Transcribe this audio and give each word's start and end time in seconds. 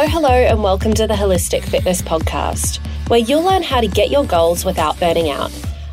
Hello, 0.00 0.12
hello, 0.12 0.30
and 0.30 0.62
welcome 0.62 0.94
to 0.94 1.06
the 1.06 1.12
Holistic 1.12 1.62
Fitness 1.62 2.00
Podcast, 2.00 2.78
where 3.10 3.20
you'll 3.20 3.42
learn 3.42 3.62
how 3.62 3.82
to 3.82 3.86
get 3.86 4.10
your 4.10 4.24
goals 4.24 4.64
without 4.64 4.98
burning 4.98 5.28
out. 5.28 5.52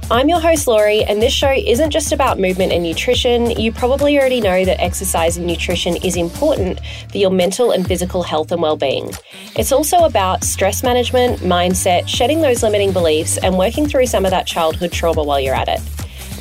I'm 0.09 0.29
your 0.29 0.39
host, 0.39 0.65
Lori, 0.65 1.03
and 1.03 1.21
this 1.21 1.33
show 1.33 1.51
isn't 1.51 1.91
just 1.91 2.13
about 2.13 2.39
movement 2.39 2.71
and 2.71 2.83
nutrition. 2.83 3.51
You 3.51 3.73
probably 3.73 4.17
already 4.17 4.39
know 4.39 4.63
that 4.63 4.79
exercise 4.79 5.35
and 5.35 5.45
nutrition 5.45 5.97
is 5.97 6.15
important 6.15 6.79
for 7.11 7.17
your 7.17 7.31
mental 7.31 7.71
and 7.71 7.85
physical 7.85 8.23
health 8.23 8.53
and 8.53 8.61
well 8.61 8.77
being. 8.77 9.11
It's 9.57 9.73
also 9.73 10.05
about 10.05 10.45
stress 10.45 10.83
management, 10.83 11.39
mindset, 11.39 12.07
shedding 12.07 12.39
those 12.39 12.63
limiting 12.63 12.93
beliefs, 12.93 13.37
and 13.37 13.57
working 13.57 13.89
through 13.89 14.05
some 14.05 14.23
of 14.23 14.31
that 14.31 14.47
childhood 14.47 14.93
trauma 14.93 15.21
while 15.21 15.41
you're 15.41 15.53
at 15.53 15.67
it. 15.67 15.81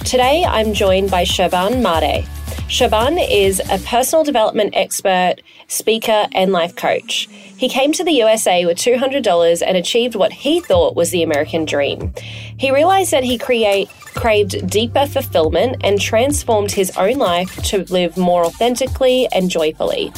Today, 0.05 0.45
I'm 0.45 0.73
joined 0.73 1.11
by 1.11 1.25
Serban 1.25 1.83
Mare. 1.83 2.25
Serban 2.69 3.25
is 3.31 3.61
a 3.71 3.79
personal 3.79 4.25
development 4.25 4.75
expert, 4.77 5.37
speaker, 5.69 6.27
and 6.33 6.53
life 6.53 6.75
coach. 6.75 7.29
He 7.31 7.69
came 7.69 7.93
to 7.93 8.05
the 8.05 8.13
USA 8.13 8.67
with 8.67 8.77
$200 8.77 9.63
and 9.67 9.77
achieved 9.77 10.15
what 10.15 10.33
he 10.33 10.61
thought 10.61 10.97
was 10.97 11.11
the 11.11 11.23
American 11.23 11.65
dream. 11.65 12.13
He 12.59 12.71
realized 12.71 13.13
that 13.13 13.25
he 13.25 13.39
create, 13.39 13.89
craved 14.15 14.69
deeper 14.69 15.07
fulfillment 15.07 15.77
and 15.85 16.01
transformed 16.01 16.73
his 16.73 16.91
own 16.97 17.19
life 17.19 17.55
to 17.65 17.85
live 17.85 18.17
more 18.17 18.45
authentically 18.45 19.29
and 19.33 19.49
joyfully. 19.49 20.13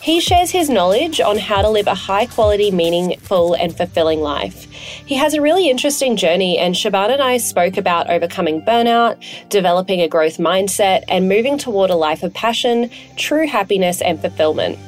He 0.00 0.18
shares 0.18 0.50
his 0.50 0.68
knowledge 0.68 1.20
on 1.20 1.38
how 1.38 1.62
to 1.62 1.68
live 1.68 1.86
a 1.86 1.94
high 1.94 2.26
quality, 2.26 2.70
meaningful, 2.70 3.54
and 3.54 3.76
fulfilling 3.76 4.20
life. 4.20 4.66
He 5.06 5.14
has 5.16 5.34
a 5.34 5.40
really 5.40 5.68
interesting 5.68 6.16
journey, 6.16 6.58
and 6.58 6.74
Serban 6.74 7.10
and 7.10 7.22
I 7.22 7.38
spoke 7.38 7.76
about 7.76 8.10
overcoming 8.10 8.62
burnout, 8.62 9.22
developing 9.48 10.00
a 10.00 10.08
growth 10.08 10.38
mindset, 10.38 11.04
and 11.08 11.28
moving 11.28 11.58
toward 11.58 11.90
a 11.90 11.96
life 11.96 12.22
of 12.22 12.32
passion, 12.34 12.90
true 13.16 13.46
happiness, 13.46 14.00
and 14.00 14.20
fulfillment. 14.20 14.78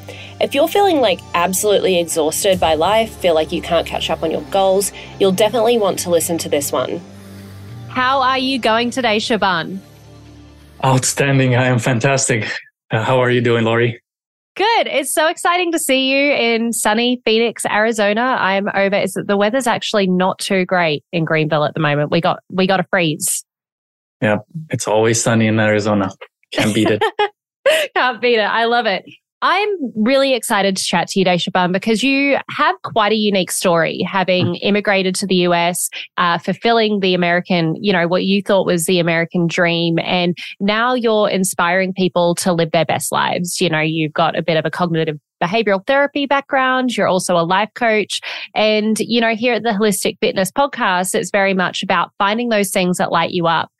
If 0.40 0.54
you're 0.54 0.68
feeling 0.68 1.00
like 1.00 1.20
absolutely 1.34 1.98
exhausted 1.98 2.58
by 2.58 2.74
life, 2.74 3.14
feel 3.16 3.34
like 3.34 3.52
you 3.52 3.62
can't 3.62 3.86
catch 3.86 4.10
up 4.10 4.22
on 4.22 4.30
your 4.30 4.42
goals, 4.50 4.92
you'll 5.20 5.32
definitely 5.32 5.78
want 5.78 5.98
to 6.00 6.10
listen 6.10 6.38
to 6.38 6.48
this 6.48 6.72
one. 6.72 7.00
How 7.88 8.20
are 8.20 8.38
you 8.38 8.58
going 8.58 8.90
today, 8.90 9.18
Serban? 9.18 9.78
Outstanding. 10.84 11.54
I 11.54 11.66
am 11.66 11.78
fantastic. 11.78 12.50
Uh, 12.90 13.02
how 13.02 13.20
are 13.20 13.30
you 13.30 13.40
doing, 13.40 13.64
Lori? 13.64 14.02
Good. 14.56 14.86
It's 14.86 15.12
so 15.12 15.26
exciting 15.26 15.72
to 15.72 15.78
see 15.80 16.10
you 16.10 16.32
in 16.32 16.72
sunny 16.72 17.20
Phoenix, 17.24 17.66
Arizona. 17.66 18.36
I'm 18.38 18.68
over. 18.72 18.96
Is 18.96 19.14
the 19.14 19.36
weather's 19.36 19.66
actually 19.66 20.06
not 20.06 20.38
too 20.38 20.64
great 20.64 21.04
in 21.12 21.24
Greenville 21.24 21.64
at 21.64 21.74
the 21.74 21.80
moment. 21.80 22.12
We 22.12 22.20
got 22.20 22.38
we 22.50 22.66
got 22.66 22.78
a 22.78 22.84
freeze. 22.84 23.44
Yeah, 24.20 24.38
it's 24.70 24.86
always 24.86 25.20
sunny 25.20 25.48
in 25.48 25.58
Arizona. 25.58 26.10
Can't 26.52 26.72
beat 26.72 26.88
it. 26.88 27.02
Can't 27.96 28.20
beat 28.20 28.38
it. 28.38 28.48
I 28.48 28.66
love 28.66 28.86
it. 28.86 29.04
I'm 29.46 29.68
really 29.94 30.32
excited 30.32 30.74
to 30.74 30.82
chat 30.82 31.08
to 31.08 31.18
you, 31.18 31.26
Deshaban, 31.26 31.70
because 31.70 32.02
you 32.02 32.38
have 32.48 32.76
quite 32.82 33.12
a 33.12 33.14
unique 33.14 33.50
story, 33.50 34.00
having 34.00 34.54
mm. 34.54 34.58
immigrated 34.62 35.14
to 35.16 35.26
the 35.26 35.34
US, 35.48 35.90
uh, 36.16 36.38
fulfilling 36.38 37.00
the 37.00 37.12
American, 37.12 37.76
you 37.78 37.92
know, 37.92 38.08
what 38.08 38.24
you 38.24 38.40
thought 38.40 38.64
was 38.64 38.86
the 38.86 38.98
American 38.98 39.46
dream. 39.46 39.98
And 39.98 40.34
now 40.60 40.94
you're 40.94 41.28
inspiring 41.28 41.92
people 41.92 42.34
to 42.36 42.54
live 42.54 42.70
their 42.70 42.86
best 42.86 43.12
lives. 43.12 43.60
You 43.60 43.68
know, 43.68 43.80
you've 43.80 44.14
got 44.14 44.34
a 44.34 44.42
bit 44.42 44.56
of 44.56 44.64
a 44.64 44.70
cognitive 44.70 45.18
behavioral 45.42 45.86
therapy 45.86 46.24
background. 46.24 46.96
You're 46.96 47.06
also 47.06 47.36
a 47.36 47.44
life 47.44 47.68
coach. 47.74 48.22
And, 48.54 48.98
you 48.98 49.20
know, 49.20 49.34
here 49.34 49.52
at 49.52 49.62
the 49.62 49.76
Holistic 49.78 50.16
Fitness 50.22 50.50
podcast, 50.52 51.14
it's 51.14 51.30
very 51.30 51.52
much 51.52 51.82
about 51.82 52.12
finding 52.16 52.48
those 52.48 52.70
things 52.70 52.96
that 52.96 53.12
light 53.12 53.32
you 53.32 53.46
up. 53.46 53.70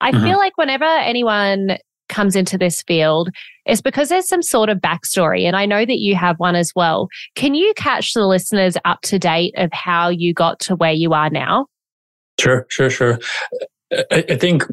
I 0.00 0.12
mm-hmm. 0.12 0.24
feel 0.24 0.38
like 0.38 0.56
whenever 0.56 0.84
anyone 0.84 1.78
comes 2.12 2.36
into 2.36 2.56
this 2.56 2.82
field 2.82 3.30
is 3.66 3.80
because 3.80 4.08
there's 4.08 4.28
some 4.28 4.42
sort 4.42 4.68
of 4.68 4.78
backstory. 4.78 5.44
And 5.44 5.56
I 5.56 5.66
know 5.66 5.84
that 5.84 5.98
you 5.98 6.14
have 6.14 6.38
one 6.38 6.54
as 6.54 6.72
well. 6.76 7.08
Can 7.34 7.54
you 7.54 7.72
catch 7.76 8.12
the 8.12 8.26
listeners 8.26 8.76
up 8.84 9.00
to 9.02 9.18
date 9.18 9.54
of 9.56 9.72
how 9.72 10.08
you 10.08 10.32
got 10.32 10.60
to 10.60 10.76
where 10.76 10.92
you 10.92 11.12
are 11.12 11.30
now? 11.30 11.66
Sure, 12.38 12.66
sure, 12.68 12.90
sure. 12.90 13.18
I, 14.10 14.24
I 14.28 14.36
think 14.36 14.64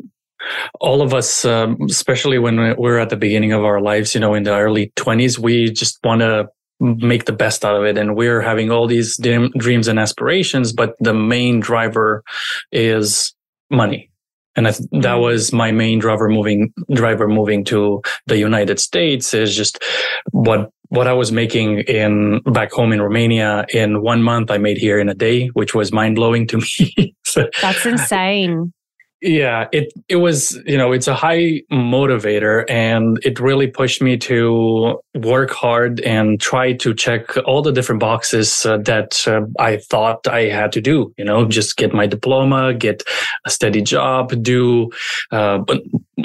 all 0.79 1.01
of 1.01 1.13
us, 1.13 1.45
um, 1.45 1.77
especially 1.89 2.39
when 2.39 2.75
we're 2.77 2.99
at 2.99 3.09
the 3.09 3.17
beginning 3.17 3.51
of 3.51 3.63
our 3.63 3.81
lives, 3.81 4.13
you 4.13 4.21
know, 4.21 4.33
in 4.33 4.43
the 4.43 4.55
early 4.55 4.91
20s, 4.95 5.37
we 5.37 5.71
just 5.71 5.99
want 6.03 6.21
to 6.21 6.47
make 6.79 7.25
the 7.25 7.33
best 7.33 7.65
out 7.65 7.75
of 7.75 7.83
it. 7.83 7.97
And 7.97 8.15
we're 8.15 8.41
having 8.41 8.71
all 8.71 8.87
these 8.87 9.17
dreams 9.17 9.87
and 9.87 9.99
aspirations, 9.99 10.71
but 10.71 10.95
the 10.99 11.13
main 11.13 11.59
driver 11.59 12.23
is 12.71 13.33
money 13.69 14.09
and 14.55 14.65
th- 14.65 14.77
that 14.77 14.89
mm-hmm. 14.91 15.21
was 15.21 15.53
my 15.53 15.71
main 15.71 15.99
driver 15.99 16.29
moving 16.29 16.73
driver 16.93 17.27
moving 17.27 17.63
to 17.65 18.01
the 18.27 18.37
United 18.37 18.79
States 18.79 19.33
is 19.33 19.55
just 19.55 19.83
what 20.31 20.71
what 20.89 21.07
I 21.07 21.13
was 21.13 21.31
making 21.31 21.79
in 21.81 22.41
back 22.51 22.71
home 22.71 22.91
in 22.91 23.01
Romania 23.01 23.65
in 23.73 24.01
one 24.01 24.23
month 24.23 24.49
I 24.49 24.57
made 24.57 24.77
here 24.77 24.99
in 24.99 25.07
a 25.07 25.13
day, 25.13 25.47
which 25.49 25.75
was 25.75 25.91
mind 25.91 26.15
blowing 26.15 26.47
to 26.47 26.57
me. 26.57 27.15
That's 27.61 27.85
insane 27.85 28.73
yeah 29.21 29.67
it 29.73 29.91
it 30.07 30.17
was 30.17 30.57
you 30.65 30.77
know 30.77 30.93
it's 30.93 31.07
a 31.07 31.13
high 31.13 31.61
motivator 31.71 32.63
and 32.69 33.19
it 33.23 33.39
really 33.39 33.67
pushed 33.67 34.01
me 34.01 34.17
to 34.17 34.97
work 35.15 35.51
hard 35.51 35.99
and 36.01 36.39
try 36.39 36.71
to 36.71 36.93
check 36.93 37.35
all 37.45 37.61
the 37.61 37.71
different 37.71 37.99
boxes 37.99 38.65
uh, 38.65 38.77
that 38.77 39.27
uh, 39.27 39.41
i 39.59 39.75
thought 39.75 40.25
i 40.27 40.43
had 40.43 40.71
to 40.71 40.79
do 40.79 41.13
you 41.17 41.25
know 41.25 41.45
just 41.45 41.75
get 41.75 41.93
my 41.93 42.07
diploma 42.07 42.73
get 42.73 43.03
a 43.45 43.49
steady 43.49 43.81
job 43.81 44.31
do 44.41 44.89
uh, 45.31 45.59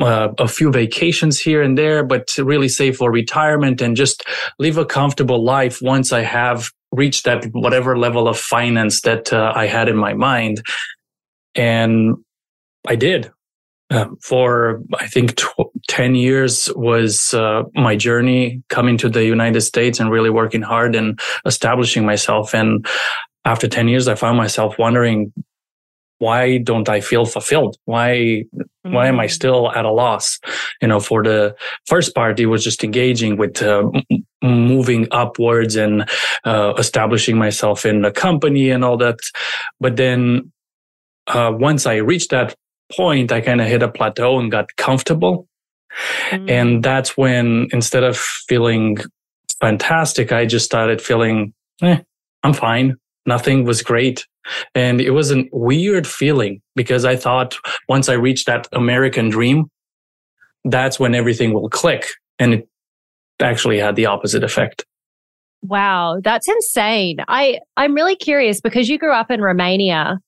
uh, 0.01 0.29
a 0.39 0.47
few 0.47 0.71
vacations 0.71 1.41
here 1.41 1.63
and 1.63 1.77
there 1.77 2.05
but 2.05 2.33
really 2.39 2.69
save 2.69 2.97
for 2.97 3.11
retirement 3.11 3.81
and 3.81 3.97
just 3.97 4.25
live 4.61 4.79
a 4.79 4.85
comfortable 4.85 5.43
life 5.43 5.81
once 5.83 6.13
i 6.13 6.21
have 6.21 6.71
reached 6.93 7.25
that 7.25 7.45
whatever 7.47 7.99
level 7.99 8.29
of 8.29 8.39
finance 8.39 9.01
that 9.01 9.33
uh, 9.33 9.53
i 9.57 9.67
had 9.67 9.89
in 9.89 9.97
my 9.97 10.15
mind. 10.15 10.63
And 11.57 12.17
I 12.87 12.97
did. 12.97 13.31
Uh, 13.91 14.07
for 14.23 14.83
I 14.99 15.07
think 15.07 15.37
tw- 15.37 15.71
10 15.89 16.15
years 16.15 16.71
was 16.75 17.35
uh, 17.35 17.65
my 17.75 17.97
journey 17.97 18.63
coming 18.71 18.97
to 18.99 19.11
the 19.11 19.25
United 19.25 19.61
States 19.61 20.01
and 20.01 20.11
really 20.11 20.31
working 20.31 20.63
hard 20.63 20.97
and 20.97 21.21
establishing 21.45 22.07
myself. 22.07 22.55
And 22.55 22.87
after 23.45 23.69
10 23.69 23.89
years, 23.89 24.09
I 24.09 24.15
found 24.15 24.39
myself 24.39 24.79
wondering, 24.79 25.33
why 26.19 26.59
don't 26.59 26.89
I 26.89 27.01
feel 27.01 27.27
fulfilled? 27.27 27.77
Why, 27.85 28.45
mm-hmm. 28.57 28.95
why 28.95 29.09
am 29.09 29.21
I 29.21 29.27
mm. 29.27 29.31
still 29.31 29.71
at 29.73 29.85
a 29.85 29.91
loss? 29.91 30.39
You 30.81 30.89
know, 30.89 31.01
for 31.01 31.23
the 31.23 31.55
first 31.87 32.15
part, 32.15 32.41
it 32.41 32.47
was 32.47 32.65
just 32.65 32.83
engaging 32.85 33.37
with 33.37 33.63
uh, 33.63 33.91
m- 34.11 34.25
moving 34.43 35.07
upwards 35.11 35.77
and 35.77 36.09
uh, 36.45 36.73
establishing 36.79 37.37
myself 37.37 37.85
in 37.85 38.01
the 38.01 38.11
company 38.11 38.71
and 38.71 38.85
all 38.85 38.97
that. 38.97 39.19
But 39.81 39.97
then 39.97 40.53
uh, 41.27 41.53
once 41.55 41.85
I 41.85 41.97
reached 41.97 42.31
that 42.31 42.55
point, 42.93 43.33
I 43.33 43.41
kind 43.41 43.61
of 43.61 43.67
hit 43.67 43.83
a 43.83 43.89
plateau 43.89 44.39
and 44.39 44.51
got 44.51 44.77
comfortable. 44.77 45.49
Mm. 46.31 46.51
And 46.51 46.83
that's 46.83 47.17
when 47.17 47.69
instead 47.73 48.05
of 48.05 48.17
feeling 48.17 48.99
fantastic, 49.61 50.33
I 50.33 50.47
just 50.47 50.65
started 50.65 51.01
feeling, 51.01 51.55
eh, 51.83 52.01
I'm 52.43 52.53
fine. 52.53 52.97
Nothing 53.27 53.65
was 53.65 53.83
great. 53.83 54.27
And 54.75 55.01
it 55.01 55.13
was 55.13 55.33
a 55.33 55.49
weird 55.53 56.07
feeling 56.07 56.61
because 56.77 57.05
I 57.05 57.17
thought 57.17 57.57
once 57.89 58.09
I 58.09 58.15
reached 58.15 58.47
that 58.47 58.69
American 58.73 59.31
dream, 59.31 59.71
that's 60.65 61.01
when 61.01 61.15
everything 61.15 61.55
will 61.55 61.71
click. 61.71 62.09
And 62.39 62.55
it 62.55 62.69
actually 63.41 63.79
had 63.79 63.97
the 63.97 64.07
opposite 64.07 64.45
effect. 64.45 64.85
Wow, 65.63 66.21
that's 66.23 66.47
insane. 66.47 67.19
I, 67.27 67.61
I'm 67.79 67.95
really 67.95 68.17
curious 68.17 68.61
because 68.61 68.91
you 68.91 68.99
grew 68.99 69.15
up 69.15 69.31
in 69.31 69.41
Romania 69.41 70.19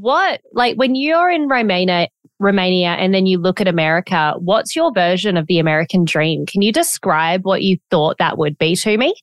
what 0.00 0.40
like 0.52 0.76
when 0.76 0.94
you're 0.94 1.30
in 1.30 1.48
Romania 1.48 2.08
Romania 2.38 2.90
and 2.90 3.14
then 3.14 3.26
you 3.26 3.38
look 3.38 3.60
at 3.60 3.68
America, 3.68 4.34
what's 4.38 4.74
your 4.74 4.92
version 4.92 5.36
of 5.36 5.46
the 5.46 5.58
American 5.58 6.04
dream? 6.04 6.44
Can 6.44 6.60
you 6.62 6.72
describe 6.72 7.44
what 7.44 7.62
you 7.62 7.78
thought 7.90 8.18
that 8.18 8.36
would 8.36 8.58
be 8.58 8.74
to 8.76 8.96
me? 8.96 9.14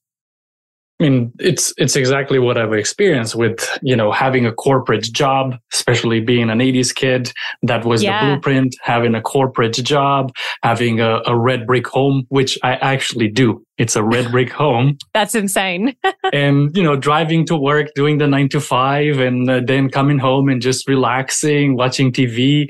I 1.00 1.06
mean, 1.06 1.31
it's 1.40 1.74
it's 1.78 1.96
exactly 1.96 2.40
what 2.40 2.57
I've 2.57 2.74
experienced 2.74 3.34
with 3.34 3.69
you 3.81 3.96
know 3.96 4.12
having 4.12 4.46
a 4.46 4.51
corporate 4.51 5.04
job, 5.04 5.56
especially 5.74 6.19
being 6.19 6.50
an 6.50 6.60
'80s 6.60 6.94
kid. 6.94 7.31
That 7.63 7.86
was 7.86 8.04
yeah. 8.04 8.19
the 8.19 8.34
blueprint. 8.34 8.75
Having 8.81 9.16
a 9.16 9.22
corporate 9.22 9.75
job, 9.75 10.34
having 10.62 11.00
a, 11.00 11.22
a 11.25 11.38
red 11.38 11.66
brick 11.66 11.88
home, 11.88 12.25
which 12.28 12.60
I 12.63 12.75
actually 12.75 13.30
do. 13.30 13.66
It's 13.78 13.96
a 13.96 14.04
red 14.04 14.30
brick 14.30 14.51
home. 14.51 14.98
That's 15.13 15.36
insane. 15.36 15.96
and 16.34 16.75
you 16.75 16.84
know, 16.84 16.98
driving 16.98 17.46
to 17.46 17.56
work, 17.56 17.88
doing 17.96 18.18
the 18.18 18.28
nine 18.28 18.50
to 18.50 18.60
five, 18.60 19.19
and 19.19 19.50
uh, 19.50 19.62
then 19.66 19.90
coming 19.90 20.19
home 20.19 20.50
and 20.50 20.62
just 20.62 20.86
relaxing, 20.86 21.78
watching 21.78 22.12
TV, 22.12 22.69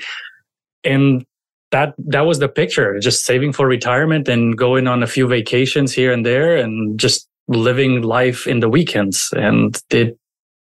and 0.83 1.25
that 1.71 1.95
that 1.97 2.27
was 2.27 2.37
the 2.37 2.49
picture. 2.49 2.99
Just 2.99 3.25
saving 3.25 3.53
for 3.53 3.67
retirement 3.67 4.27
and 4.27 4.55
going 4.55 4.87
on 4.87 5.01
a 5.01 5.07
few 5.07 5.27
vacations 5.27 5.93
here 5.93 6.13
and 6.13 6.23
there, 6.23 6.57
and 6.57 6.99
just 6.99 7.28
living 7.49 8.01
life 8.01 8.47
in 8.47 8.59
the 8.59 8.69
weekends 8.69 9.33
and 9.35 9.81
it 9.89 10.17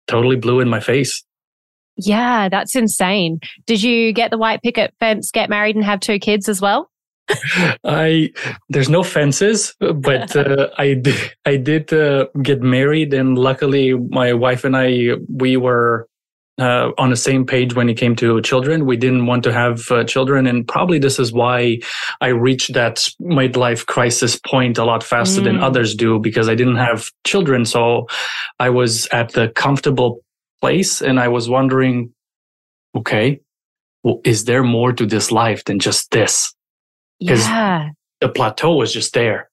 totally 0.06 0.36
blew 0.36 0.60
in 0.60 0.68
my 0.68 0.80
face. 0.80 1.22
Yeah, 1.96 2.48
that's 2.48 2.74
insane. 2.74 3.40
Did 3.66 3.82
you 3.82 4.12
get 4.12 4.30
the 4.30 4.38
white 4.38 4.62
picket 4.62 4.94
fence, 4.98 5.30
get 5.30 5.50
married 5.50 5.76
and 5.76 5.84
have 5.84 6.00
two 6.00 6.18
kids 6.18 6.48
as 6.48 6.60
well? 6.60 6.90
I 7.84 8.32
there's 8.68 8.88
no 8.88 9.02
fences, 9.02 9.74
but 9.78 10.34
uh, 10.36 10.70
I 10.78 10.94
did, 10.94 11.32
I 11.44 11.56
did 11.56 11.92
uh, 11.92 12.26
get 12.42 12.60
married, 12.60 13.14
and 13.14 13.38
luckily 13.38 13.94
my 13.94 14.32
wife 14.32 14.64
and 14.64 14.76
I 14.76 15.12
we 15.28 15.56
were 15.56 16.08
uh, 16.60 16.92
on 16.98 17.10
the 17.10 17.16
same 17.16 17.46
page 17.46 17.74
when 17.74 17.88
it 17.88 17.94
came 17.94 18.14
to 18.16 18.40
children. 18.42 18.86
We 18.86 18.96
didn't 18.96 19.26
want 19.26 19.42
to 19.44 19.52
have 19.52 19.90
uh, 19.90 20.04
children, 20.04 20.46
and 20.46 20.68
probably 20.68 20.98
this 20.98 21.18
is 21.18 21.32
why 21.32 21.78
I 22.20 22.28
reached 22.28 22.74
that 22.74 23.08
midlife 23.20 23.86
crisis 23.86 24.36
point 24.36 24.78
a 24.78 24.84
lot 24.84 25.02
faster 25.02 25.40
mm. 25.40 25.44
than 25.44 25.58
others 25.58 25.94
do 25.94 26.18
because 26.18 26.48
I 26.48 26.54
didn't 26.54 26.76
have 26.76 27.10
children. 27.24 27.64
So 27.64 28.06
I 28.58 28.70
was 28.70 29.06
at 29.08 29.32
the 29.32 29.48
comfortable 29.48 30.22
place, 30.60 31.00
and 31.00 31.18
I 31.18 31.28
was 31.28 31.48
wondering, 31.48 32.12
okay, 32.94 33.40
well, 34.02 34.20
is 34.24 34.44
there 34.44 34.62
more 34.62 34.92
to 34.92 35.06
this 35.06 35.32
life 35.32 35.64
than 35.64 35.78
just 35.78 36.10
this? 36.10 36.54
Because 37.18 37.46
yeah. 37.46 37.90
the 38.20 38.28
plateau 38.28 38.74
was 38.74 38.92
just 38.92 39.14
there. 39.14 39.49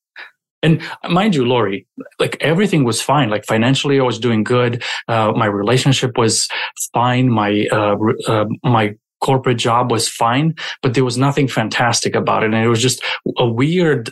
And 0.67 0.81
mind 1.09 1.33
you, 1.33 1.45
Lori, 1.45 1.87
like 2.19 2.35
everything 2.41 2.83
was 2.83 3.01
fine. 3.01 3.29
Like 3.29 3.45
financially, 3.45 3.99
I 3.99 4.03
was 4.03 4.19
doing 4.19 4.43
good. 4.43 4.83
Uh, 5.07 5.31
my 5.31 5.45
relationship 5.45 6.17
was 6.17 6.49
fine. 6.93 7.29
My 7.29 7.67
uh, 7.71 7.95
uh, 8.27 8.45
my 8.63 8.95
corporate 9.21 9.57
job 9.57 9.91
was 9.91 10.09
fine, 10.09 10.55
but 10.81 10.93
there 10.93 11.05
was 11.05 11.17
nothing 11.17 11.47
fantastic 11.47 12.15
about 12.15 12.43
it, 12.43 12.53
and 12.53 12.65
it 12.65 12.67
was 12.67 12.81
just 12.81 13.01
a 13.37 13.47
weird, 13.47 14.11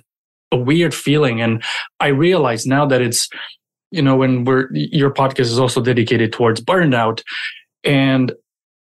a 0.54 0.58
weird 0.58 0.94
feeling. 0.94 1.42
And 1.42 1.62
I 2.00 2.08
realize 2.08 2.66
now 2.66 2.86
that 2.86 3.02
it's, 3.02 3.28
you 3.92 4.02
know, 4.02 4.16
when 4.16 4.46
we're 4.46 4.70
your 4.72 5.14
podcast 5.14 5.52
is 5.52 5.60
also 5.60 5.82
dedicated 5.82 6.32
towards 6.32 6.62
burnout, 6.62 7.22
and 7.84 8.32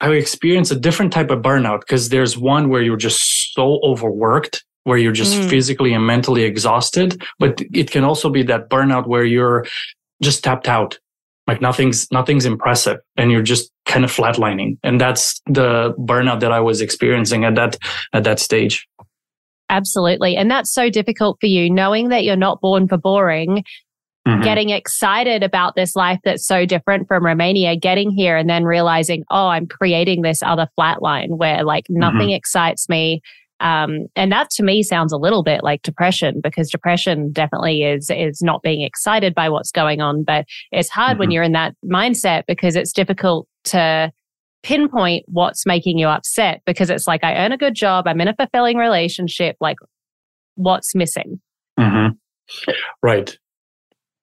I 0.01 0.11
experienced 0.11 0.71
a 0.71 0.79
different 0.79 1.13
type 1.13 1.31
of 1.31 1.43
burnout 1.43 1.81
because 1.81 2.11
there's 2.11 2.39
one 2.39 2.69
where 2.69 2.83
you're 2.83 2.97
just 2.97 3.53
so 3.53 3.81
overworked 3.83 4.63
where 4.89 4.99
you're 4.99 5.13
just 5.13 5.37
mm. 5.37 5.49
physically 5.49 5.93
and 5.93 6.07
mentally 6.07 6.43
exhausted. 6.43 7.23
But 7.39 7.61
it 7.73 7.91
can 7.91 8.05
also 8.05 8.31
be 8.31 8.43
that 8.45 8.71
burnout 8.71 9.07
where 9.07 9.25
you're 9.25 9.67
just 10.23 10.43
tapped 10.43 10.67
out. 10.67 10.99
Like 11.47 11.61
nothing's, 11.61 12.11
nothing's 12.11 12.45
impressive 12.45 12.99
and 13.17 13.31
you're 13.31 13.43
just 13.43 13.71
kind 13.87 14.05
of 14.05 14.11
flatlining. 14.11 14.79
And 14.83 15.01
that's 15.01 15.41
the 15.47 15.95
burnout 15.99 16.41
that 16.41 16.53
I 16.53 16.61
was 16.61 16.81
experiencing 16.81 17.45
at 17.45 17.55
that, 17.55 17.77
at 18.13 18.25
that 18.25 18.41
stage. 18.41 18.89
Absolutely. 19.71 20.37
And 20.37 20.51
that's 20.51 20.73
so 20.73 20.91
difficult 20.91 21.39
for 21.41 21.47
you, 21.47 21.71
knowing 21.71 22.09
that 22.09 22.25
you're 22.25 22.37
not 22.37 22.61
born 22.61 22.89
for 22.89 22.97
boring 22.97 23.63
Mm-hmm. 24.27 24.43
getting 24.43 24.69
excited 24.69 25.43
about 25.43 25.75
this 25.75 25.97
life 25.97 26.19
that's 26.23 26.47
so 26.47 26.67
different 26.67 27.09
from 27.09 27.25
Romania, 27.25 27.77
getting 27.77 28.11
here 28.11 28.37
and 28.37 28.51
then 28.51 28.65
realizing, 28.65 29.25
oh, 29.31 29.47
I'm 29.47 29.67
creating 29.67 30.21
this 30.21 30.43
other 30.43 30.69
flatline 30.79 31.39
where 31.39 31.65
like 31.65 31.85
nothing 31.89 32.29
mm-hmm. 32.29 32.35
excites 32.35 32.91
me. 32.91 33.23
Um, 33.61 34.07
and 34.15 34.31
that 34.31 34.51
to 34.51 34.63
me 34.63 34.83
sounds 34.83 35.13
a 35.13 35.17
little 35.17 35.43
bit 35.43 35.63
like 35.65 35.83
depression 35.83 36.41
because 36.43 36.71
depression 36.71 37.33
definitely 37.33 37.83
is, 37.83 38.11
is 38.11 38.41
not 38.43 38.63
being 38.63 38.83
excited 38.83 39.35
by 39.35 39.49
what's 39.49 39.73
going 39.73 40.01
on. 40.01 40.23
But 40.23 40.47
it's 40.71 40.89
hard 40.89 41.13
mm-hmm. 41.13 41.19
when 41.21 41.31
you're 41.31 41.43
in 41.43 41.53
that 41.53 41.75
mindset 41.85 42.45
because 42.47 42.77
it's 42.77 42.93
difficult 42.93 43.49
to 43.65 44.13
pinpoint 44.63 45.25
what's 45.29 45.67
making 45.67 45.99
you 45.99 46.09
upset 46.09 46.63
because 46.67 46.91
it's 46.91 47.07
like, 47.07 47.25
I 47.25 47.37
earn 47.37 47.53
a 47.53 47.59
good 47.59 47.75
job. 47.75 48.07
I'm 48.07 48.21
in 48.21 48.29
a 48.29 48.35
fulfilling 48.35 48.77
relationship. 48.77 49.57
Like 49.61 49.77
what's 50.55 50.95
missing? 50.95 51.41
Mm-hmm. 51.79 52.71
Right. 53.03 53.37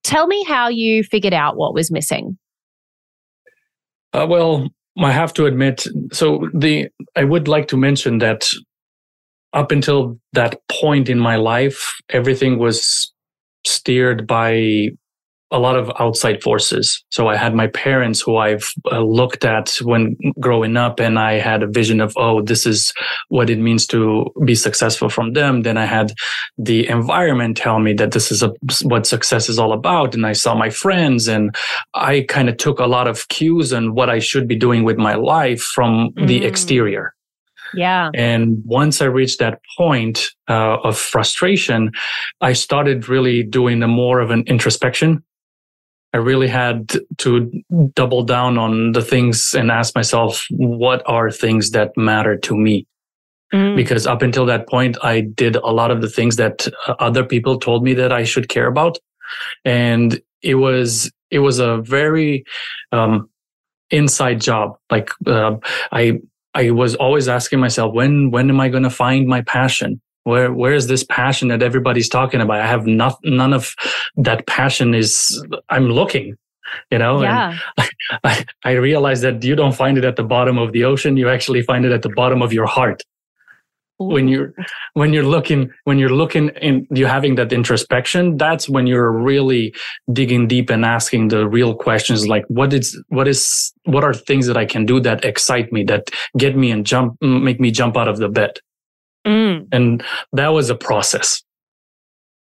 Tell 0.03 0.27
me 0.27 0.43
how 0.43 0.67
you 0.67 1.03
figured 1.03 1.33
out 1.33 1.57
what 1.57 1.73
was 1.73 1.91
missing. 1.91 2.37
Uh, 4.13 4.25
well, 4.29 4.69
I 4.97 5.11
have 5.11 5.33
to 5.33 5.45
admit, 5.45 5.87
so 6.13 6.49
the 6.53 6.87
I 7.15 7.23
would 7.23 7.47
like 7.47 7.67
to 7.69 7.77
mention 7.77 8.19
that 8.19 8.47
up 9.55 9.71
until 9.71 10.19
that 10.33 10.59
point 10.69 11.09
in 11.09 11.17
my 11.17 11.37
life, 11.37 11.95
everything 12.09 12.59
was 12.59 13.11
steered 13.65 14.27
by 14.27 14.89
a 15.51 15.59
lot 15.59 15.77
of 15.77 15.89
outside 15.99 16.43
forces. 16.43 17.03
So 17.11 17.27
I 17.27 17.37
had 17.37 17.55
my 17.55 17.67
parents 17.67 18.19
who 18.19 18.35
I've 18.37 18.67
uh, 18.91 18.99
looked 18.99 19.45
at 19.45 19.69
when 19.81 20.17
growing 20.39 20.75
up 20.75 20.99
and 20.99 21.17
I 21.17 21.33
had 21.33 21.63
a 21.63 21.67
vision 21.67 22.01
of, 22.01 22.13
oh, 22.17 22.41
this 22.41 22.65
is 22.65 22.91
what 23.29 23.49
it 23.49 23.59
means 23.59 23.87
to 23.87 24.25
be 24.43 24.55
successful 24.55 25.07
from 25.07 25.33
them. 25.33 25.61
Then 25.61 25.77
I 25.77 25.85
had 25.85 26.13
the 26.57 26.87
environment 26.89 27.55
tell 27.55 27.79
me 27.79 27.93
that 27.93 28.11
this 28.11 28.31
is 28.31 28.43
a, 28.43 28.51
what 28.83 29.07
success 29.07 29.47
is 29.47 29.57
all 29.57 29.71
about. 29.71 30.13
And 30.13 30.25
I 30.25 30.33
saw 30.33 30.55
my 30.55 30.69
friends 30.69 31.27
and 31.27 31.55
I 31.93 32.25
kind 32.27 32.49
of 32.49 32.57
took 32.57 32.79
a 32.79 32.87
lot 32.87 33.07
of 33.07 33.27
cues 33.29 33.71
on 33.71 33.93
what 33.93 34.09
I 34.09 34.19
should 34.19 34.47
be 34.47 34.57
doing 34.57 34.83
with 34.83 34.97
my 34.97 35.15
life 35.15 35.61
from 35.61 36.09
mm. 36.17 36.27
the 36.27 36.43
exterior. 36.43 37.14
Yeah. 37.75 38.09
And 38.13 38.61
once 38.65 39.01
I 39.01 39.05
reached 39.05 39.39
that 39.39 39.59
point 39.77 40.29
uh, 40.47 40.77
of 40.83 40.97
frustration, 40.97 41.91
I 42.41 42.53
started 42.53 43.09
really 43.09 43.43
doing 43.43 43.83
a 43.83 43.87
more 43.87 44.19
of 44.19 44.31
an 44.31 44.43
introspection. 44.47 45.23
I 46.13 46.17
really 46.17 46.47
had 46.47 46.93
to 47.17 47.51
double 47.93 48.23
down 48.23 48.57
on 48.57 48.93
the 48.93 49.01
things 49.01 49.53
and 49.53 49.69
ask 49.69 49.93
myself, 49.95 50.45
what 50.49 51.03
are 51.05 51.29
things 51.29 51.71
that 51.71 51.91
matter 51.97 52.37
to 52.37 52.55
me? 52.55 52.87
Mm. 53.53 53.75
Because 53.75 54.07
up 54.07 54.21
until 54.21 54.45
that 54.45 54.67
point, 54.69 54.97
I 55.03 55.19
did 55.19 55.57
a 55.57 55.71
lot 55.71 55.91
of 55.91 56.01
the 56.01 56.09
things 56.09 56.37
that 56.37 56.67
uh, 56.87 56.95
other 56.99 57.25
people 57.25 57.59
told 57.59 57.83
me 57.83 57.93
that 57.95 58.13
I 58.13 58.23
should 58.23 58.47
care 58.47 58.67
about. 58.67 58.97
And 59.65 60.21
it 60.41 60.55
was, 60.55 61.11
it 61.31 61.39
was 61.39 61.59
a 61.59 61.77
very, 61.77 62.45
um, 62.93 63.29
inside 63.89 64.39
job. 64.39 64.77
Like, 64.89 65.09
uh, 65.27 65.57
I, 65.91 66.19
I 66.55 66.71
was 66.71 66.95
always 66.95 67.27
asking 67.27 67.59
myself, 67.59 67.93
when, 67.93 68.31
when 68.31 68.49
am 68.49 68.59
I 68.59 68.69
going 68.69 68.83
to 68.83 68.89
find 68.89 69.27
my 69.27 69.41
passion? 69.41 70.01
Where, 70.23 70.51
where 70.51 70.73
is 70.73 70.87
this 70.87 71.03
passion 71.03 71.49
that 71.49 71.61
everybody's 71.61 72.09
talking 72.09 72.41
about? 72.41 72.61
I 72.61 72.65
have 72.65 72.87
not, 72.87 73.19
none 73.23 73.53
of 73.53 73.75
that 74.15 74.47
passion 74.47 74.95
is, 74.95 75.45
I'm 75.69 75.89
looking, 75.89 76.35
you 76.89 76.97
know, 76.97 77.21
yeah. 77.21 77.59
and 77.77 77.89
I, 78.23 78.45
I 78.63 78.71
realized 78.71 79.21
that 79.23 79.43
you 79.43 79.55
don't 79.55 79.75
find 79.75 79.97
it 79.97 80.05
at 80.05 80.15
the 80.15 80.23
bottom 80.23 80.57
of 80.57 80.71
the 80.71 80.85
ocean. 80.85 81.17
You 81.17 81.29
actually 81.29 81.61
find 81.61 81.85
it 81.85 81.91
at 81.91 82.01
the 82.01 82.09
bottom 82.09 82.41
of 82.41 82.53
your 82.53 82.65
heart. 82.65 83.03
When 83.97 84.27
you're, 84.27 84.53
when 84.93 85.13
you're 85.13 85.23
looking, 85.23 85.69
when 85.85 85.99
you're 85.99 86.09
looking 86.09 86.49
and 86.61 86.85
you're 86.91 87.07
having 87.07 87.35
that 87.35 87.53
introspection, 87.53 88.35
that's 88.35 88.67
when 88.67 88.87
you're 88.87 89.09
really 89.11 89.73
digging 90.11 90.47
deep 90.47 90.69
and 90.69 90.83
asking 90.83 91.29
the 91.29 91.47
real 91.47 91.73
questions 91.75 92.27
like, 92.27 92.43
what 92.49 92.73
is, 92.73 93.01
what 93.07 93.25
is, 93.27 93.73
what 93.85 94.03
are 94.03 94.13
things 94.13 94.47
that 94.47 94.57
I 94.57 94.65
can 94.65 94.85
do 94.85 94.99
that 94.99 95.23
excite 95.23 95.71
me, 95.71 95.85
that 95.85 96.09
get 96.37 96.57
me 96.57 96.71
and 96.71 96.85
jump, 96.85 97.15
make 97.21 97.61
me 97.61 97.71
jump 97.71 97.95
out 97.95 98.09
of 98.09 98.17
the 98.17 98.27
bed? 98.27 98.59
Mm. 99.25 99.67
And 99.71 100.03
that 100.33 100.49
was 100.49 100.69
a 100.69 100.75
process. 100.75 101.41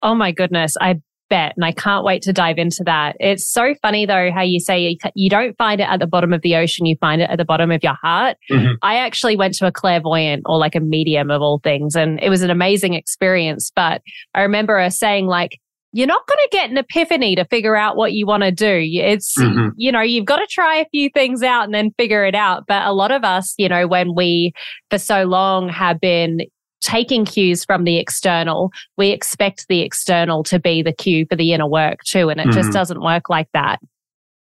Oh 0.01 0.13
my 0.13 0.33
goodness. 0.33 0.75
I 0.79 0.99
bet. 1.29 1.53
And 1.55 1.65
I 1.65 1.71
can't 1.71 2.03
wait 2.03 2.21
to 2.23 2.33
dive 2.33 2.57
into 2.57 2.83
that. 2.85 3.15
It's 3.19 3.47
so 3.47 3.73
funny 3.81 4.05
though, 4.05 4.31
how 4.31 4.41
you 4.41 4.59
say 4.59 4.97
you 5.15 5.29
don't 5.29 5.57
find 5.57 5.81
it 5.81 5.89
at 5.89 5.99
the 5.99 6.07
bottom 6.07 6.33
of 6.33 6.41
the 6.41 6.55
ocean, 6.55 6.85
you 6.85 6.95
find 6.99 7.21
it 7.21 7.29
at 7.29 7.37
the 7.37 7.45
bottom 7.45 7.71
of 7.71 7.83
your 7.83 7.95
heart. 8.01 8.37
Mm-hmm. 8.51 8.73
I 8.81 8.95
actually 8.97 9.35
went 9.35 9.53
to 9.55 9.67
a 9.67 9.71
clairvoyant 9.71 10.43
or 10.45 10.57
like 10.57 10.75
a 10.75 10.79
medium 10.79 11.31
of 11.31 11.41
all 11.41 11.59
things, 11.63 11.95
and 11.95 12.19
it 12.21 12.29
was 12.29 12.41
an 12.41 12.49
amazing 12.49 12.93
experience. 12.93 13.71
But 13.75 14.01
I 14.33 14.41
remember 14.41 14.79
her 14.79 14.89
saying, 14.89 15.27
like, 15.27 15.59
you're 15.93 16.07
not 16.07 16.27
going 16.27 16.39
to 16.39 16.49
get 16.51 16.69
an 16.69 16.77
epiphany 16.77 17.37
to 17.37 17.45
figure 17.45 17.77
out 17.77 17.95
what 17.95 18.11
you 18.11 18.25
want 18.25 18.43
to 18.43 18.51
do. 18.51 18.81
It's, 18.81 19.33
mm-hmm. 19.39 19.69
you 19.77 19.93
know, 19.93 20.01
you've 20.01 20.25
got 20.25 20.37
to 20.37 20.47
try 20.49 20.79
a 20.79 20.85
few 20.91 21.09
things 21.09 21.41
out 21.41 21.63
and 21.63 21.73
then 21.73 21.91
figure 21.97 22.25
it 22.25 22.35
out. 22.35 22.65
But 22.67 22.85
a 22.85 22.91
lot 22.91 23.11
of 23.11 23.23
us, 23.23 23.53
you 23.57 23.69
know, 23.69 23.87
when 23.87 24.13
we 24.13 24.51
for 24.89 24.97
so 24.97 25.23
long 25.23 25.69
have 25.69 26.01
been 26.01 26.39
taking 26.81 27.25
cues 27.25 27.65
from 27.65 27.83
the 27.83 27.97
external, 27.97 28.71
we 28.97 29.09
expect 29.09 29.67
the 29.67 29.81
external 29.81 30.43
to 30.43 30.59
be 30.59 30.81
the 30.81 30.93
cue 30.93 31.25
for 31.29 31.35
the 31.35 31.53
inner 31.53 31.67
work 31.67 31.99
too. 32.05 32.29
And 32.29 32.39
it 32.39 32.47
mm-hmm. 32.47 32.57
just 32.57 32.71
doesn't 32.71 33.01
work 33.01 33.29
like 33.29 33.49
that. 33.53 33.79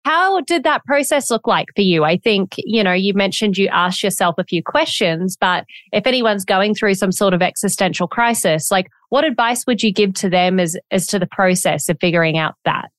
How 0.05 0.41
did 0.41 0.63
that 0.63 0.83
process 0.83 1.31
look 1.31 1.47
like 1.47 1.69
for 1.75 1.81
you? 1.81 2.03
I 2.03 2.17
think, 2.17 2.55
you 2.57 2.83
know, 2.83 2.91
you 2.91 3.13
mentioned 3.13 3.57
you 3.57 3.69
asked 3.69 4.03
yourself 4.03 4.35
a 4.37 4.43
few 4.43 4.61
questions, 4.61 5.37
but 5.39 5.63
if 5.93 6.05
anyone's 6.05 6.43
going 6.43 6.75
through 6.75 6.95
some 6.95 7.13
sort 7.13 7.33
of 7.33 7.41
existential 7.41 8.07
crisis, 8.07 8.69
like 8.69 8.87
what 9.09 9.23
advice 9.23 9.65
would 9.65 9.81
you 9.81 9.93
give 9.93 10.13
to 10.15 10.29
them 10.29 10.59
as, 10.59 10.75
as 10.91 11.07
to 11.07 11.19
the 11.19 11.27
process 11.27 11.87
of 11.87 11.97
figuring 12.01 12.37
out 12.37 12.55
that? 12.65 12.89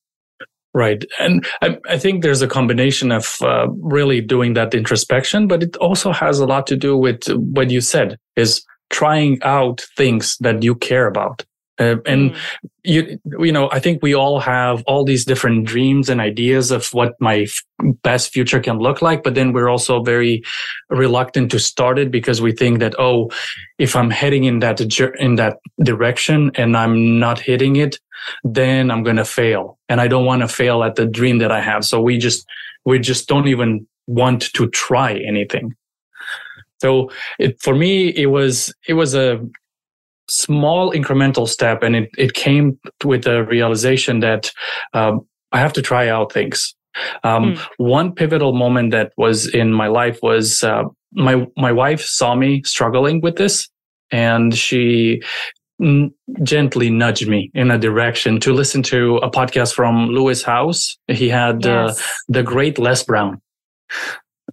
Right. 0.72 1.04
And 1.20 1.46
I, 1.62 1.78
I, 1.88 1.98
think 1.98 2.22
there's 2.22 2.42
a 2.42 2.48
combination 2.48 3.12
of 3.12 3.36
uh, 3.42 3.68
really 3.68 4.20
doing 4.20 4.54
that 4.54 4.74
introspection, 4.74 5.46
but 5.46 5.62
it 5.62 5.76
also 5.76 6.10
has 6.10 6.40
a 6.40 6.46
lot 6.46 6.66
to 6.66 6.76
do 6.76 6.96
with 6.96 7.28
what 7.28 7.70
you 7.70 7.80
said 7.80 8.18
is 8.34 8.64
trying 8.90 9.42
out 9.42 9.84
things 9.96 10.36
that 10.40 10.62
you 10.62 10.74
care 10.74 11.06
about. 11.06 11.44
Uh, 11.80 11.96
and 12.06 12.30
mm. 12.30 12.38
you 12.84 13.18
you 13.40 13.50
know 13.50 13.68
i 13.72 13.80
think 13.80 14.00
we 14.00 14.14
all 14.14 14.38
have 14.38 14.84
all 14.86 15.04
these 15.04 15.24
different 15.24 15.66
dreams 15.66 16.08
and 16.08 16.20
ideas 16.20 16.70
of 16.70 16.86
what 16.92 17.14
my 17.18 17.38
f- 17.38 17.64
best 18.04 18.32
future 18.32 18.60
can 18.60 18.78
look 18.78 19.02
like 19.02 19.24
but 19.24 19.34
then 19.34 19.52
we're 19.52 19.68
also 19.68 20.00
very 20.00 20.40
reluctant 20.88 21.50
to 21.50 21.58
start 21.58 21.98
it 21.98 22.12
because 22.12 22.40
we 22.40 22.52
think 22.52 22.78
that 22.78 22.94
oh 23.00 23.28
if 23.78 23.96
i'm 23.96 24.08
heading 24.08 24.44
in 24.44 24.60
that 24.60 24.80
in 25.18 25.34
that 25.34 25.56
direction 25.82 26.52
and 26.54 26.76
i'm 26.76 27.18
not 27.18 27.40
hitting 27.40 27.74
it 27.74 27.98
then 28.44 28.88
i'm 28.88 29.02
going 29.02 29.16
to 29.16 29.24
fail 29.24 29.76
and 29.88 30.00
i 30.00 30.06
don't 30.06 30.26
want 30.26 30.42
to 30.42 30.48
fail 30.48 30.84
at 30.84 30.94
the 30.94 31.06
dream 31.06 31.38
that 31.38 31.50
i 31.50 31.60
have 31.60 31.84
so 31.84 32.00
we 32.00 32.18
just 32.18 32.46
we 32.84 33.00
just 33.00 33.26
don't 33.26 33.48
even 33.48 33.84
want 34.06 34.42
to 34.54 34.68
try 34.68 35.14
anything 35.26 35.74
so 36.80 37.10
it, 37.38 37.60
for 37.60 37.74
me, 37.74 38.08
it 38.08 38.26
was, 38.26 38.74
it 38.88 38.94
was 38.94 39.14
a, 39.14 39.40
small 40.28 40.92
incremental 40.92 41.48
step 41.48 41.82
and 41.82 41.96
it, 41.96 42.10
it 42.16 42.34
came 42.34 42.78
with 43.04 43.24
the 43.24 43.44
realization 43.44 44.20
that 44.20 44.50
um, 44.94 45.20
i 45.52 45.58
have 45.58 45.72
to 45.72 45.82
try 45.82 46.08
out 46.08 46.32
things 46.32 46.74
um, 47.24 47.54
mm. 47.54 47.66
one 47.76 48.12
pivotal 48.12 48.52
moment 48.52 48.92
that 48.92 49.12
was 49.16 49.52
in 49.52 49.72
my 49.72 49.88
life 49.88 50.18
was 50.22 50.62
uh, 50.62 50.84
my 51.12 51.46
my 51.56 51.72
wife 51.72 52.00
saw 52.00 52.34
me 52.34 52.62
struggling 52.62 53.20
with 53.20 53.36
this 53.36 53.68
and 54.10 54.54
she 54.54 55.20
n- 55.82 56.14
gently 56.42 56.88
nudged 56.88 57.28
me 57.28 57.50
in 57.52 57.70
a 57.70 57.78
direction 57.78 58.38
to 58.40 58.52
listen 58.52 58.82
to 58.82 59.16
a 59.18 59.30
podcast 59.30 59.74
from 59.74 60.06
lewis 60.08 60.42
Howes. 60.42 60.96
he 61.08 61.28
had 61.28 61.66
uh, 61.66 61.86
yes. 61.88 62.00
uh, 62.00 62.02
the 62.28 62.42
great 62.42 62.78
les 62.78 63.02
brown 63.02 63.40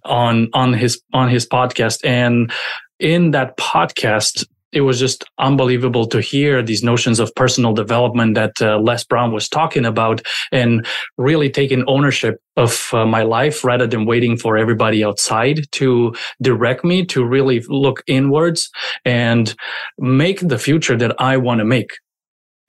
on 0.04 0.48
on 0.52 0.72
his 0.72 1.00
on 1.12 1.28
his 1.28 1.46
podcast 1.46 2.00
and 2.04 2.52
in 2.98 3.30
that 3.32 3.56
podcast 3.56 4.44
it 4.72 4.80
was 4.80 4.98
just 4.98 5.24
unbelievable 5.38 6.06
to 6.06 6.20
hear 6.20 6.62
these 6.62 6.82
notions 6.82 7.20
of 7.20 7.34
personal 7.34 7.74
development 7.74 8.34
that 8.34 8.60
uh, 8.60 8.78
Les 8.78 9.04
Brown 9.04 9.32
was 9.32 9.48
talking 9.48 9.84
about 9.84 10.22
and 10.50 10.86
really 11.18 11.50
taking 11.50 11.84
ownership 11.86 12.40
of 12.56 12.88
uh, 12.92 13.04
my 13.04 13.22
life 13.22 13.64
rather 13.64 13.86
than 13.86 14.06
waiting 14.06 14.36
for 14.36 14.56
everybody 14.56 15.04
outside 15.04 15.70
to 15.72 16.14
direct 16.40 16.84
me 16.84 17.04
to 17.04 17.24
really 17.24 17.60
look 17.68 18.02
inwards 18.06 18.70
and 19.04 19.54
make 19.98 20.40
the 20.40 20.58
future 20.58 20.96
that 20.96 21.14
I 21.20 21.36
want 21.36 21.58
to 21.58 21.64
make. 21.64 21.92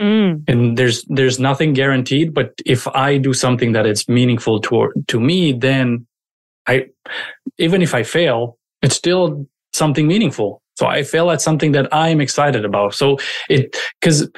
Mm. 0.01 0.43
And 0.47 0.77
there's 0.77 1.05
there's 1.07 1.39
nothing 1.39 1.73
guaranteed, 1.73 2.33
but 2.33 2.51
if 2.65 2.87
I 2.89 3.17
do 3.17 3.33
something 3.33 3.71
that 3.73 3.85
is 3.85 4.09
meaningful 4.09 4.59
to 4.61 4.91
to 5.07 5.19
me, 5.19 5.53
then 5.53 6.05
I 6.67 6.87
even 7.57 7.81
if 7.81 7.93
I 7.93 8.03
fail, 8.03 8.57
it's 8.81 8.95
still 8.95 9.45
something 9.73 10.07
meaningful 10.07 10.63
so 10.75 10.87
I 10.87 11.03
fail 11.03 11.29
at 11.31 11.41
something 11.41 11.71
that 11.73 11.93
I'm 11.93 12.19
excited 12.19 12.65
about. 12.65 12.95
So 12.95 13.17
it, 13.49 13.77
cause 14.01 14.29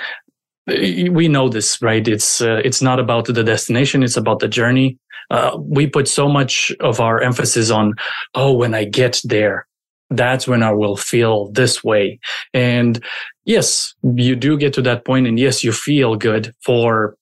we 0.68 1.28
know 1.28 1.48
this, 1.48 1.82
right? 1.82 2.06
It's, 2.08 2.42
uh, 2.42 2.62
it's 2.64 2.82
not 2.82 3.00
about 3.00 3.26
the 3.26 3.44
destination. 3.44 4.04
It's 4.04 4.18
about 4.18 4.40
the 4.40 4.48
journey. 4.48 4.98
Uh, 5.32 5.58
we 5.60 5.88
put 5.88 6.08
so 6.08 6.28
much 6.28 6.72
of 6.82 7.00
our 7.00 7.22
emphasis 7.22 7.72
on, 7.72 7.94
oh, 8.34 8.54
when 8.54 8.74
I 8.74 8.84
get 8.84 9.22
there, 9.24 9.68
that's 10.10 10.48
when 10.48 10.62
I 10.62 10.72
will 10.72 10.98
feel 10.98 11.52
this 11.52 11.84
way. 11.84 12.20
And 12.54 13.04
yes, 13.46 13.94
you 14.04 14.36
do 14.36 14.58
get 14.58 14.74
to 14.74 14.82
that 14.84 15.06
point 15.06 15.28
and 15.28 15.40
yes, 15.40 15.64
you 15.64 15.72
feel 15.72 16.16
good 16.16 16.54
for 16.64 17.16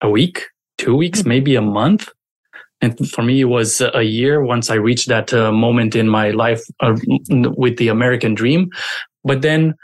a 0.00 0.10
week, 0.10 0.46
two 0.78 0.96
weeks, 0.96 1.20
mm-hmm. 1.20 1.28
maybe 1.28 1.54
a 1.54 1.62
month. 1.62 2.10
And 2.82 3.08
for 3.10 3.22
me, 3.22 3.40
it 3.40 3.44
was 3.44 3.80
a 3.80 4.02
year 4.02 4.44
once 4.44 4.68
I 4.68 4.74
reached 4.74 5.08
that 5.08 5.32
uh, 5.32 5.52
moment 5.52 5.94
in 5.94 6.08
my 6.08 6.30
life 6.30 6.60
uh, 6.80 6.96
with 7.30 7.76
the 7.78 7.88
American 7.88 8.34
dream. 8.34 8.68
But 9.24 9.40
then 9.40 9.74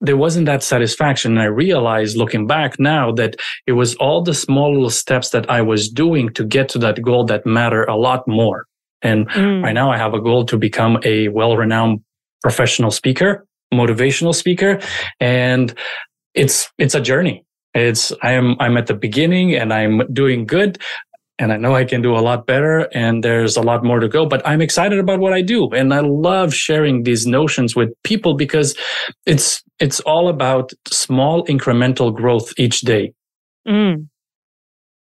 there 0.00 0.16
wasn't 0.16 0.46
that 0.46 0.62
satisfaction. 0.62 1.32
And 1.32 1.40
I 1.40 1.46
realized 1.46 2.16
looking 2.16 2.46
back 2.46 2.78
now 2.78 3.12
that 3.12 3.36
it 3.66 3.72
was 3.72 3.96
all 3.96 4.22
the 4.22 4.34
small 4.34 4.72
little 4.72 4.90
steps 4.90 5.30
that 5.30 5.50
I 5.50 5.62
was 5.62 5.88
doing 5.88 6.32
to 6.34 6.44
get 6.44 6.68
to 6.70 6.78
that 6.78 7.02
goal 7.02 7.24
that 7.24 7.44
matter 7.44 7.82
a 7.84 7.96
lot 7.96 8.26
more. 8.28 8.66
And 9.02 9.28
mm. 9.30 9.62
right 9.62 9.72
now 9.72 9.90
I 9.90 9.96
have 9.96 10.14
a 10.14 10.20
goal 10.20 10.44
to 10.46 10.56
become 10.56 10.98
a 11.04 11.28
well-renowned 11.28 12.00
professional 12.42 12.90
speaker, 12.90 13.46
motivational 13.74 14.34
speaker. 14.34 14.80
And 15.18 15.74
it's, 16.34 16.70
it's 16.78 16.94
a 16.94 17.00
journey. 17.00 17.42
It's, 17.74 18.12
I 18.22 18.32
am, 18.32 18.56
I'm 18.58 18.76
at 18.76 18.86
the 18.86 18.94
beginning 18.94 19.54
and 19.54 19.72
I'm 19.72 20.02
doing 20.12 20.46
good 20.46 20.78
and 21.38 21.52
I 21.52 21.56
know 21.56 21.74
I 21.74 21.84
can 21.84 22.00
do 22.00 22.16
a 22.16 22.20
lot 22.20 22.46
better 22.46 22.88
and 22.92 23.22
there's 23.22 23.56
a 23.56 23.62
lot 23.62 23.84
more 23.84 24.00
to 24.00 24.08
go, 24.08 24.26
but 24.26 24.46
I'm 24.46 24.62
excited 24.62 24.98
about 24.98 25.20
what 25.20 25.32
I 25.32 25.42
do. 25.42 25.68
And 25.70 25.92
I 25.92 26.00
love 26.00 26.54
sharing 26.54 27.02
these 27.02 27.26
notions 27.26 27.76
with 27.76 27.90
people 28.04 28.34
because 28.34 28.74
it's, 29.26 29.62
it's 29.78 30.00
all 30.00 30.28
about 30.28 30.72
small 30.88 31.44
incremental 31.46 32.14
growth 32.14 32.52
each 32.58 32.80
day. 32.80 33.12
Mm. 33.68 34.08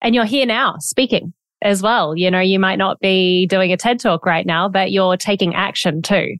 And 0.02 0.16
you're 0.16 0.26
here 0.26 0.46
now 0.46 0.78
speaking 0.80 1.34
as 1.62 1.82
well. 1.82 2.16
You 2.16 2.32
know, 2.32 2.40
you 2.40 2.60
might 2.60 2.78
not 2.78 3.00
be 3.00 3.46
doing 3.46 3.72
a 3.72 3.78
TED 3.78 4.00
talk 4.00 4.26
right 4.26 4.46
now, 4.46 4.68
but 4.68 4.92
you're 4.92 5.18
taking 5.18 5.54
action 5.54 6.02
too. 6.02 6.38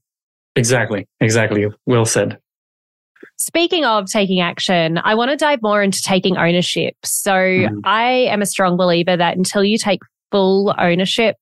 Exactly. 0.56 1.08
Exactly. 1.20 1.68
Well 1.86 2.06
said. 2.06 2.40
Speaking 3.38 3.86
of 3.86 4.06
taking 4.06 4.40
action, 4.40 4.98
I 4.98 5.16
want 5.16 5.32
to 5.32 5.38
dive 5.38 5.60
more 5.62 5.84
into 5.84 6.02
taking 6.04 6.38
ownership. 6.38 6.96
So 7.04 7.34
mm-hmm. 7.34 7.80
I 7.84 8.28
am 8.30 8.42
a 8.42 8.46
strong 8.46 8.78
believer 8.78 9.18
that 9.18 9.36
until 9.36 9.64
you 9.64 9.78
take 9.78 10.00
full 10.32 10.74
ownership 10.78 11.36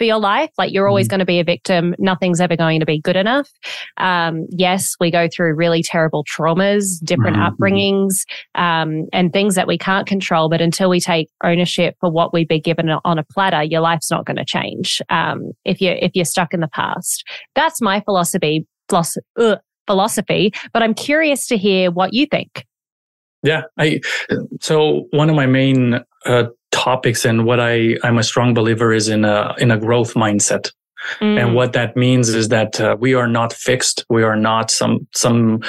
for 0.00 0.04
your 0.04 0.18
life, 0.18 0.50
like 0.56 0.72
you're 0.72 0.88
always 0.88 1.06
mm-hmm. 1.06 1.10
going 1.10 1.18
to 1.20 1.26
be 1.26 1.40
a 1.40 1.44
victim, 1.44 1.94
nothing's 1.98 2.40
ever 2.40 2.56
going 2.56 2.80
to 2.80 2.86
be 2.86 2.98
good 2.98 3.16
enough. 3.16 3.50
Um, 3.98 4.46
yes, 4.48 4.94
we 4.98 5.10
go 5.10 5.28
through 5.28 5.54
really 5.54 5.82
terrible 5.82 6.24
traumas, 6.24 6.98
different 7.04 7.36
mm-hmm. 7.36 7.54
upbringings, 7.54 8.24
um, 8.54 9.06
and 9.12 9.30
things 9.30 9.56
that 9.56 9.66
we 9.66 9.76
can't 9.76 10.06
control. 10.06 10.48
But 10.48 10.62
until 10.62 10.88
we 10.88 11.00
take 11.00 11.28
ownership 11.44 11.96
for 12.00 12.10
what 12.10 12.32
we've 12.32 12.48
been 12.48 12.62
given 12.62 12.88
on 13.04 13.18
a 13.18 13.24
platter, 13.24 13.62
your 13.62 13.82
life's 13.82 14.10
not 14.10 14.24
going 14.24 14.38
to 14.38 14.44
change. 14.44 15.02
Um, 15.10 15.52
if 15.66 15.82
you 15.82 15.90
if 15.90 16.12
you're 16.14 16.24
stuck 16.24 16.54
in 16.54 16.60
the 16.60 16.68
past, 16.68 17.22
that's 17.54 17.82
my 17.82 18.00
philosophy. 18.00 18.66
Philosophy, 18.88 19.20
philosophy, 19.90 20.52
but 20.72 20.82
I'm 20.82 20.94
curious 20.94 21.46
to 21.48 21.56
hear 21.56 21.90
what 21.90 22.14
you 22.14 22.26
think. 22.26 22.64
Yeah, 23.42 23.62
I 23.76 24.00
so 24.60 25.06
one 25.10 25.28
of 25.30 25.36
my 25.36 25.46
main 25.46 26.00
uh, 26.26 26.44
topics 26.70 27.24
and 27.24 27.44
what 27.44 27.58
I 27.58 27.96
I'm 28.04 28.18
a 28.18 28.22
strong 28.22 28.54
believer 28.54 28.92
is 28.92 29.08
in 29.08 29.24
a 29.24 29.54
in 29.58 29.70
a 29.70 29.78
growth 29.78 30.14
mindset. 30.14 30.70
Mm. 31.20 31.40
And 31.40 31.54
what 31.54 31.72
that 31.72 31.96
means 31.96 32.28
is 32.28 32.48
that 32.48 32.78
uh, 32.78 32.94
we 33.00 33.14
are 33.14 33.26
not 33.26 33.54
fixed. 33.54 34.04
We 34.10 34.22
are 34.22 34.36
not 34.36 34.70
some 34.70 35.08
some 35.14 35.60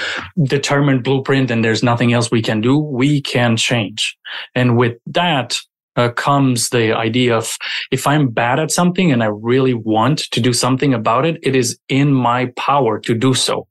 determined 0.43 1.03
blueprint, 1.03 1.49
and 1.49 1.63
there's 1.63 1.83
nothing 1.83 2.11
else 2.11 2.29
we 2.29 2.41
can 2.41 2.59
do. 2.61 2.77
We 2.77 3.21
can 3.21 3.55
change, 3.55 4.17
and 4.53 4.77
with 4.77 4.97
that 5.07 5.57
uh, 5.95 6.09
comes 6.09 6.69
the 6.69 6.93
idea 6.93 7.37
of 7.37 7.57
if 7.91 8.07
I'm 8.07 8.29
bad 8.29 8.59
at 8.59 8.71
something 8.71 9.11
and 9.11 9.23
I 9.23 9.27
really 9.27 9.73
want 9.73 10.19
to 10.31 10.41
do 10.41 10.53
something 10.53 10.93
about 10.93 11.25
it, 11.25 11.39
it 11.43 11.55
is 11.55 11.79
in 11.87 12.13
my 12.13 12.51
power 12.57 12.99
to 12.99 13.13
do 13.13 13.33
so. 13.33 13.67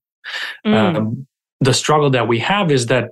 Mm. 0.66 0.96
Um, 0.96 1.26
the 1.60 1.74
struggle 1.74 2.10
that 2.10 2.28
we 2.28 2.38
have 2.38 2.70
is 2.70 2.86
that 2.86 3.10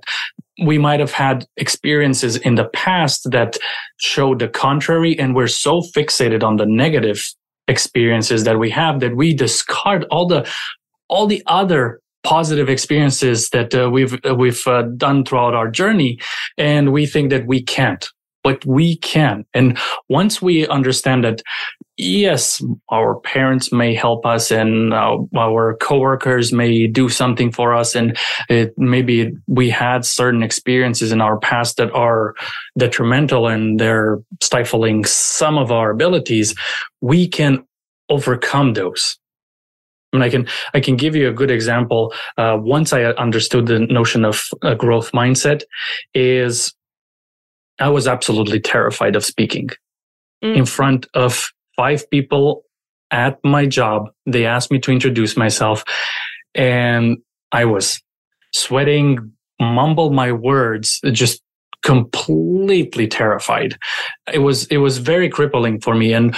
we 0.63 0.77
might 0.77 0.99
have 0.99 1.11
had 1.11 1.45
experiences 1.57 2.35
in 2.37 2.55
the 2.55 2.65
past 2.65 3.29
that 3.31 3.57
show 3.97 4.35
the 4.35 4.47
contrary, 4.47 5.17
and 5.17 5.35
we're 5.35 5.47
so 5.47 5.81
fixated 5.81 6.43
on 6.43 6.57
the 6.57 6.65
negative 6.65 7.23
experiences 7.67 8.43
that 8.45 8.57
we 8.57 8.69
have 8.71 8.99
that 8.99 9.15
we 9.15 9.33
discard 9.33 10.05
all 10.09 10.25
the 10.25 10.49
all 11.07 11.27
the 11.27 11.43
other 11.45 12.01
positive 12.23 12.67
experiences 12.67 13.49
that 13.51 13.73
uh, 13.75 13.89
we've 13.89 14.19
uh, 14.27 14.35
we've 14.35 14.65
uh, 14.67 14.83
done 14.97 15.23
throughout 15.23 15.53
our 15.53 15.69
journey, 15.69 16.19
and 16.57 16.91
we 16.91 17.05
think 17.05 17.29
that 17.29 17.45
we 17.45 17.61
can't 17.61 18.09
but 18.43 18.65
we 18.65 18.97
can. 18.97 19.45
And 19.53 19.77
once 20.07 20.41
we 20.41 20.67
understand 20.67 21.23
that, 21.23 21.41
yes, 21.99 22.63
our 22.89 23.19
parents 23.19 23.71
may 23.71 23.93
help 23.93 24.25
us 24.25 24.51
and 24.51 24.93
uh, 24.93 25.17
our 25.37 25.75
coworkers 25.75 26.53
may 26.53 26.87
do 26.87 27.09
something 27.09 27.51
for 27.51 27.75
us. 27.75 27.93
And 27.93 28.17
it, 28.47 28.73
maybe 28.77 29.33
we 29.47 29.69
had 29.69 30.05
certain 30.05 30.41
experiences 30.41 31.11
in 31.11 31.19
our 31.19 31.37
past 31.37 31.75
that 31.77 31.91
are 31.91 32.35
detrimental 32.77 33.47
and 33.47 33.79
they're 33.79 34.19
stifling 34.41 35.03
some 35.03 35.57
of 35.57 35.71
our 35.71 35.91
abilities. 35.91 36.55
We 37.01 37.27
can 37.27 37.65
overcome 38.07 38.73
those. 38.73 39.17
I 40.13 40.17
mean, 40.17 40.23
I 40.23 40.29
can 40.29 40.47
I 40.73 40.79
can 40.79 40.95
give 40.95 41.15
you 41.15 41.29
a 41.29 41.33
good 41.33 41.51
example. 41.51 42.13
Uh, 42.35 42.57
once 42.59 42.93
I 42.93 43.03
understood 43.03 43.67
the 43.67 43.79
notion 43.79 44.25
of 44.25 44.47
a 44.63 44.75
growth 44.75 45.11
mindset, 45.11 45.61
is 46.15 46.73
I 47.79 47.89
was 47.89 48.07
absolutely 48.07 48.59
terrified 48.59 49.15
of 49.15 49.23
speaking 49.23 49.69
mm. 50.43 50.55
in 50.55 50.65
front 50.65 51.05
of 51.13 51.51
five 51.79 52.09
people 52.09 52.63
at 53.09 53.39
my 53.45 53.65
job. 53.65 54.09
They 54.25 54.45
asked 54.45 54.69
me 54.69 54.79
to 54.79 54.91
introduce 54.91 55.37
myself 55.37 55.85
and 56.53 57.19
I 57.53 57.63
was 57.63 58.01
sweating, 58.53 59.31
mumble 59.61 60.11
my 60.11 60.33
words, 60.33 60.99
just 61.13 61.41
completely 61.81 63.07
terrified. 63.07 63.77
It 64.33 64.39
was, 64.39 64.67
it 64.67 64.79
was 64.79 64.97
very 64.97 65.29
crippling 65.29 65.79
for 65.79 65.95
me. 65.95 66.11
And 66.11 66.35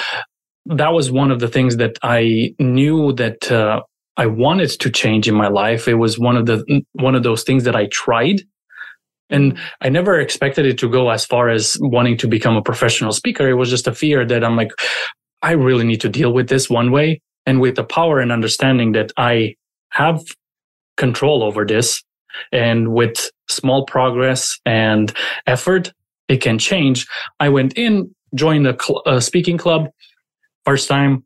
that 0.68 0.94
was 0.94 1.10
one 1.10 1.32
of 1.32 1.40
the 1.40 1.48
things 1.48 1.78
that 1.78 1.98
I 2.04 2.54
knew 2.60 3.12
that, 3.14 3.52
uh, 3.52 3.82
I 4.18 4.28
wanted 4.28 4.70
to 4.82 4.92
change 4.92 5.28
in 5.28 5.34
my 5.34 5.48
life. 5.48 5.88
It 5.88 5.96
was 5.96 6.20
one 6.20 6.38
of 6.38 6.46
the, 6.46 6.84
one 6.92 7.16
of 7.16 7.24
those 7.24 7.44
things 7.44 7.64
that 7.64 7.76
I 7.76 7.88
tried 7.92 8.42
and 9.32 9.58
I 9.80 9.90
never 9.90 10.20
expected 10.20 10.66
it 10.66 10.78
to 10.80 10.90
go 10.90 11.10
as 11.10 11.26
far 11.26 11.50
as 11.50 11.78
wanting 11.80 12.18
to 12.18 12.28
become 12.28 12.58
a 12.58 12.62
professional 12.62 13.14
speaker. 13.14 13.50
It 13.50 13.54
was 13.54 13.70
just 13.70 13.88
a 13.88 13.96
fear 13.96 14.26
that 14.26 14.44
I'm 14.44 14.58
like, 14.58 14.72
I 15.42 15.52
really 15.52 15.84
need 15.84 16.02
to 16.02 16.10
deal 16.10 16.34
with 16.34 16.50
this 16.50 16.70
one 16.70 16.92
way. 16.92 17.22
And 17.46 17.60
with 17.60 17.76
the 17.76 17.84
power 17.84 18.20
and 18.20 18.32
understanding 18.32 18.92
that 18.92 19.12
I 19.18 19.56
have 19.90 20.22
control 20.98 21.44
over 21.44 21.66
this 21.66 22.04
and 22.52 22.94
with 22.94 23.32
small 23.50 23.86
progress 23.86 24.60
and 24.66 25.12
effort, 25.48 25.92
it 26.28 26.38
can 26.38 26.60
change. 26.60 27.08
I 27.40 27.50
went 27.50 27.78
in, 27.78 28.14
joined 28.36 28.68
a, 28.68 28.78
cl- 28.80 29.02
a 29.06 29.22
speaking 29.22 29.58
club. 29.58 29.90
First 30.66 30.88
time, 30.88 31.26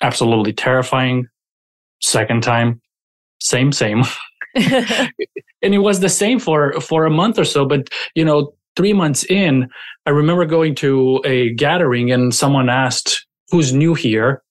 absolutely 0.00 0.52
terrifying. 0.52 1.28
Second 2.00 2.42
time, 2.42 2.80
same, 3.40 3.70
same. 3.70 4.02
and 4.54 5.74
it 5.74 5.78
was 5.78 6.00
the 6.00 6.08
same 6.08 6.38
for 6.38 6.78
for 6.80 7.06
a 7.06 7.10
month 7.10 7.38
or 7.38 7.44
so 7.44 7.64
but 7.64 7.88
you 8.14 8.22
know 8.22 8.52
3 8.76 8.92
months 8.92 9.24
in 9.24 9.66
i 10.04 10.10
remember 10.10 10.44
going 10.44 10.74
to 10.74 11.22
a 11.24 11.54
gathering 11.54 12.12
and 12.12 12.34
someone 12.34 12.68
asked 12.68 13.26
who's 13.52 13.72
new 13.72 13.94
here 13.94 14.42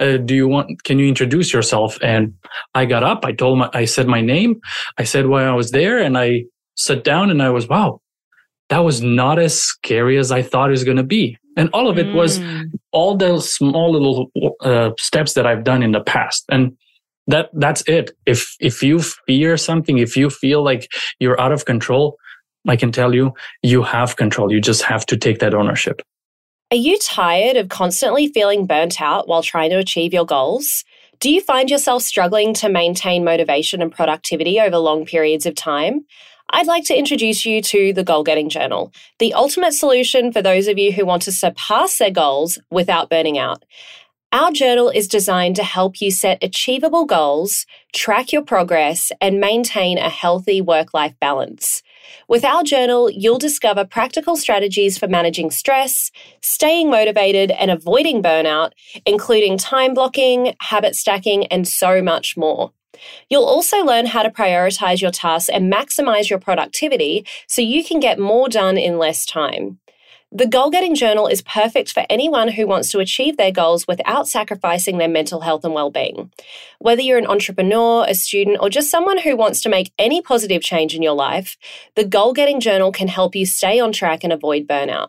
uh, 0.00 0.16
do 0.16 0.34
you 0.34 0.46
want 0.46 0.84
can 0.84 1.00
you 1.00 1.08
introduce 1.08 1.52
yourself? 1.52 1.98
And 2.02 2.34
i 2.74 2.86
got 2.86 3.02
up 3.02 3.24
i 3.24 3.32
told 3.32 3.58
my 3.58 3.68
i 3.74 3.84
said 3.84 4.06
my 4.06 4.20
name 4.20 4.60
i 4.96 5.04
said 5.04 5.26
why 5.26 5.44
i 5.44 5.52
was 5.52 5.72
there 5.72 5.98
and 5.98 6.16
i 6.16 6.44
sat 6.76 7.02
down 7.02 7.30
and 7.30 7.42
i 7.42 7.50
was 7.50 7.68
wow 7.68 8.00
that 8.68 8.78
was 8.78 9.02
not 9.02 9.38
as 9.38 9.60
scary 9.60 10.18
as 10.18 10.30
i 10.30 10.42
thought 10.42 10.68
it 10.68 10.78
was 10.78 10.84
going 10.84 10.96
to 10.96 11.02
be. 11.02 11.36
And 11.56 11.70
all 11.72 11.88
of 11.90 11.98
it 11.98 12.06
mm. 12.06 12.14
was 12.14 12.40
all 12.92 13.16
the 13.16 13.40
small 13.40 13.90
little 13.90 14.30
uh, 14.60 14.90
steps 14.98 15.34
that 15.34 15.46
i've 15.46 15.64
done 15.64 15.82
in 15.82 15.92
the 15.92 16.00
past. 16.00 16.44
And 16.48 16.76
that 17.26 17.50
that's 17.54 17.82
it. 17.86 18.12
If 18.24 18.54
if 18.60 18.82
you 18.82 19.00
fear 19.26 19.56
something 19.56 19.98
if 19.98 20.16
you 20.16 20.30
feel 20.30 20.62
like 20.62 20.90
you're 21.18 21.40
out 21.40 21.52
of 21.52 21.64
control 21.64 22.16
i 22.68 22.76
can 22.76 22.92
tell 22.92 23.14
you 23.14 23.32
you 23.62 23.82
have 23.82 24.16
control. 24.16 24.52
You 24.52 24.60
just 24.60 24.82
have 24.82 25.04
to 25.06 25.16
take 25.16 25.38
that 25.40 25.54
ownership 25.54 26.02
are 26.70 26.76
you 26.76 26.98
tired 26.98 27.56
of 27.56 27.70
constantly 27.70 28.28
feeling 28.28 28.66
burnt 28.66 29.00
out 29.00 29.26
while 29.26 29.42
trying 29.42 29.70
to 29.70 29.78
achieve 29.78 30.12
your 30.12 30.26
goals? 30.26 30.84
Do 31.18 31.32
you 31.32 31.40
find 31.40 31.70
yourself 31.70 32.02
struggling 32.02 32.52
to 32.54 32.68
maintain 32.68 33.24
motivation 33.24 33.80
and 33.80 33.90
productivity 33.90 34.60
over 34.60 34.76
long 34.76 35.06
periods 35.06 35.46
of 35.46 35.54
time? 35.54 36.04
I'd 36.50 36.66
like 36.66 36.84
to 36.84 36.98
introduce 36.98 37.46
you 37.46 37.62
to 37.62 37.94
the 37.94 38.04
Goal 38.04 38.22
Getting 38.22 38.50
Journal, 38.50 38.92
the 39.18 39.32
ultimate 39.32 39.72
solution 39.72 40.30
for 40.30 40.42
those 40.42 40.68
of 40.68 40.78
you 40.78 40.92
who 40.92 41.06
want 41.06 41.22
to 41.22 41.32
surpass 41.32 41.96
their 41.96 42.10
goals 42.10 42.58
without 42.70 43.08
burning 43.08 43.38
out. 43.38 43.64
Our 44.30 44.52
journal 44.52 44.90
is 44.90 45.08
designed 45.08 45.56
to 45.56 45.64
help 45.64 46.02
you 46.02 46.10
set 46.10 46.44
achievable 46.44 47.06
goals, 47.06 47.64
track 47.94 48.30
your 48.30 48.42
progress, 48.42 49.10
and 49.22 49.40
maintain 49.40 49.96
a 49.96 50.10
healthy 50.10 50.60
work 50.60 50.92
life 50.92 51.14
balance. 51.18 51.82
With 52.28 52.44
our 52.44 52.62
journal, 52.62 53.10
you'll 53.10 53.38
discover 53.38 53.84
practical 53.84 54.36
strategies 54.36 54.98
for 54.98 55.08
managing 55.08 55.50
stress, 55.50 56.10
staying 56.42 56.90
motivated, 56.90 57.50
and 57.50 57.70
avoiding 57.70 58.22
burnout, 58.22 58.72
including 59.06 59.58
time 59.58 59.94
blocking, 59.94 60.54
habit 60.60 60.96
stacking, 60.96 61.46
and 61.46 61.66
so 61.66 62.02
much 62.02 62.36
more. 62.36 62.72
You'll 63.28 63.44
also 63.44 63.78
learn 63.84 64.06
how 64.06 64.22
to 64.22 64.30
prioritize 64.30 65.00
your 65.00 65.10
tasks 65.10 65.48
and 65.48 65.72
maximize 65.72 66.28
your 66.28 66.38
productivity 66.38 67.26
so 67.46 67.62
you 67.62 67.84
can 67.84 68.00
get 68.00 68.18
more 68.18 68.48
done 68.48 68.76
in 68.76 68.98
less 68.98 69.24
time. 69.24 69.78
The 70.30 70.46
Goal 70.46 70.68
Getting 70.68 70.94
Journal 70.94 71.26
is 71.26 71.40
perfect 71.40 71.90
for 71.90 72.04
anyone 72.10 72.48
who 72.48 72.66
wants 72.66 72.90
to 72.90 72.98
achieve 72.98 73.38
their 73.38 73.50
goals 73.50 73.86
without 73.88 74.28
sacrificing 74.28 74.98
their 74.98 75.08
mental 75.08 75.40
health 75.40 75.64
and 75.64 75.72
well-being. 75.72 76.30
Whether 76.80 77.00
you're 77.00 77.16
an 77.16 77.26
entrepreneur, 77.26 78.04
a 78.06 78.14
student, 78.14 78.58
or 78.60 78.68
just 78.68 78.90
someone 78.90 79.16
who 79.16 79.38
wants 79.38 79.62
to 79.62 79.70
make 79.70 79.90
any 79.98 80.20
positive 80.20 80.60
change 80.60 80.94
in 80.94 81.00
your 81.00 81.14
life, 81.14 81.56
the 81.94 82.04
Goal 82.04 82.34
Getting 82.34 82.60
Journal 82.60 82.92
can 82.92 83.08
help 83.08 83.34
you 83.34 83.46
stay 83.46 83.80
on 83.80 83.90
track 83.90 84.22
and 84.22 84.30
avoid 84.30 84.66
burnout. 84.66 85.08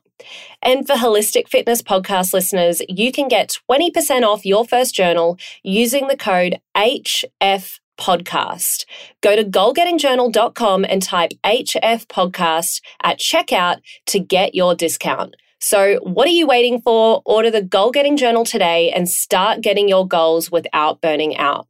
And 0.61 0.87
for 0.87 0.93
Holistic 0.93 1.49
Fitness 1.49 1.81
podcast 1.81 2.33
listeners, 2.33 2.81
you 2.87 3.11
can 3.11 3.27
get 3.27 3.57
20% 3.69 4.23
off 4.23 4.45
your 4.45 4.65
first 4.65 4.95
journal 4.95 5.37
using 5.63 6.07
the 6.07 6.17
code 6.17 6.61
HF 6.77 7.79
podcast. 7.99 8.85
Go 9.21 9.35
to 9.35 9.43
goalgettingjournal.com 9.43 10.85
and 10.85 11.03
type 11.03 11.31
HF 11.43 12.07
podcast 12.07 12.81
at 13.03 13.19
checkout 13.19 13.81
to 14.07 14.19
get 14.19 14.55
your 14.55 14.73
discount. 14.73 15.35
So, 15.61 15.99
what 16.03 16.25
are 16.25 16.31
you 16.31 16.47
waiting 16.47 16.81
for? 16.81 17.21
Order 17.25 17.51
the 17.51 17.61
Goal 17.61 17.91
Getting 17.91 18.15
Journal 18.15 18.45
today 18.45 18.91
and 18.91 19.09
start 19.09 19.61
getting 19.61 19.89
your 19.89 20.07
goals 20.07 20.49
without 20.49 21.01
burning 21.01 21.35
out. 21.35 21.67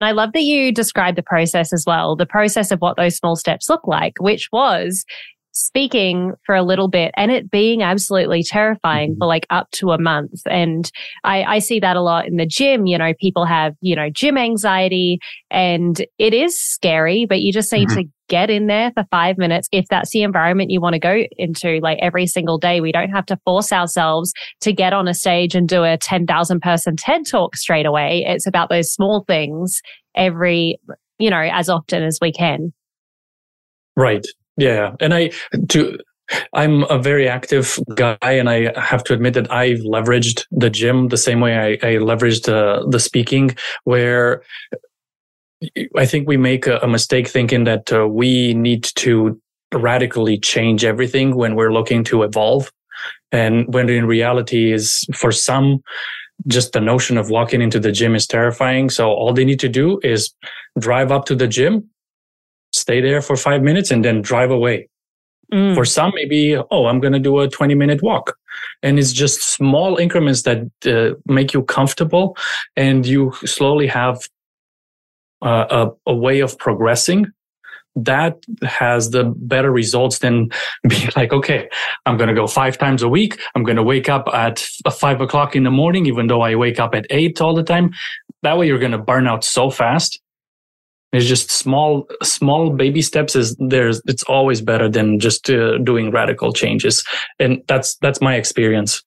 I 0.00 0.12
love 0.12 0.32
that 0.32 0.42
you 0.42 0.72
described 0.72 1.16
the 1.16 1.22
process 1.22 1.72
as 1.72 1.84
well, 1.86 2.16
the 2.16 2.26
process 2.26 2.70
of 2.70 2.80
what 2.80 2.96
those 2.96 3.16
small 3.16 3.36
steps 3.36 3.68
look 3.68 3.86
like, 3.86 4.14
which 4.20 4.48
was 4.52 5.04
speaking 5.58 6.34
for 6.46 6.54
a 6.54 6.62
little 6.62 6.88
bit 6.88 7.12
and 7.16 7.32
it 7.32 7.50
being 7.50 7.82
absolutely 7.82 8.42
terrifying 8.44 9.10
mm-hmm. 9.10 9.18
for 9.18 9.26
like 9.26 9.46
up 9.50 9.68
to 9.72 9.90
a 9.90 10.00
month. 10.00 10.40
And 10.46 10.90
I, 11.24 11.42
I 11.42 11.58
see 11.58 11.80
that 11.80 11.96
a 11.96 12.00
lot 12.00 12.26
in 12.26 12.36
the 12.36 12.46
gym. 12.46 12.86
You 12.86 12.96
know, 12.96 13.12
people 13.20 13.44
have, 13.44 13.74
you 13.80 13.96
know, 13.96 14.08
gym 14.08 14.38
anxiety 14.38 15.18
and 15.50 16.00
it 16.18 16.32
is 16.32 16.58
scary, 16.58 17.26
but 17.26 17.40
you 17.40 17.52
just 17.52 17.72
need 17.72 17.88
mm-hmm. 17.88 18.02
to 18.02 18.08
get 18.28 18.50
in 18.50 18.66
there 18.66 18.92
for 18.92 19.04
five 19.10 19.38
minutes 19.38 19.68
if 19.72 19.86
that's 19.88 20.10
the 20.10 20.22
environment 20.22 20.70
you 20.70 20.80
want 20.80 20.92
to 20.92 21.00
go 21.00 21.24
into 21.38 21.80
like 21.82 21.98
every 22.00 22.26
single 22.26 22.58
day. 22.58 22.80
We 22.80 22.92
don't 22.92 23.10
have 23.10 23.26
to 23.26 23.38
force 23.44 23.72
ourselves 23.72 24.32
to 24.60 24.72
get 24.72 24.92
on 24.92 25.08
a 25.08 25.14
stage 25.14 25.54
and 25.54 25.68
do 25.68 25.82
a 25.82 25.96
10,000 25.96 26.60
person 26.60 26.94
TED 26.94 27.22
talk 27.26 27.56
straight 27.56 27.86
away. 27.86 28.24
It's 28.28 28.46
about 28.46 28.68
those 28.68 28.92
small 28.92 29.24
things 29.26 29.80
every, 30.14 30.78
you 31.18 31.30
know, 31.30 31.40
as 31.52 31.68
often 31.68 32.04
as 32.04 32.18
we 32.20 32.32
can. 32.32 32.72
Right. 33.96 34.24
Yeah, 34.58 34.96
and 35.00 35.14
I 35.14 35.30
to 35.68 35.98
I'm 36.52 36.82
a 36.84 36.98
very 36.98 37.28
active 37.28 37.78
guy, 37.94 38.18
and 38.22 38.50
I 38.50 38.78
have 38.78 39.02
to 39.04 39.14
admit 39.14 39.34
that 39.34 39.50
I've 39.50 39.78
leveraged 39.78 40.44
the 40.50 40.68
gym 40.68 41.08
the 41.08 41.16
same 41.16 41.40
way 41.40 41.56
I, 41.56 41.86
I 41.86 41.94
leveraged 41.94 42.52
uh, 42.52 42.84
the 42.86 43.00
speaking, 43.00 43.56
where 43.84 44.42
I 45.96 46.04
think 46.04 46.28
we 46.28 46.36
make 46.36 46.66
a, 46.66 46.86
mistake 46.86 47.28
thinking 47.28 47.64
that 47.64 47.92
uh, 47.92 48.06
we 48.06 48.52
need 48.52 48.84
to 48.96 49.40
radically 49.72 50.38
change 50.38 50.84
everything 50.84 51.34
when 51.36 51.54
we're 51.54 51.72
looking 51.72 52.04
to 52.04 52.24
evolve, 52.24 52.70
and 53.32 53.72
when 53.72 53.88
in 53.88 54.06
reality 54.06 54.72
is 54.72 55.06
for 55.14 55.32
some 55.32 55.82
just 56.46 56.72
the 56.72 56.80
notion 56.80 57.16
of 57.16 57.30
walking 57.30 57.62
into 57.62 57.80
the 57.80 57.92
gym 57.92 58.14
is 58.14 58.26
terrifying. 58.26 58.90
So 58.90 59.08
all 59.08 59.32
they 59.32 59.44
need 59.44 59.60
to 59.60 59.68
do 59.68 60.00
is 60.02 60.32
drive 60.78 61.10
up 61.10 61.24
to 61.26 61.34
the 61.34 61.48
gym, 61.48 61.88
stay 62.88 63.02
there 63.02 63.20
for 63.20 63.36
five 63.36 63.62
minutes 63.62 63.90
and 63.90 64.02
then 64.02 64.22
drive 64.22 64.50
away. 64.50 64.88
Mm. 65.52 65.74
For 65.74 65.84
some, 65.84 66.12
maybe, 66.14 66.56
oh, 66.56 66.86
I'm 66.86 67.00
going 67.00 67.12
to 67.12 67.18
do 67.18 67.38
a 67.40 67.48
20 67.48 67.74
minute 67.74 68.02
walk. 68.02 68.36
And 68.82 68.98
it's 68.98 69.12
just 69.12 69.42
small 69.42 69.98
increments 69.98 70.42
that 70.42 70.60
uh, 70.86 71.14
make 71.26 71.52
you 71.52 71.62
comfortable 71.62 72.34
and 72.76 73.04
you 73.04 73.32
slowly 73.44 73.86
have 73.88 74.26
uh, 75.42 75.66
a, 76.06 76.12
a 76.12 76.14
way 76.14 76.40
of 76.40 76.58
progressing 76.58 77.26
that 77.94 78.36
has 78.62 79.10
the 79.10 79.24
better 79.36 79.70
results 79.70 80.20
than 80.20 80.48
being 80.88 81.10
like, 81.14 81.32
okay, 81.32 81.68
I'm 82.06 82.16
going 82.16 82.28
to 82.28 82.34
go 82.34 82.46
five 82.46 82.78
times 82.78 83.02
a 83.02 83.08
week. 83.08 83.38
I'm 83.54 83.64
going 83.64 83.76
to 83.76 83.82
wake 83.82 84.08
up 84.08 84.28
at 84.32 84.60
five 84.92 85.20
o'clock 85.20 85.54
in 85.54 85.64
the 85.64 85.70
morning, 85.70 86.06
even 86.06 86.28
though 86.28 86.40
I 86.40 86.54
wake 86.54 86.80
up 86.80 86.94
at 86.94 87.06
eight 87.10 87.40
all 87.40 87.54
the 87.54 87.62
time. 87.62 87.90
That 88.42 88.56
way 88.56 88.66
you're 88.66 88.78
going 88.78 88.92
to 88.92 89.04
burn 89.12 89.26
out 89.26 89.44
so 89.44 89.68
fast 89.68 90.20
it's 91.12 91.26
just 91.26 91.50
small 91.50 92.06
small 92.22 92.70
baby 92.70 93.00
steps 93.02 93.34
is 93.34 93.56
there's 93.58 94.02
it's 94.06 94.22
always 94.24 94.60
better 94.60 94.88
than 94.88 95.18
just 95.18 95.48
uh, 95.48 95.78
doing 95.78 96.10
radical 96.10 96.52
changes. 96.52 97.04
And 97.38 97.62
that's 97.66 97.96
that's 97.96 98.20
my 98.20 98.36
experience 98.36 99.02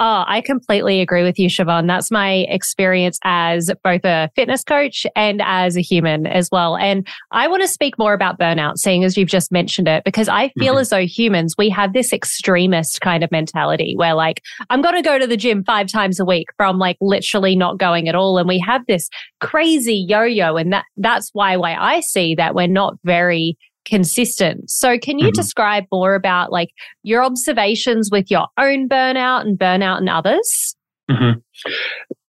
Oh, 0.00 0.24
I 0.26 0.40
completely 0.40 1.00
agree 1.00 1.22
with 1.22 1.38
you, 1.38 1.48
Serban. 1.48 1.86
That's 1.86 2.10
my 2.10 2.46
experience 2.48 3.16
as 3.22 3.70
both 3.84 4.04
a 4.04 4.28
fitness 4.34 4.64
coach 4.64 5.06
and 5.14 5.40
as 5.44 5.76
a 5.76 5.80
human 5.80 6.26
as 6.26 6.48
well. 6.50 6.76
And 6.76 7.06
I 7.30 7.46
want 7.46 7.62
to 7.62 7.68
speak 7.68 7.96
more 7.96 8.12
about 8.12 8.36
burnout, 8.36 8.78
seeing 8.78 9.04
as 9.04 9.16
you've 9.16 9.28
just 9.28 9.52
mentioned 9.52 9.86
it, 9.86 10.02
because 10.02 10.28
I 10.28 10.48
feel 10.58 10.72
mm-hmm. 10.74 10.80
as 10.80 10.88
though 10.88 11.06
humans, 11.06 11.54
we 11.56 11.68
have 11.70 11.92
this 11.92 12.12
extremist 12.12 13.02
kind 13.02 13.22
of 13.22 13.30
mentality 13.30 13.94
where 13.96 14.14
like, 14.14 14.42
I'm 14.68 14.82
going 14.82 14.96
to 14.96 15.02
go 15.02 15.16
to 15.16 15.28
the 15.28 15.36
gym 15.36 15.62
five 15.62 15.86
times 15.86 16.18
a 16.18 16.24
week 16.24 16.48
from 16.56 16.78
like 16.78 16.96
literally 17.00 17.54
not 17.54 17.78
going 17.78 18.08
at 18.08 18.16
all. 18.16 18.36
And 18.36 18.48
we 18.48 18.58
have 18.58 18.82
this 18.88 19.08
crazy 19.40 20.04
yo-yo. 20.08 20.56
And 20.56 20.72
that, 20.72 20.86
that's 20.96 21.30
why, 21.34 21.56
why 21.56 21.74
I 21.74 22.00
see 22.00 22.34
that 22.34 22.56
we're 22.56 22.66
not 22.66 22.94
very 23.04 23.56
consistent. 23.84 24.70
So 24.70 24.98
can 24.98 25.18
you 25.18 25.26
mm-hmm. 25.26 25.40
describe 25.40 25.84
more 25.92 26.14
about 26.14 26.52
like 26.52 26.70
your 27.02 27.22
observations 27.22 28.10
with 28.10 28.30
your 28.30 28.46
own 28.58 28.88
burnout 28.88 29.42
and 29.42 29.58
burnout 29.58 30.00
in 30.00 30.08
others? 30.08 30.76
Mm-hmm. 31.10 31.40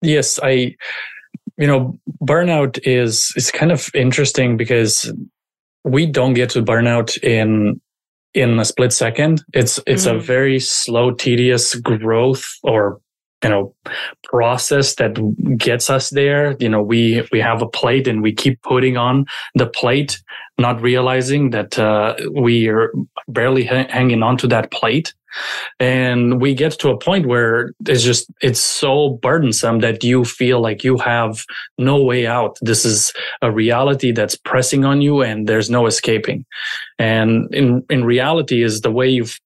Yes, 0.02 0.40
I 0.42 0.76
you 1.58 1.68
know, 1.68 2.00
burnout 2.24 2.80
is 2.84 3.32
is 3.36 3.52
kind 3.52 3.72
of 3.72 3.90
interesting 3.94 4.58
because 4.58 5.14
we 5.84 6.06
don't 6.06 6.34
get 6.34 6.50
to 6.52 6.64
burnout 6.64 7.22
in 7.24 7.80
in 8.34 8.60
a 8.60 8.66
split 8.66 8.94
second. 8.94 9.44
It's 9.54 9.80
it's 9.86 10.06
mm-hmm. 10.06 10.18
a 10.18 10.22
very 10.22 10.60
slow, 10.60 11.12
tedious 11.12 11.76
growth 11.76 12.46
or 12.64 13.00
you 13.44 13.50
know 13.50 13.76
process 14.24 14.96
that 14.96 15.18
gets 15.58 15.90
us 15.90 16.12
there 16.12 16.56
you 16.60 16.70
know 16.70 16.82
we 16.82 17.28
we 17.32 17.40
have 17.40 17.64
a 17.64 17.68
plate 17.68 18.08
and 18.08 18.22
we 18.22 18.32
keep 18.32 18.62
putting 18.62 18.98
on 18.98 19.26
the 19.56 19.66
plate 19.66 20.22
not 20.58 20.82
realizing 20.82 21.52
that 21.52 21.78
uh, 21.80 22.16
we 22.34 22.68
are 22.68 22.92
barely 23.28 23.66
ha- 23.66 23.88
hanging 23.90 24.24
on 24.24 24.38
to 24.38 24.48
that 24.48 24.72
plate. 24.72 25.14
And 25.80 26.42
we 26.42 26.54
get 26.54 26.74
to 26.80 26.90
a 26.90 26.98
point 26.98 27.26
where 27.26 27.74
it's 27.88 28.04
just 28.04 28.30
it's 28.42 28.62
so 28.62 29.18
burdensome 29.22 29.80
that 29.80 30.04
you 30.04 30.26
feel 30.26 30.60
like 30.60 30.84
you 30.84 30.98
have 30.98 31.46
no 31.78 32.04
way 32.04 32.28
out. 32.28 32.58
This 32.62 32.84
is 32.84 33.14
a 33.42 33.50
reality 33.50 34.12
that's 34.12 34.36
pressing 34.36 34.84
on 34.84 35.02
you 35.02 35.22
and 35.22 35.48
there's 35.48 35.70
no 35.70 35.86
escaping. 35.86 36.46
And 37.00 37.54
in 37.56 37.84
in 37.90 38.04
reality 38.04 38.62
is 38.62 38.82
the 38.82 38.92
way 38.92 39.08
you've 39.08 39.40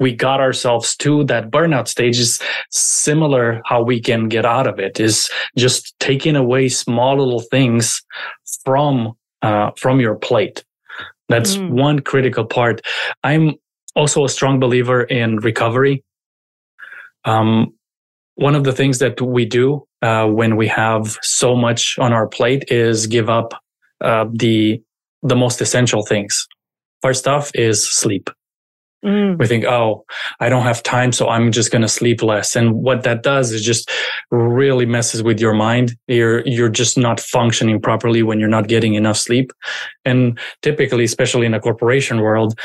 we 0.00 0.14
got 0.14 0.40
ourselves 0.40 0.96
to 0.96 1.24
that 1.24 1.50
burnout 1.50 1.88
stage 1.88 2.18
is 2.18 2.40
similar 2.70 3.60
how 3.64 3.82
we 3.82 4.00
can 4.00 4.28
get 4.28 4.46
out 4.46 4.66
of 4.66 4.78
it 4.78 5.00
is 5.00 5.28
just 5.56 5.98
taking 5.98 6.36
away 6.36 6.68
small 6.68 7.18
little 7.18 7.40
things 7.40 8.02
from 8.64 9.14
uh, 9.42 9.70
from 9.76 10.00
your 10.00 10.14
plate. 10.14 10.64
That's 11.28 11.56
mm. 11.56 11.70
one 11.70 12.00
critical 12.00 12.44
part. 12.44 12.80
I'm 13.22 13.54
also 13.94 14.24
a 14.24 14.28
strong 14.28 14.60
believer 14.60 15.02
in 15.02 15.36
recovery. 15.36 16.04
Um, 17.24 17.74
one 18.36 18.54
of 18.54 18.64
the 18.64 18.72
things 18.72 18.98
that 19.00 19.20
we 19.20 19.44
do 19.44 19.86
uh, 20.00 20.26
when 20.26 20.56
we 20.56 20.68
have 20.68 21.18
so 21.22 21.56
much 21.56 21.98
on 21.98 22.12
our 22.12 22.26
plate 22.26 22.64
is 22.68 23.06
give 23.06 23.28
up 23.28 23.52
uh, 24.00 24.26
the 24.32 24.80
the 25.22 25.34
most 25.34 25.60
essential 25.60 26.06
things. 26.06 26.46
First 27.02 27.26
off 27.26 27.50
is 27.54 27.84
sleep. 27.84 28.30
Mm. 29.04 29.38
We 29.38 29.46
think, 29.46 29.64
oh, 29.64 30.04
I 30.40 30.48
don't 30.48 30.64
have 30.64 30.82
time, 30.82 31.12
so 31.12 31.28
I'm 31.28 31.52
just 31.52 31.70
going 31.70 31.82
to 31.82 31.88
sleep 31.88 32.22
less. 32.22 32.56
And 32.56 32.74
what 32.74 33.04
that 33.04 33.22
does 33.22 33.52
is 33.52 33.64
just 33.64 33.90
really 34.30 34.86
messes 34.86 35.22
with 35.22 35.40
your 35.40 35.54
mind. 35.54 35.96
You're, 36.08 36.44
you're 36.46 36.68
just 36.68 36.98
not 36.98 37.20
functioning 37.20 37.80
properly 37.80 38.22
when 38.22 38.40
you're 38.40 38.48
not 38.48 38.66
getting 38.66 38.94
enough 38.94 39.16
sleep. 39.16 39.52
And 40.04 40.38
typically, 40.62 41.04
especially 41.04 41.46
in 41.46 41.54
a 41.54 41.60
corporation 41.60 42.20
world, 42.20 42.58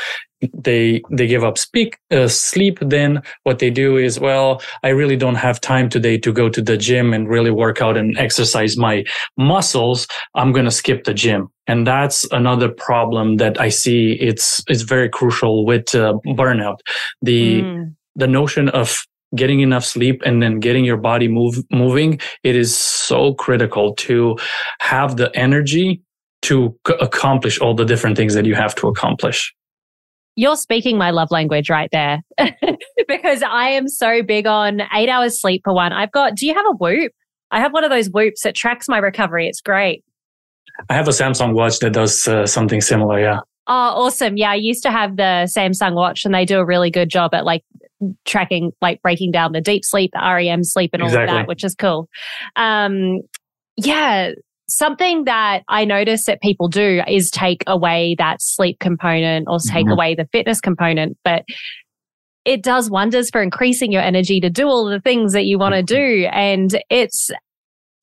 they 0.52 1.02
they 1.10 1.26
give 1.26 1.44
up 1.44 1.56
speak 1.58 1.98
uh, 2.10 2.28
sleep 2.28 2.78
then 2.80 3.22
what 3.44 3.58
they 3.58 3.70
do 3.70 3.96
is 3.96 4.20
well 4.20 4.60
i 4.82 4.88
really 4.88 5.16
don't 5.16 5.36
have 5.36 5.60
time 5.60 5.88
today 5.88 6.18
to 6.18 6.32
go 6.32 6.48
to 6.48 6.60
the 6.60 6.76
gym 6.76 7.12
and 7.12 7.28
really 7.28 7.50
work 7.50 7.80
out 7.80 7.96
and 7.96 8.16
exercise 8.18 8.76
my 8.76 9.04
muscles. 9.36 10.06
I'm 10.34 10.52
going 10.52 10.64
to 10.64 10.70
skip 10.70 11.04
the 11.04 11.14
gym. 11.14 11.48
And 11.66 11.86
that's 11.86 12.26
another 12.30 12.68
problem 12.68 13.36
that 13.38 13.60
i 13.60 13.68
see. 13.70 14.12
It's 14.20 14.62
it's 14.68 14.82
very 14.82 15.08
crucial 15.08 15.64
with 15.64 15.94
uh, 15.94 16.14
burnout. 16.26 16.78
The 17.22 17.62
mm. 17.62 17.94
the 18.16 18.26
notion 18.26 18.68
of 18.70 19.06
getting 19.34 19.60
enough 19.60 19.84
sleep 19.84 20.22
and 20.24 20.42
then 20.42 20.60
getting 20.60 20.84
your 20.84 20.96
body 20.96 21.26
move 21.26 21.56
moving 21.72 22.20
it 22.44 22.54
is 22.54 22.76
so 22.76 23.34
critical 23.34 23.92
to 23.96 24.38
have 24.78 25.16
the 25.16 25.28
energy 25.34 26.00
to 26.40 26.78
c- 26.86 26.94
accomplish 27.00 27.58
all 27.58 27.74
the 27.74 27.84
different 27.84 28.16
things 28.16 28.34
that 28.34 28.46
you 28.46 28.54
have 28.54 28.76
to 28.76 28.86
accomplish 28.86 29.52
you're 30.36 30.56
speaking 30.56 30.98
my 30.98 31.10
love 31.10 31.30
language 31.30 31.70
right 31.70 31.88
there 31.92 32.22
because 33.08 33.42
I 33.42 33.68
am 33.70 33.88
so 33.88 34.22
big 34.22 34.46
on 34.46 34.82
eight 34.94 35.08
hours 35.08 35.40
sleep 35.40 35.62
for 35.64 35.74
one. 35.74 35.92
I've 35.92 36.12
got, 36.12 36.34
do 36.34 36.46
you 36.46 36.54
have 36.54 36.66
a 36.66 36.72
whoop? 36.72 37.12
I 37.50 37.60
have 37.60 37.72
one 37.72 37.84
of 37.84 37.90
those 37.90 38.08
whoops 38.08 38.42
that 38.42 38.54
tracks 38.54 38.88
my 38.88 38.98
recovery. 38.98 39.46
It's 39.46 39.60
great. 39.60 40.04
I 40.88 40.94
have 40.94 41.06
a 41.06 41.12
Samsung 41.12 41.54
watch 41.54 41.78
that 41.80 41.92
does 41.92 42.26
uh, 42.26 42.46
something 42.46 42.80
similar. 42.80 43.20
Yeah. 43.20 43.38
Oh, 43.66 44.06
awesome. 44.06 44.36
Yeah. 44.36 44.50
I 44.50 44.56
used 44.56 44.82
to 44.82 44.90
have 44.90 45.16
the 45.16 45.48
Samsung 45.56 45.94
watch 45.94 46.24
and 46.24 46.34
they 46.34 46.44
do 46.44 46.58
a 46.58 46.64
really 46.64 46.90
good 46.90 47.08
job 47.08 47.32
at 47.32 47.44
like 47.44 47.64
tracking, 48.24 48.72
like 48.82 49.00
breaking 49.02 49.30
down 49.30 49.52
the 49.52 49.60
deep 49.60 49.84
sleep, 49.84 50.10
the 50.12 50.20
REM 50.20 50.64
sleep 50.64 50.90
and 50.92 51.02
all 51.02 51.08
exactly. 51.08 51.36
of 51.36 51.42
that, 51.42 51.48
which 51.48 51.62
is 51.64 51.74
cool. 51.76 52.08
Um, 52.56 53.20
yeah 53.76 54.32
something 54.68 55.24
that 55.24 55.62
I 55.68 55.84
notice 55.84 56.26
that 56.26 56.40
people 56.40 56.68
do 56.68 57.02
is 57.08 57.30
take 57.30 57.62
away 57.66 58.14
that 58.18 58.40
sleep 58.40 58.78
component 58.78 59.46
or 59.48 59.58
take 59.58 59.84
mm-hmm. 59.84 59.92
away 59.92 60.14
the 60.14 60.28
fitness 60.32 60.60
component. 60.60 61.18
But 61.24 61.44
it 62.44 62.62
does 62.62 62.90
wonders 62.90 63.30
for 63.30 63.42
increasing 63.42 63.90
your 63.90 64.02
energy 64.02 64.40
to 64.40 64.50
do 64.50 64.66
all 64.66 64.86
the 64.86 65.00
things 65.00 65.32
that 65.32 65.44
you 65.44 65.58
want 65.58 65.74
to 65.74 65.82
mm-hmm. 65.82 66.22
do. 66.22 66.28
And 66.32 66.82
it's 66.90 67.30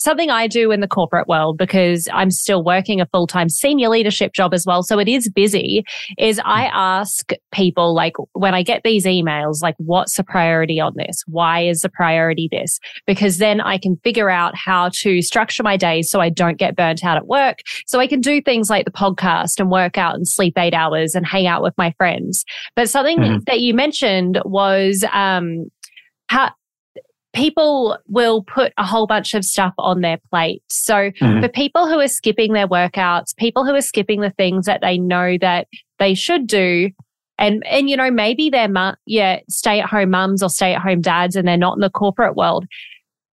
something 0.02 0.30
I 0.30 0.48
do 0.48 0.72
in 0.72 0.80
the 0.80 0.88
corporate 0.88 1.28
world 1.28 1.58
because 1.58 2.08
I'm 2.14 2.32
still 2.32 2.64
working 2.64 3.02
a 3.02 3.06
full 3.08 3.28
time 3.28 3.50
senior 3.50 3.90
leadership 3.90 4.34
job 4.34 4.54
as 4.54 4.66
well. 4.66 4.84
So 4.84 5.00
it 5.00 5.08
is 5.08 5.30
busy 5.30 5.84
is 6.18 6.40
I 6.46 6.66
mm. 6.66 6.72
ask 6.74 7.32
people 7.52 7.94
like 7.94 8.14
when 8.34 8.54
I 8.54 8.64
get 8.64 8.82
these 8.84 9.06
emails, 9.06 9.62
like 9.62 9.76
what's 9.78 10.18
the 10.18 10.24
priority 10.24 10.80
on 10.80 10.94
this? 10.96 11.24
Why 11.28 11.62
is 11.62 11.82
the 11.82 11.90
priority 11.90 12.50
this? 12.52 12.80
Because 13.06 13.38
then 13.38 13.62
I 13.62 13.78
can 13.78 13.98
figure 14.04 14.30
out 14.30 14.56
how 14.56 14.90
to 15.02 15.22
structure 15.22 15.64
my 15.64 15.78
days 15.78 16.10
so 16.10 16.20
I 16.20 16.30
don't 16.30 16.58
get 16.58 16.76
burnt 16.76 17.04
out 17.04 17.18
at 17.18 17.28
work. 17.28 17.60
So 17.86 18.00
I 18.00 18.08
can 18.08 18.22
do 18.22 18.42
things 18.42 18.70
like 18.70 18.86
the 18.86 18.92
podcast 18.92 19.60
and 19.60 19.70
work 19.70 19.98
out 19.98 20.16
and 20.16 20.28
sleep 20.28 20.58
eight 20.58 20.74
hours 20.74 21.16
and 21.16 21.26
hang 21.26 21.48
out 21.48 21.62
with 21.62 21.74
my 21.78 21.94
friends. 21.98 22.46
But 22.76 22.90
something 22.90 23.20
mm-hmm. 23.20 23.38
that 23.48 23.62
you 23.62 23.74
mentioned 23.74 24.42
was, 24.46 25.04
um, 25.12 25.66
how, 26.28 26.52
people 27.34 27.98
will 28.08 28.44
put 28.44 28.74
a 28.78 28.86
whole 28.86 29.08
bunch 29.08 29.34
of 29.34 29.46
stuff 29.46 29.74
on 29.78 30.02
their 30.02 30.18
plate. 30.30 30.64
So 30.70 31.12
mm-hmm. 31.12 31.42
for 31.42 31.48
people 31.48 31.88
who 31.88 32.00
are 32.00 32.08
skipping 32.08 32.54
their 32.54 32.68
workouts, 32.68 33.36
people 33.36 33.66
who 33.66 33.74
are 33.74 33.82
skipping 33.82 34.22
the 34.22 34.32
things 34.32 34.66
that 34.66 34.82
they 34.82 34.98
know 34.98 35.38
that 35.40 35.68
they 36.00 36.14
should 36.14 36.48
do, 36.48 36.90
and 37.38 37.66
and 37.66 37.90
you 37.90 37.96
know 37.96 38.12
maybe 38.12 38.50
they're 38.50 38.68
mu- 38.68 38.94
yeah 39.06 39.40
stay 39.50 39.80
at 39.80 39.90
home 39.90 40.12
mums 40.12 40.44
or 40.44 40.50
stay 40.50 40.74
at 40.74 40.82
home 40.82 41.02
dads, 41.02 41.36
and 41.36 41.48
they're 41.48 41.58
not 41.58 41.76
in 41.76 41.82
the 41.82 41.90
corporate 41.90 42.36
world. 42.36 42.66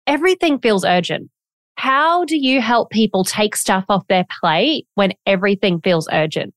Everything 0.07 0.59
feels 0.59 0.85
urgent. 0.85 1.31
How 1.77 2.25
do 2.25 2.37
you 2.37 2.61
help 2.61 2.91
people 2.91 3.25
take 3.25 3.57
stuff 3.57 3.85
off 3.89 4.07
their 4.09 4.27
plate 4.41 4.87
when 4.95 5.13
everything 5.27 5.81
feels 5.81 6.09
urgent? 6.13 6.55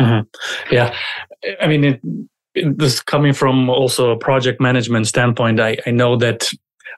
Mm-hmm. 0.00 0.74
Yeah, 0.74 0.94
I 1.60 1.66
mean. 1.66 1.84
It, 1.84 2.00
this 2.54 3.00
coming 3.00 3.32
from 3.32 3.70
also 3.70 4.10
a 4.10 4.18
project 4.18 4.60
management 4.60 5.06
standpoint, 5.06 5.58
I, 5.58 5.78
I 5.86 5.90
know 5.90 6.16
that 6.16 6.52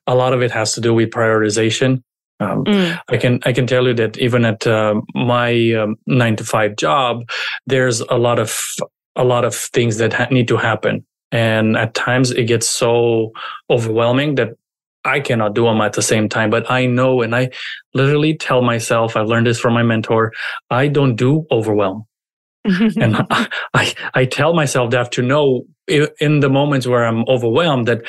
a 0.06 0.14
lot 0.14 0.32
of 0.32 0.42
it 0.42 0.50
has 0.50 0.72
to 0.74 0.80
do 0.80 0.94
with 0.94 1.10
prioritization. 1.10 2.02
Um, 2.40 2.64
mm. 2.64 3.00
I 3.08 3.16
can 3.16 3.40
I 3.44 3.52
can 3.52 3.66
tell 3.66 3.86
you 3.86 3.94
that 3.94 4.18
even 4.18 4.44
at 4.44 4.66
uh, 4.66 5.00
my 5.14 5.72
um, 5.74 5.96
nine 6.06 6.36
to 6.36 6.44
five 6.44 6.76
job, 6.76 7.28
there's 7.66 8.00
a 8.00 8.16
lot 8.16 8.38
of 8.38 8.58
a 9.16 9.24
lot 9.24 9.44
of 9.44 9.54
things 9.54 9.98
that 9.98 10.12
ha- 10.12 10.28
need 10.30 10.48
to 10.48 10.56
happen, 10.56 11.06
and 11.30 11.76
at 11.76 11.94
times 11.94 12.32
it 12.32 12.44
gets 12.44 12.68
so 12.68 13.30
overwhelming 13.70 14.34
that 14.34 14.50
I 15.04 15.20
cannot 15.20 15.54
do 15.54 15.64
them 15.64 15.80
at 15.80 15.92
the 15.92 16.02
same 16.02 16.28
time. 16.28 16.50
But 16.50 16.70
I 16.70 16.86
know, 16.86 17.22
and 17.22 17.36
I 17.36 17.50
literally 17.94 18.36
tell 18.36 18.62
myself, 18.62 19.16
I've 19.16 19.28
learned 19.28 19.46
this 19.46 19.60
from 19.60 19.74
my 19.74 19.82
mentor, 19.82 20.32
I 20.70 20.88
don't 20.88 21.14
do 21.16 21.46
overwhelm. 21.52 22.04
and 22.64 23.16
I, 23.30 23.48
I, 23.74 23.94
I 24.14 24.24
tell 24.24 24.54
myself 24.54 24.90
that 24.92 25.12
to 25.12 25.22
know 25.22 25.64
in 25.86 26.40
the 26.40 26.48
moments 26.48 26.86
where 26.86 27.04
I'm 27.04 27.24
overwhelmed 27.28 27.86
that 27.88 28.02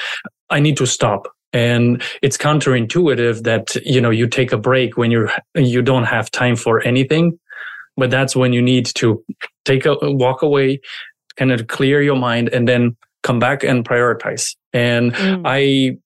I 0.49 0.61
need 0.61 0.77
to 0.77 0.85
stop 0.85 1.27
and 1.55 2.03
it's 2.21 2.37
counterintuitive 2.37 3.43
that 3.43 3.75
you 3.85 4.01
know 4.01 4.09
you 4.09 4.27
take 4.27 4.51
a 4.51 4.57
break 4.57 4.97
when 4.97 5.09
you're 5.09 5.31
you 5.55 5.81
don't 5.81 6.03
have 6.03 6.29
time 6.29 6.55
for 6.55 6.81
anything. 6.81 7.39
But 7.97 8.11
that's 8.11 8.35
when 8.35 8.51
you 8.51 8.61
need 8.61 8.87
to 8.97 9.23
take 9.63 9.85
a 9.85 9.95
walk 10.01 10.41
away 10.41 10.81
kind 11.37 11.51
of 11.53 11.67
clear 11.67 12.01
your 12.01 12.17
mind 12.17 12.49
and 12.49 12.67
then 12.67 12.95
come 13.23 13.39
back 13.39 13.63
and 13.63 13.85
prioritize. 13.85 14.55
And 14.73 15.13
mm. 15.13 15.41
i 15.45 15.97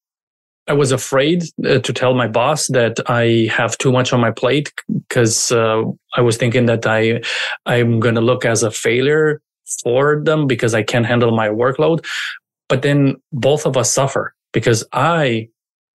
i 0.67 0.73
was 0.73 0.91
afraid 0.91 1.43
uh, 1.65 1.79
to 1.79 1.91
tell 1.91 2.13
my 2.13 2.27
boss 2.27 2.67
that 2.67 2.99
i 3.07 3.49
have 3.51 3.75
too 3.79 3.91
much 3.91 4.13
on 4.13 4.19
my 4.19 4.29
plate 4.29 4.71
because 4.87 5.51
uh, 5.51 5.81
i 6.15 6.21
was 6.21 6.37
thinking 6.37 6.67
that 6.67 6.85
i 6.85 7.19
i'm 7.65 7.99
going 7.99 8.13
to 8.13 8.21
look 8.21 8.45
as 8.45 8.61
a 8.61 8.69
failure 8.69 9.41
for 9.83 10.21
them 10.23 10.45
because 10.45 10.75
i 10.75 10.83
can't 10.83 11.07
handle 11.07 11.35
my 11.35 11.49
workload. 11.49 12.05
But 12.67 12.83
then 12.83 13.15
both 13.31 13.65
of 13.65 13.75
us 13.75 13.91
suffer 13.91 14.35
because 14.53 14.83
I 14.93 15.49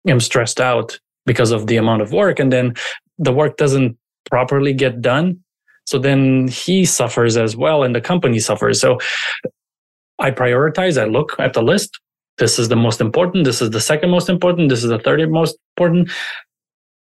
am 0.08 0.20
stressed 0.20 0.60
out 0.60 1.00
because 1.26 1.52
of 1.52 1.68
the 1.68 1.78
amount 1.78 2.02
of 2.02 2.12
work 2.12 2.40
and 2.40 2.52
then 2.52 2.74
the 3.18 3.34
work 3.34 3.58
doesn't 3.58 3.98
properly 4.30 4.74
get 4.74 5.02
done. 5.02 5.40
So 5.86 6.00
then 6.00 6.48
he 6.48 6.86
suffers 6.86 7.38
as 7.38 7.56
well 7.56 7.84
and 7.84 7.96
the 7.96 8.02
company 8.02 8.40
suffers. 8.40 8.80
So 8.80 9.00
I 10.20 10.32
prioritize, 10.32 11.02
I 11.02 11.06
look 11.06 11.36
at 11.40 11.54
the 11.54 11.62
list. 11.62 12.00
This 12.38 12.58
is 12.58 12.70
the 12.70 12.76
most 12.76 13.02
important. 13.02 13.46
This 13.46 13.62
is 13.62 13.72
the 13.72 13.82
second 13.82 14.10
most 14.10 14.30
important. 14.30 14.70
This 14.70 14.84
is 14.84 14.90
the 14.90 15.00
third 15.00 15.30
most 15.30 15.58
important. 15.76 16.10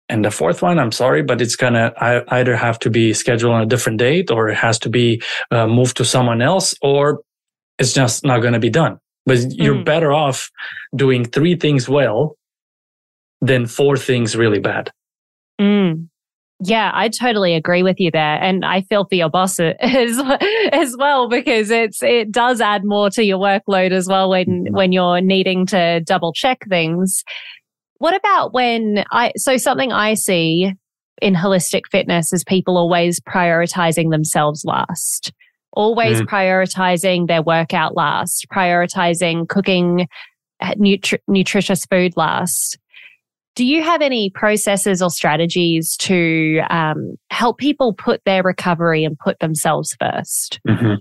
And 0.10 0.26
the 0.26 0.32
fourth 0.32 0.62
one, 0.62 0.80
I'm 0.80 0.92
sorry, 0.92 1.24
but 1.24 1.42
it's 1.42 1.56
to 1.56 1.94
either 2.28 2.56
have 2.56 2.78
to 2.80 2.90
be 2.90 3.14
scheduled 3.14 3.54
on 3.54 3.62
a 3.62 3.66
different 3.66 4.00
date 4.00 4.30
or 4.30 4.50
it 4.50 4.56
has 4.56 4.78
to 4.80 4.90
be 4.90 5.22
uh, 5.50 5.66
moved 5.66 5.98
to 5.98 6.06
someone 6.06 6.42
else 6.42 6.76
or 6.82 7.22
it's 7.80 7.94
just 7.94 8.26
not 8.26 8.42
going 8.42 8.54
to 8.54 8.60
be 8.60 8.70
done. 8.70 9.00
But 9.26 9.52
you're 9.52 9.76
mm. 9.76 9.86
better 9.86 10.12
off 10.12 10.50
doing 10.96 11.24
three 11.26 11.56
things 11.56 11.88
well 11.88 12.36
than 13.42 13.66
four 13.66 13.98
things 13.98 14.36
really 14.36 14.60
bad. 14.60 14.92
Mm. 15.60 16.08
Yeah, 16.66 16.92
I 16.94 17.10
totally 17.10 17.56
agree 17.56 17.84
with 17.84 18.00
you 18.00 18.10
there, 18.12 18.42
and 18.42 18.64
I 18.64 18.82
feel 18.82 19.06
for 19.06 19.16
your 19.16 19.30
boss 19.30 19.60
as 19.60 20.22
as 20.72 20.96
well 20.98 21.28
because 21.28 21.70
it's 21.70 22.02
it 22.02 22.32
does 22.32 22.62
add 22.62 22.84
more 22.86 23.10
to 23.12 23.24
your 23.24 23.38
workload 23.38 23.92
as 23.92 24.08
well 24.08 24.30
when 24.30 24.46
mm-hmm. 24.46 24.74
when 24.74 24.92
you're 24.92 25.20
needing 25.20 25.66
to 25.68 26.02
double 26.02 26.32
check 26.32 26.60
things. 26.70 27.24
What 27.98 28.16
about 28.16 28.54
when 28.54 29.04
I 29.12 29.34
so 29.36 29.58
something 29.58 29.92
I 29.92 30.14
see 30.14 30.74
in 31.22 31.36
holistic 31.36 31.84
fitness 31.92 32.32
is 32.34 32.44
people 32.44 32.78
always 32.78 33.20
prioritizing 33.20 34.12
themselves 34.12 34.64
last 34.66 35.32
always 35.74 36.22
mm. 36.22 36.28
prioritizing 36.28 37.28
their 37.28 37.42
workout 37.42 37.96
last, 37.96 38.48
prioritizing 38.52 39.48
cooking 39.48 40.08
nutri- 40.62 41.20
nutritious 41.28 41.86
food 41.86 42.14
last. 42.16 42.78
Do 43.56 43.66
you 43.66 43.84
have 43.84 44.02
any 44.02 44.32
processes 44.32 45.02
or 45.02 45.12
strategies 45.12 45.96
to 45.98 46.62
um, 46.70 47.18
help 47.30 47.60
people 47.60 47.94
put 47.94 48.24
their 48.26 48.42
recovery 48.42 49.04
and 49.04 49.18
put 49.18 49.40
themselves 49.40 49.96
1st 50.02 50.60
mm-hmm. 50.68 50.94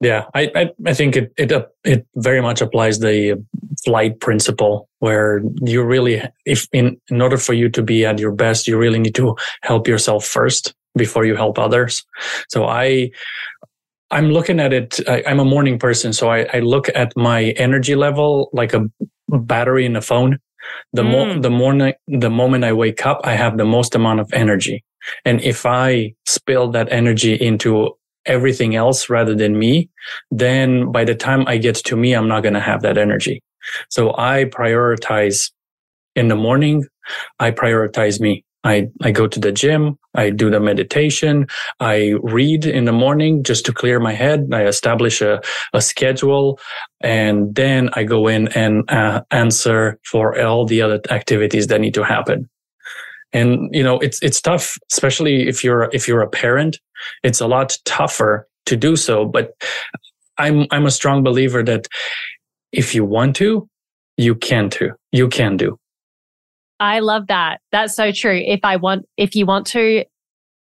Yeah, 0.00 0.26
I, 0.32 0.50
I, 0.54 0.70
I 0.86 0.94
think 0.94 1.16
it 1.16 1.32
it 1.36 1.50
uh, 1.50 1.66
it 1.82 2.06
very 2.14 2.40
much 2.40 2.60
applies 2.60 3.00
the 3.00 3.44
flight 3.84 4.20
principle 4.20 4.88
where 5.00 5.42
you 5.62 5.82
really 5.82 6.22
if 6.44 6.68
in 6.72 7.00
in 7.10 7.20
order 7.20 7.36
for 7.36 7.52
you 7.52 7.68
to 7.70 7.82
be 7.82 8.04
at 8.04 8.20
your 8.20 8.30
best, 8.30 8.68
you 8.68 8.78
really 8.78 9.00
need 9.00 9.16
to 9.16 9.36
help 9.62 9.88
yourself 9.88 10.24
first 10.24 10.72
before 10.96 11.24
you 11.24 11.36
help 11.36 11.58
others. 11.58 12.04
So 12.48 12.66
I, 12.66 13.10
I'm 14.10 14.30
looking 14.30 14.60
at 14.60 14.72
it. 14.72 15.00
I, 15.08 15.22
am 15.26 15.38
a 15.38 15.44
morning 15.44 15.78
person, 15.78 16.12
so 16.12 16.28
I, 16.28 16.46
I, 16.52 16.60
look 16.60 16.88
at 16.94 17.12
my 17.16 17.50
energy 17.56 17.94
level 17.94 18.48
like 18.52 18.72
a 18.72 18.86
battery 19.28 19.84
in 19.84 19.96
a 19.96 20.00
phone. 20.00 20.38
The 20.92 21.02
mm. 21.02 21.10
more 21.10 21.40
the 21.40 21.50
morning, 21.50 21.92
the 22.06 22.30
moment 22.30 22.64
I 22.64 22.72
wake 22.72 23.04
up, 23.04 23.20
I 23.24 23.34
have 23.34 23.58
the 23.58 23.64
most 23.64 23.94
amount 23.94 24.20
of 24.20 24.30
energy. 24.32 24.84
And 25.24 25.40
if 25.40 25.66
I 25.66 26.14
spill 26.26 26.70
that 26.72 26.90
energy 26.90 27.34
into 27.34 27.96
everything 28.26 28.74
else 28.74 29.08
rather 29.08 29.34
than 29.34 29.58
me, 29.58 29.90
then 30.30 30.92
by 30.92 31.04
the 31.04 31.14
time 31.14 31.44
I 31.46 31.56
get 31.56 31.76
to 31.76 31.96
me, 31.96 32.12
I'm 32.12 32.28
not 32.28 32.42
going 32.42 32.54
to 32.54 32.60
have 32.60 32.82
that 32.82 32.98
energy. 32.98 33.42
So 33.90 34.14
I 34.16 34.44
prioritize 34.44 35.50
in 36.14 36.28
the 36.28 36.36
morning. 36.36 36.84
I 37.38 37.50
prioritize 37.50 38.20
me. 38.20 38.44
I, 38.68 38.88
I 39.02 39.10
go 39.10 39.26
to 39.26 39.40
the 39.40 39.50
gym. 39.50 39.98
I 40.14 40.30
do 40.30 40.50
the 40.50 40.60
meditation. 40.60 41.46
I 41.80 42.14
read 42.22 42.66
in 42.66 42.84
the 42.84 42.92
morning 42.92 43.42
just 43.42 43.64
to 43.66 43.72
clear 43.72 43.98
my 43.98 44.12
head. 44.12 44.48
I 44.52 44.66
establish 44.66 45.22
a, 45.22 45.40
a 45.72 45.80
schedule 45.80 46.60
and 47.00 47.54
then 47.54 47.88
I 47.94 48.04
go 48.04 48.28
in 48.28 48.48
and 48.48 48.88
uh, 48.90 49.22
answer 49.30 49.98
for 50.04 50.38
all 50.40 50.66
the 50.66 50.82
other 50.82 51.00
activities 51.10 51.68
that 51.68 51.80
need 51.80 51.94
to 51.94 52.04
happen. 52.04 52.48
And, 53.32 53.68
you 53.72 53.82
know, 53.82 53.98
it's, 54.00 54.22
it's 54.22 54.40
tough, 54.40 54.76
especially 54.90 55.48
if 55.48 55.64
you're, 55.64 55.88
if 55.92 56.08
you're 56.08 56.22
a 56.22 56.30
parent, 56.30 56.78
it's 57.22 57.40
a 57.40 57.46
lot 57.46 57.76
tougher 57.84 58.48
to 58.66 58.76
do 58.76 58.96
so. 58.96 59.24
But 59.24 59.52
I'm, 60.36 60.66
I'm 60.70 60.86
a 60.86 60.90
strong 60.90 61.22
believer 61.22 61.62
that 61.64 61.88
if 62.72 62.94
you 62.94 63.04
want 63.04 63.36
to, 63.36 63.68
you 64.16 64.34
can 64.34 64.68
to, 64.70 64.92
you 65.12 65.28
can 65.28 65.56
do. 65.56 65.78
I 66.80 67.00
love 67.00 67.26
that. 67.28 67.60
That's 67.72 67.94
so 67.94 68.12
true. 68.12 68.40
If 68.44 68.60
I 68.62 68.76
want, 68.76 69.06
if 69.16 69.34
you 69.34 69.46
want 69.46 69.66
to, 69.68 70.04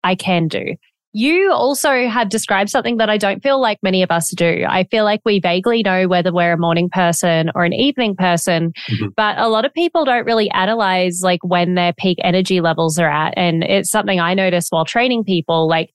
I 0.03 0.15
can 0.15 0.49
do. 0.49 0.77
You 1.13 1.51
also 1.51 2.09
have 2.09 2.29
described 2.29 2.69
something 2.69 2.99
that 2.99 3.09
I 3.09 3.17
don't 3.17 3.43
feel 3.43 3.59
like 3.59 3.79
many 3.83 4.03
of 4.03 4.11
us 4.11 4.31
do. 4.37 4.67
I 4.69 4.85
feel 4.85 5.05
like 5.05 5.23
we 5.25 5.41
vaguely 5.41 5.83
know 5.83 6.09
whether 6.09 6.31
we're 6.31 6.53
a 6.53 6.59
morning 6.59 6.91
person 6.91 7.51
or 7.55 7.65
an 7.65 7.73
evening 7.73 8.17
person, 8.17 8.73
mm-hmm. 8.91 9.07
but 9.17 9.39
a 9.39 9.49
lot 9.49 9.65
of 9.65 9.73
people 9.73 10.05
don't 10.05 10.27
really 10.27 10.51
analyze 10.51 11.21
like 11.23 11.41
when 11.43 11.75
their 11.75 11.95
peak 11.95 12.19
energy 12.23 12.61
levels 12.61 12.99
are 12.99 13.09
at. 13.09 13.33
And 13.35 13.65
it's 13.65 13.91
something 13.91 14.21
I 14.21 14.35
noticed 14.35 14.71
while 14.71 14.85
training 14.85 15.25
people. 15.25 15.67
Like 15.67 15.91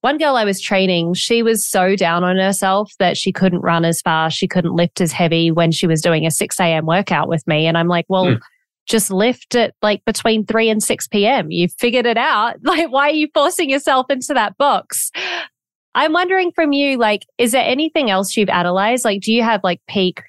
one 0.00 0.18
girl 0.18 0.34
I 0.34 0.44
was 0.44 0.60
training, 0.60 1.14
she 1.14 1.44
was 1.44 1.64
so 1.64 1.94
down 1.94 2.24
on 2.24 2.36
herself 2.36 2.90
that 2.98 3.16
she 3.16 3.30
couldn't 3.30 3.60
run 3.60 3.84
as 3.84 4.02
fast. 4.02 4.36
She 4.36 4.48
couldn't 4.48 4.74
lift 4.74 5.00
as 5.00 5.12
heavy 5.12 5.52
when 5.52 5.70
she 5.70 5.86
was 5.86 6.02
doing 6.02 6.26
a 6.26 6.32
6 6.32 6.58
a.m. 6.58 6.84
workout 6.84 7.28
with 7.28 7.46
me. 7.46 7.66
And 7.68 7.78
I'm 7.78 7.88
like, 7.88 8.06
well, 8.08 8.24
mm 8.24 8.40
just 8.86 9.10
lift 9.10 9.54
it 9.54 9.74
like 9.82 10.04
between 10.04 10.44
3 10.44 10.68
and 10.70 10.82
6 10.82 11.08
p.m. 11.08 11.50
You 11.50 11.68
figured 11.68 12.06
it 12.06 12.18
out. 12.18 12.56
Like, 12.64 12.90
why 12.90 13.10
are 13.10 13.14
you 13.14 13.28
forcing 13.32 13.70
yourself 13.70 14.06
into 14.10 14.34
that 14.34 14.56
box? 14.58 15.12
I'm 15.94 16.12
wondering 16.12 16.50
from 16.52 16.72
you, 16.72 16.98
like, 16.98 17.24
is 17.38 17.52
there 17.52 17.64
anything 17.64 18.10
else 18.10 18.36
you've 18.36 18.48
analyzed? 18.48 19.04
Like, 19.04 19.20
do 19.20 19.32
you 19.32 19.42
have 19.42 19.60
like 19.62 19.80
peak, 19.88 20.22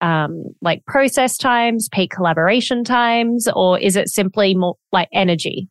um, 0.00 0.44
like 0.62 0.84
process 0.86 1.36
times, 1.36 1.88
peak 1.90 2.12
collaboration 2.12 2.84
times, 2.84 3.48
or 3.54 3.80
is 3.80 3.96
it 3.96 4.08
simply 4.08 4.54
more 4.54 4.76
like 4.92 5.08
energy? 5.12 5.68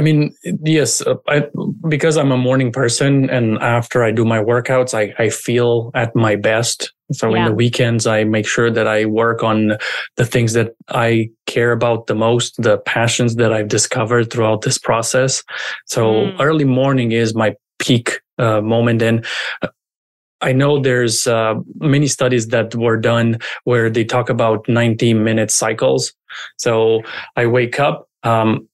I 0.00 0.02
mean, 0.02 0.34
yes, 0.64 1.02
uh, 1.02 1.16
I, 1.28 1.44
because 1.88 2.16
I'm 2.16 2.32
a 2.32 2.38
morning 2.38 2.72
person 2.72 3.28
and 3.28 3.58
after 3.58 4.02
I 4.02 4.12
do 4.12 4.24
my 4.24 4.38
workouts, 4.38 4.94
I, 4.94 5.14
I 5.22 5.28
feel 5.28 5.90
at 5.94 6.16
my 6.16 6.36
best. 6.36 6.92
So 7.12 7.34
yeah. 7.34 7.40
in 7.40 7.44
the 7.46 7.54
weekends, 7.54 8.06
I 8.06 8.24
make 8.24 8.46
sure 8.46 8.70
that 8.70 8.86
I 8.86 9.04
work 9.04 9.42
on 9.42 9.72
the 10.16 10.26
things 10.26 10.52
that 10.52 10.74
I 10.88 11.30
care 11.46 11.72
about 11.72 12.06
the 12.06 12.14
most, 12.14 12.60
the 12.62 12.78
passions 12.78 13.36
that 13.36 13.52
I've 13.52 13.68
discovered 13.68 14.30
throughout 14.30 14.62
this 14.62 14.78
process. 14.78 15.42
So 15.86 16.12
mm. 16.12 16.36
early 16.40 16.64
morning 16.64 17.12
is 17.12 17.34
my 17.34 17.54
peak 17.78 18.20
uh, 18.38 18.60
moment. 18.60 19.02
And 19.02 19.26
uh, 19.62 19.68
I 20.40 20.52
know 20.52 20.80
there's 20.80 21.26
uh, 21.26 21.54
many 21.76 22.06
studies 22.06 22.48
that 22.48 22.74
were 22.74 22.96
done 22.96 23.38
where 23.64 23.90
they 23.90 24.04
talk 24.04 24.30
about 24.30 24.68
90 24.68 25.14
minute 25.14 25.50
cycles. 25.50 26.12
So 26.56 27.02
I 27.36 27.46
wake 27.46 27.78
up, 27.78 28.08
um, 28.22 28.68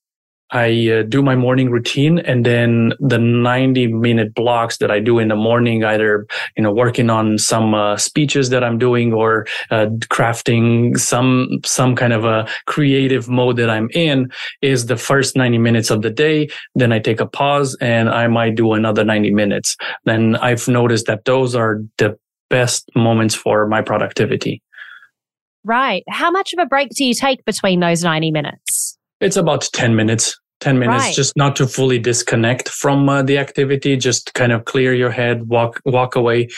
I 0.51 0.91
uh, 0.91 1.03
do 1.03 1.23
my 1.23 1.35
morning 1.35 1.71
routine 1.71 2.19
and 2.21 2.47
then 2.47 2.93
the 3.01 3.19
90 3.19 3.89
minute 3.89 4.35
blocks 4.35 4.77
that 4.79 4.91
I 4.91 5.01
do 5.01 5.19
in 5.19 5.29
the 5.29 5.37
morning, 5.37 5.85
either, 5.85 6.27
you 6.57 6.63
know, 6.63 6.73
working 6.73 7.11
on 7.11 7.39
some 7.39 7.75
uh, 7.75 7.97
speeches 7.97 8.51
that 8.51 8.63
I'm 8.63 8.79
doing 8.79 9.13
or 9.13 9.47
uh, 9.71 9.87
crafting 10.11 10.99
some, 10.99 11.61
some 11.65 11.97
kind 11.97 12.13
of 12.13 12.25
a 12.25 12.47
creative 12.67 13.29
mode 13.29 13.57
that 13.57 13.71
I'm 13.71 13.91
in 13.93 14.31
is 14.63 14.87
the 14.87 14.97
first 14.97 15.37
90 15.37 15.59
minutes 15.59 15.91
of 15.91 16.03
the 16.03 16.11
day. 16.11 16.49
Then 16.75 16.93
I 16.93 17.01
take 17.01 17.21
a 17.21 17.27
pause 17.27 17.77
and 17.81 18.09
I 18.09 18.29
might 18.29 18.55
do 18.55 18.73
another 18.73 19.05
90 19.05 19.33
minutes. 19.33 19.77
Then 20.05 20.37
I've 20.37 20.69
noticed 20.69 21.07
that 21.07 21.25
those 21.25 21.57
are 21.57 21.81
the 21.99 22.17
best 22.51 22.89
moments 22.95 23.35
for 23.35 23.67
my 23.67 23.83
productivity. 23.83 24.63
Right. 25.65 26.05
How 26.09 26.31
much 26.31 26.53
of 26.53 26.61
a 26.61 26.67
break 26.67 26.91
do 26.91 27.05
you 27.05 27.13
take 27.13 27.45
between 27.45 27.81
those 27.81 28.05
90 28.05 28.31
minutes? 28.31 28.86
It's 29.21 29.37
about 29.37 29.69
10 29.73 29.97
minutes. 29.97 30.39
10 30.61 30.79
minutes 30.79 31.05
right. 31.05 31.15
just 31.15 31.37
not 31.37 31.55
to 31.57 31.67
fully 31.67 31.99
disconnect 31.99 32.71
from 32.71 33.09
uh, 33.09 33.23
the 33.23 33.37
activity 33.37 33.95
just 33.95 34.33
kind 34.33 34.53
of 34.53 34.65
clear 34.65 34.95
your 34.95 35.11
head 35.11 35.49
walk 35.49 35.83
walk 35.85 36.17
away 36.17 36.49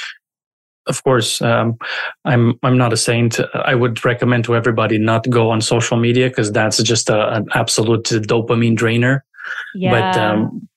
of 0.87 1.03
course 1.03 1.43
um, 1.43 1.77
i'm 2.25 2.55
i'm 2.63 2.79
not 2.79 2.93
a 2.93 2.97
saint 2.97 3.41
i 3.65 3.75
would 3.75 4.05
recommend 4.05 4.45
to 4.45 4.55
everybody 4.55 4.99
not 4.99 5.29
go 5.29 5.51
on 5.51 5.61
social 5.61 5.97
media 5.97 6.29
because 6.29 6.53
that's 6.53 6.81
just 6.81 7.11
a, 7.11 7.35
an 7.35 7.47
absolute 7.55 8.05
dopamine 8.05 8.77
drainer 8.77 9.25
yeah. 9.75 9.91
but 9.91 10.21
um, 10.21 10.68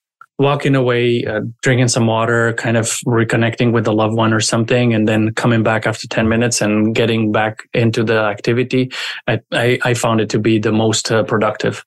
walking 0.42 0.74
away 0.74 1.24
uh, 1.24 1.40
drinking 1.62 1.88
some 1.88 2.06
water 2.06 2.52
kind 2.54 2.76
of 2.76 2.86
reconnecting 3.06 3.72
with 3.72 3.86
a 3.86 3.92
loved 3.92 4.16
one 4.16 4.32
or 4.32 4.40
something 4.40 4.92
and 4.92 5.08
then 5.08 5.32
coming 5.34 5.62
back 5.62 5.86
after 5.86 6.08
10 6.08 6.28
minutes 6.28 6.60
and 6.60 6.94
getting 6.94 7.30
back 7.30 7.62
into 7.72 8.02
the 8.02 8.18
activity 8.18 8.90
i 9.28 9.38
i, 9.52 9.78
I 9.84 9.94
found 9.94 10.20
it 10.20 10.28
to 10.30 10.38
be 10.38 10.58
the 10.58 10.72
most 10.72 11.10
uh, 11.12 11.22
productive 11.22 11.84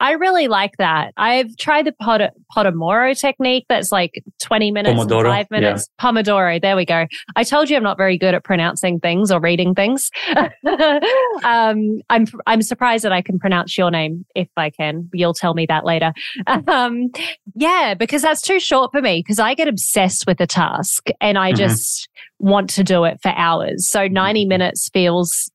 I 0.00 0.12
really 0.12 0.48
like 0.48 0.76
that. 0.78 1.12
I've 1.16 1.56
tried 1.58 1.86
the 1.86 1.92
Pod- 1.92 2.32
Pomodoro 2.56 3.18
technique 3.18 3.66
that's 3.68 3.92
like 3.92 4.22
20 4.40 4.70
minutes 4.70 4.98
Pomodoro, 4.98 5.28
five 5.28 5.50
minutes. 5.50 5.88
Yeah. 5.98 6.10
Pomodoro. 6.10 6.60
There 6.60 6.74
we 6.74 6.86
go. 6.86 7.06
I 7.36 7.44
told 7.44 7.68
you 7.68 7.76
I'm 7.76 7.82
not 7.82 7.98
very 7.98 8.16
good 8.16 8.34
at 8.34 8.42
pronouncing 8.42 8.98
things 8.98 9.30
or 9.30 9.40
reading 9.40 9.74
things. 9.74 10.10
um, 11.44 12.00
I'm, 12.08 12.26
I'm 12.46 12.62
surprised 12.62 13.04
that 13.04 13.12
I 13.12 13.20
can 13.20 13.38
pronounce 13.38 13.76
your 13.76 13.90
name 13.90 14.24
if 14.34 14.48
I 14.56 14.70
can. 14.70 15.10
You'll 15.12 15.34
tell 15.34 15.54
me 15.54 15.66
that 15.66 15.84
later. 15.84 16.12
Um, 16.70 17.10
yeah, 17.56 17.94
because 17.94 18.22
that's 18.22 18.42
too 18.42 18.60
short 18.60 18.92
for 18.92 19.00
me 19.00 19.20
because 19.20 19.38
I 19.38 19.54
get 19.54 19.66
obsessed 19.66 20.24
with 20.26 20.40
a 20.40 20.46
task 20.46 21.08
and 21.20 21.36
I 21.36 21.50
mm-hmm. 21.50 21.58
just 21.58 22.08
want 22.38 22.70
to 22.70 22.84
do 22.84 23.04
it 23.04 23.18
for 23.22 23.30
hours. 23.30 23.88
So 23.88 24.06
90 24.06 24.44
minutes 24.46 24.88
feels 24.92 25.50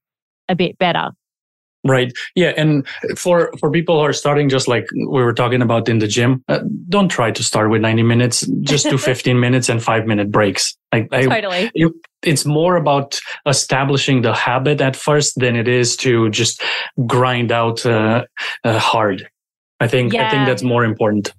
a 0.50 0.56
bit 0.56 0.78
better. 0.78 1.12
Right. 1.86 2.12
Yeah. 2.34 2.52
And 2.58 2.86
for, 3.16 3.52
for 3.60 3.70
people 3.70 4.00
who 4.00 4.06
are 4.06 4.14
starting, 4.14 4.50
just 4.50 4.68
like 4.68 4.88
we 4.92 5.24
were 5.24 5.34
talking 5.34 5.62
about 5.62 5.88
in 5.88 6.00
the 6.00 6.08
gym, 6.08 6.44
uh, 6.48 6.62
don't 6.90 7.10
try 7.10 7.30
to 7.30 7.44
start 7.44 7.70
with 7.70 7.82
90 7.82 8.02
minutes. 8.02 8.42
Just 8.62 8.90
do 8.90 8.98
15 8.98 9.40
minutes 9.40 9.70
and 9.70 9.84
five 9.84 10.08
minute 10.08 10.32
breaks. 10.32 10.76
Like, 10.92 11.12
totally. 11.12 11.72
I, 11.78 11.90
it's 12.24 12.44
more 12.44 12.76
about 12.76 13.20
establishing 13.46 14.24
the 14.24 14.34
habit 14.34 14.82
at 14.82 14.96
first 14.96 15.40
than 15.40 15.56
it 15.56 15.68
is 15.68 15.96
to 15.98 16.32
just 16.32 16.64
grind 17.06 17.52
out 17.52 17.86
uh, 17.86 18.26
uh, 18.64 18.80
hard. 18.80 19.30
I 19.80 19.88
think, 19.88 20.14
yeah. 20.14 20.28
I 20.28 20.32
think 20.32 20.48
that's 20.48 20.64
more 20.64 20.84
important. 20.84 21.34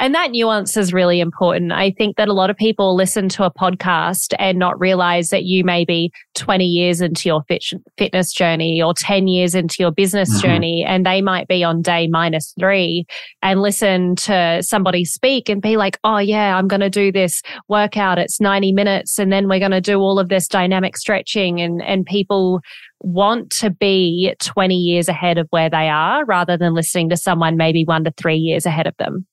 And 0.00 0.14
that 0.14 0.30
nuance 0.30 0.78
is 0.78 0.94
really 0.94 1.20
important. 1.20 1.72
I 1.72 1.90
think 1.90 2.16
that 2.16 2.28
a 2.28 2.32
lot 2.32 2.48
of 2.48 2.56
people 2.56 2.96
listen 2.96 3.28
to 3.28 3.44
a 3.44 3.52
podcast 3.52 4.34
and 4.38 4.58
not 4.58 4.80
realize 4.80 5.28
that 5.28 5.44
you 5.44 5.62
may 5.62 5.84
be 5.84 6.10
20 6.36 6.64
years 6.64 7.02
into 7.02 7.28
your 7.28 7.42
fit, 7.48 7.62
fitness 7.98 8.32
journey 8.32 8.80
or 8.82 8.94
10 8.94 9.28
years 9.28 9.54
into 9.54 9.76
your 9.78 9.92
business 9.92 10.30
mm-hmm. 10.30 10.40
journey, 10.40 10.84
and 10.88 11.04
they 11.04 11.20
might 11.20 11.48
be 11.48 11.62
on 11.62 11.82
day 11.82 12.08
minus 12.08 12.54
three 12.58 13.04
and 13.42 13.60
listen 13.60 14.16
to 14.16 14.62
somebody 14.62 15.04
speak 15.04 15.50
and 15.50 15.60
be 15.60 15.76
like, 15.76 15.98
oh, 16.02 16.16
yeah, 16.16 16.56
I'm 16.56 16.66
going 16.66 16.80
to 16.80 16.88
do 16.88 17.12
this 17.12 17.42
workout. 17.68 18.18
It's 18.18 18.40
90 18.40 18.72
minutes. 18.72 19.18
And 19.18 19.30
then 19.30 19.48
we're 19.48 19.58
going 19.58 19.70
to 19.70 19.82
do 19.82 19.98
all 19.98 20.18
of 20.18 20.30
this 20.30 20.48
dynamic 20.48 20.96
stretching. 20.96 21.60
And, 21.60 21.82
and 21.82 22.06
people 22.06 22.62
want 23.00 23.50
to 23.50 23.68
be 23.68 24.34
20 24.40 24.74
years 24.74 25.08
ahead 25.08 25.36
of 25.36 25.46
where 25.50 25.68
they 25.68 25.90
are 25.90 26.24
rather 26.24 26.56
than 26.56 26.72
listening 26.72 27.10
to 27.10 27.18
someone 27.18 27.58
maybe 27.58 27.84
one 27.84 28.04
to 28.04 28.12
three 28.12 28.36
years 28.36 28.64
ahead 28.64 28.86
of 28.86 28.96
them. 28.98 29.26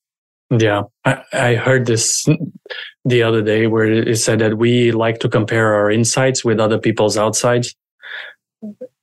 Yeah, 0.49 0.83
I, 1.03 1.23
I, 1.33 1.55
heard 1.55 1.87
this 1.87 2.25
the 3.03 3.21
other 3.21 3.41
day 3.41 3.67
where 3.67 3.91
it 3.91 4.17
said 4.17 4.39
that 4.39 4.57
we 4.57 4.91
like 4.93 5.19
to 5.19 5.29
compare 5.29 5.73
our 5.73 5.91
insights 5.91 6.45
with 6.45 6.59
other 6.59 6.77
people's 6.77 7.17
outsides. 7.17 7.75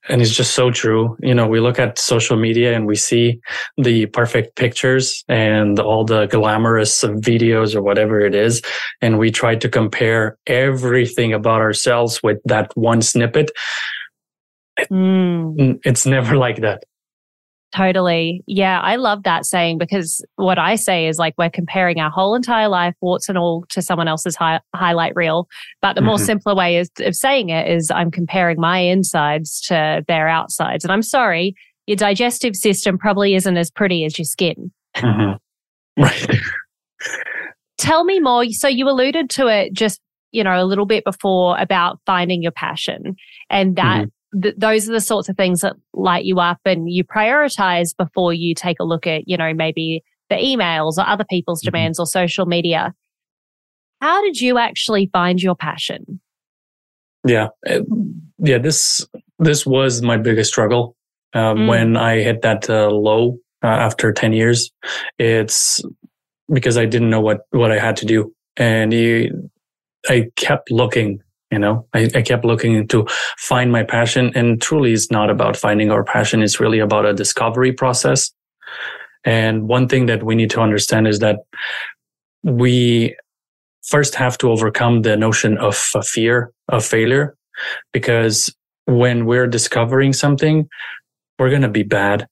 And 0.08 0.20
it's 0.22 0.34
just 0.34 0.54
so 0.54 0.70
true. 0.70 1.16
You 1.20 1.34
know, 1.34 1.46
we 1.46 1.60
look 1.60 1.78
at 1.78 1.98
social 1.98 2.36
media 2.36 2.74
and 2.74 2.86
we 2.86 2.96
see 2.96 3.40
the 3.76 4.06
perfect 4.06 4.56
pictures 4.56 5.22
and 5.28 5.78
all 5.78 6.04
the 6.04 6.26
glamorous 6.26 7.02
videos 7.02 7.74
or 7.74 7.82
whatever 7.82 8.20
it 8.20 8.34
is. 8.34 8.62
And 9.02 9.18
we 9.18 9.30
try 9.30 9.54
to 9.54 9.68
compare 9.68 10.38
everything 10.46 11.32
about 11.32 11.60
ourselves 11.60 12.22
with 12.22 12.38
that 12.44 12.74
one 12.74 13.02
snippet. 13.02 13.50
Mm. 14.90 15.80
It's 15.84 16.04
never 16.04 16.36
like 16.36 16.60
that. 16.62 16.84
Totally. 17.74 18.44
Yeah, 18.46 18.80
I 18.80 18.96
love 18.96 19.24
that 19.24 19.44
saying 19.46 19.78
because 19.78 20.24
what 20.36 20.60
I 20.60 20.76
say 20.76 21.08
is 21.08 21.18
like 21.18 21.34
we're 21.36 21.50
comparing 21.50 21.98
our 21.98 22.10
whole 22.10 22.36
entire 22.36 22.68
life, 22.68 22.94
warts 23.00 23.28
and 23.28 23.36
all, 23.36 23.64
to 23.70 23.82
someone 23.82 24.06
else's 24.06 24.36
hi- 24.36 24.60
highlight 24.76 25.16
reel. 25.16 25.48
But 25.82 25.94
the 25.94 26.00
more 26.00 26.16
mm-hmm. 26.16 26.24
simpler 26.24 26.54
way 26.54 26.76
is, 26.76 26.88
of 27.00 27.16
saying 27.16 27.48
it 27.48 27.68
is 27.68 27.90
I'm 27.90 28.12
comparing 28.12 28.60
my 28.60 28.78
insides 28.78 29.60
to 29.62 30.04
their 30.06 30.28
outsides. 30.28 30.84
And 30.84 30.92
I'm 30.92 31.02
sorry, 31.02 31.56
your 31.86 31.96
digestive 31.96 32.54
system 32.54 32.96
probably 32.96 33.34
isn't 33.34 33.56
as 33.56 33.72
pretty 33.72 34.04
as 34.04 34.18
your 34.18 34.26
skin. 34.26 34.72
Mm-hmm. 34.96 35.36
Right. 35.96 36.40
Tell 37.78 38.02
me 38.02 38.18
more. 38.18 38.44
So 38.50 38.66
you 38.66 38.88
alluded 38.88 39.30
to 39.30 39.46
it 39.46 39.72
just, 39.72 40.00
you 40.32 40.42
know, 40.42 40.60
a 40.60 40.66
little 40.66 40.86
bit 40.86 41.04
before 41.04 41.56
about 41.56 42.00
finding 42.04 42.42
your 42.42 42.50
passion 42.50 43.14
and 43.48 43.76
that 43.76 44.00
mm-hmm 44.00 44.13
th- 44.40 44.54
those 44.56 44.88
are 44.88 44.92
the 44.92 45.00
sorts 45.00 45.28
of 45.28 45.36
things 45.36 45.60
that 45.60 45.74
light 45.92 46.24
you 46.24 46.40
up 46.40 46.58
and 46.64 46.90
you 46.90 47.04
prioritize 47.04 47.96
before 47.96 48.32
you 48.32 48.54
take 48.54 48.80
a 48.80 48.84
look 48.84 49.06
at, 49.06 49.28
you 49.28 49.36
know, 49.36 49.52
maybe 49.54 50.02
the 50.30 50.36
emails 50.36 50.98
or 50.98 51.06
other 51.06 51.24
people's 51.24 51.60
mm-hmm. 51.60 51.70
demands 51.70 51.98
or 51.98 52.06
social 52.06 52.46
media. 52.46 52.94
How 54.00 54.22
did 54.22 54.40
you 54.40 54.58
actually 54.58 55.08
find 55.12 55.42
your 55.42 55.54
passion? 55.54 56.20
Yeah. 57.26 57.48
Yeah. 58.38 58.58
This, 58.58 59.06
this 59.38 59.64
was 59.64 60.02
my 60.02 60.16
biggest 60.16 60.50
struggle. 60.50 60.96
Um, 61.32 61.58
mm. 61.58 61.68
When 61.68 61.96
I 61.96 62.18
hit 62.18 62.42
that 62.42 62.68
uh, 62.68 62.90
low 62.90 63.38
uh, 63.62 63.68
after 63.68 64.12
10 64.12 64.32
years, 64.32 64.70
it's 65.18 65.82
because 66.52 66.76
I 66.76 66.84
didn't 66.84 67.10
know 67.10 67.20
what, 67.20 67.40
what 67.50 67.72
I 67.72 67.78
had 67.78 67.96
to 67.98 68.06
do. 68.06 68.32
And 68.56 68.92
he, 68.92 69.30
I 70.08 70.26
kept 70.36 70.70
looking 70.70 71.20
you 71.50 71.58
know 71.58 71.86
I, 71.92 72.10
I, 72.14 72.22
kept 72.22 72.44
looking 72.44 72.88
to 72.88 73.06
find 73.38 73.70
my 73.70 73.82
passion 73.82 74.32
and 74.34 74.60
truly 74.60 74.92
it's 74.92 75.10
not 75.10 75.30
about 75.30 75.56
finding 75.56 75.90
our 75.90 76.04
passion 76.04 76.42
it's 76.42 76.60
really 76.60 76.78
about 76.78 77.06
a 77.06 77.12
discovery 77.12 77.72
process 77.72 78.32
and 79.24 79.68
one 79.68 79.88
thing 79.88 80.06
that 80.06 80.22
we 80.22 80.34
need 80.34 80.50
to 80.50 80.60
understand 80.60 81.06
is 81.06 81.18
that 81.20 81.38
we 82.42 83.16
first 83.82 84.14
have 84.14 84.36
to 84.38 84.50
overcome 84.50 85.02
the 85.02 85.16
notion 85.16 85.58
of 85.58 85.76
fear 85.76 86.52
of 86.68 86.84
failure 86.84 87.36
because 87.92 88.54
when 88.86 89.26
we're 89.26 89.46
discovering 89.46 90.12
something 90.12 90.68
we're 91.38 91.50
going 91.50 91.62
to 91.62 91.68
be 91.68 91.82
bad 91.82 92.26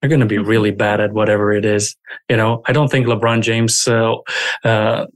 they're 0.00 0.08
going 0.08 0.20
to 0.20 0.26
be 0.26 0.36
mm-hmm. 0.36 0.48
really 0.48 0.70
bad 0.70 1.00
at 1.00 1.12
whatever 1.12 1.52
it 1.52 1.64
is. 1.64 1.96
You 2.28 2.36
know, 2.36 2.62
I 2.66 2.72
don't 2.72 2.90
think 2.90 3.06
LeBron 3.06 3.42
James 3.42 3.86
uh, 3.86 4.14
uh, 4.64 5.06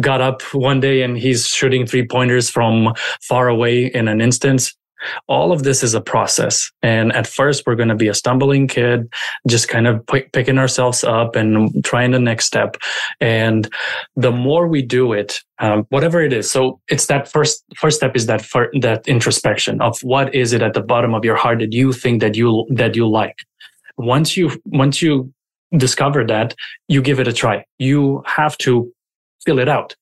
got 0.00 0.20
up 0.20 0.42
one 0.52 0.80
day 0.80 1.02
and 1.02 1.16
he's 1.18 1.46
shooting 1.46 1.86
three 1.86 2.06
pointers 2.06 2.50
from 2.50 2.94
far 3.22 3.48
away 3.48 3.86
in 3.86 4.08
an 4.08 4.20
instant. 4.20 4.72
All 5.28 5.52
of 5.52 5.62
this 5.62 5.84
is 5.84 5.94
a 5.94 6.00
process. 6.00 6.72
And 6.82 7.12
at 7.12 7.26
first, 7.26 7.64
we're 7.66 7.76
going 7.76 7.88
to 7.88 7.94
be 7.94 8.08
a 8.08 8.14
stumbling 8.14 8.66
kid, 8.66 9.08
just 9.46 9.68
kind 9.68 9.86
of 9.86 10.04
p- 10.08 10.26
picking 10.32 10.58
ourselves 10.58 11.04
up 11.04 11.36
and 11.36 11.84
trying 11.84 12.10
the 12.10 12.18
next 12.18 12.46
step. 12.46 12.76
And 13.20 13.68
the 14.16 14.32
more 14.32 14.66
we 14.66 14.82
do 14.82 15.12
it, 15.12 15.38
um, 15.60 15.86
whatever 15.90 16.20
it 16.20 16.32
is. 16.32 16.50
So 16.50 16.80
it's 16.88 17.06
that 17.06 17.28
first, 17.28 17.64
first 17.76 17.98
step 17.98 18.16
is 18.16 18.26
that, 18.26 18.42
fir- 18.42 18.72
that 18.80 19.06
introspection 19.06 19.80
of 19.80 19.98
what 20.02 20.34
is 20.34 20.52
it 20.52 20.62
at 20.62 20.74
the 20.74 20.82
bottom 20.82 21.14
of 21.14 21.24
your 21.24 21.36
heart 21.36 21.60
that 21.60 21.72
you 21.72 21.92
think 21.92 22.20
that 22.20 22.34
you, 22.34 22.66
that 22.70 22.96
you 22.96 23.08
like. 23.08 23.36
Once 23.98 24.36
you, 24.36 24.60
once 24.66 25.00
you 25.00 25.32
discover 25.76 26.24
that, 26.24 26.56
you 26.88 27.02
give 27.02 27.20
it 27.20 27.28
a 27.28 27.32
try. 27.32 27.64
You 27.78 28.24
have 28.26 28.58
to 28.58 28.92
fill 29.48 29.58
it 29.58 29.68
out. 29.68 29.96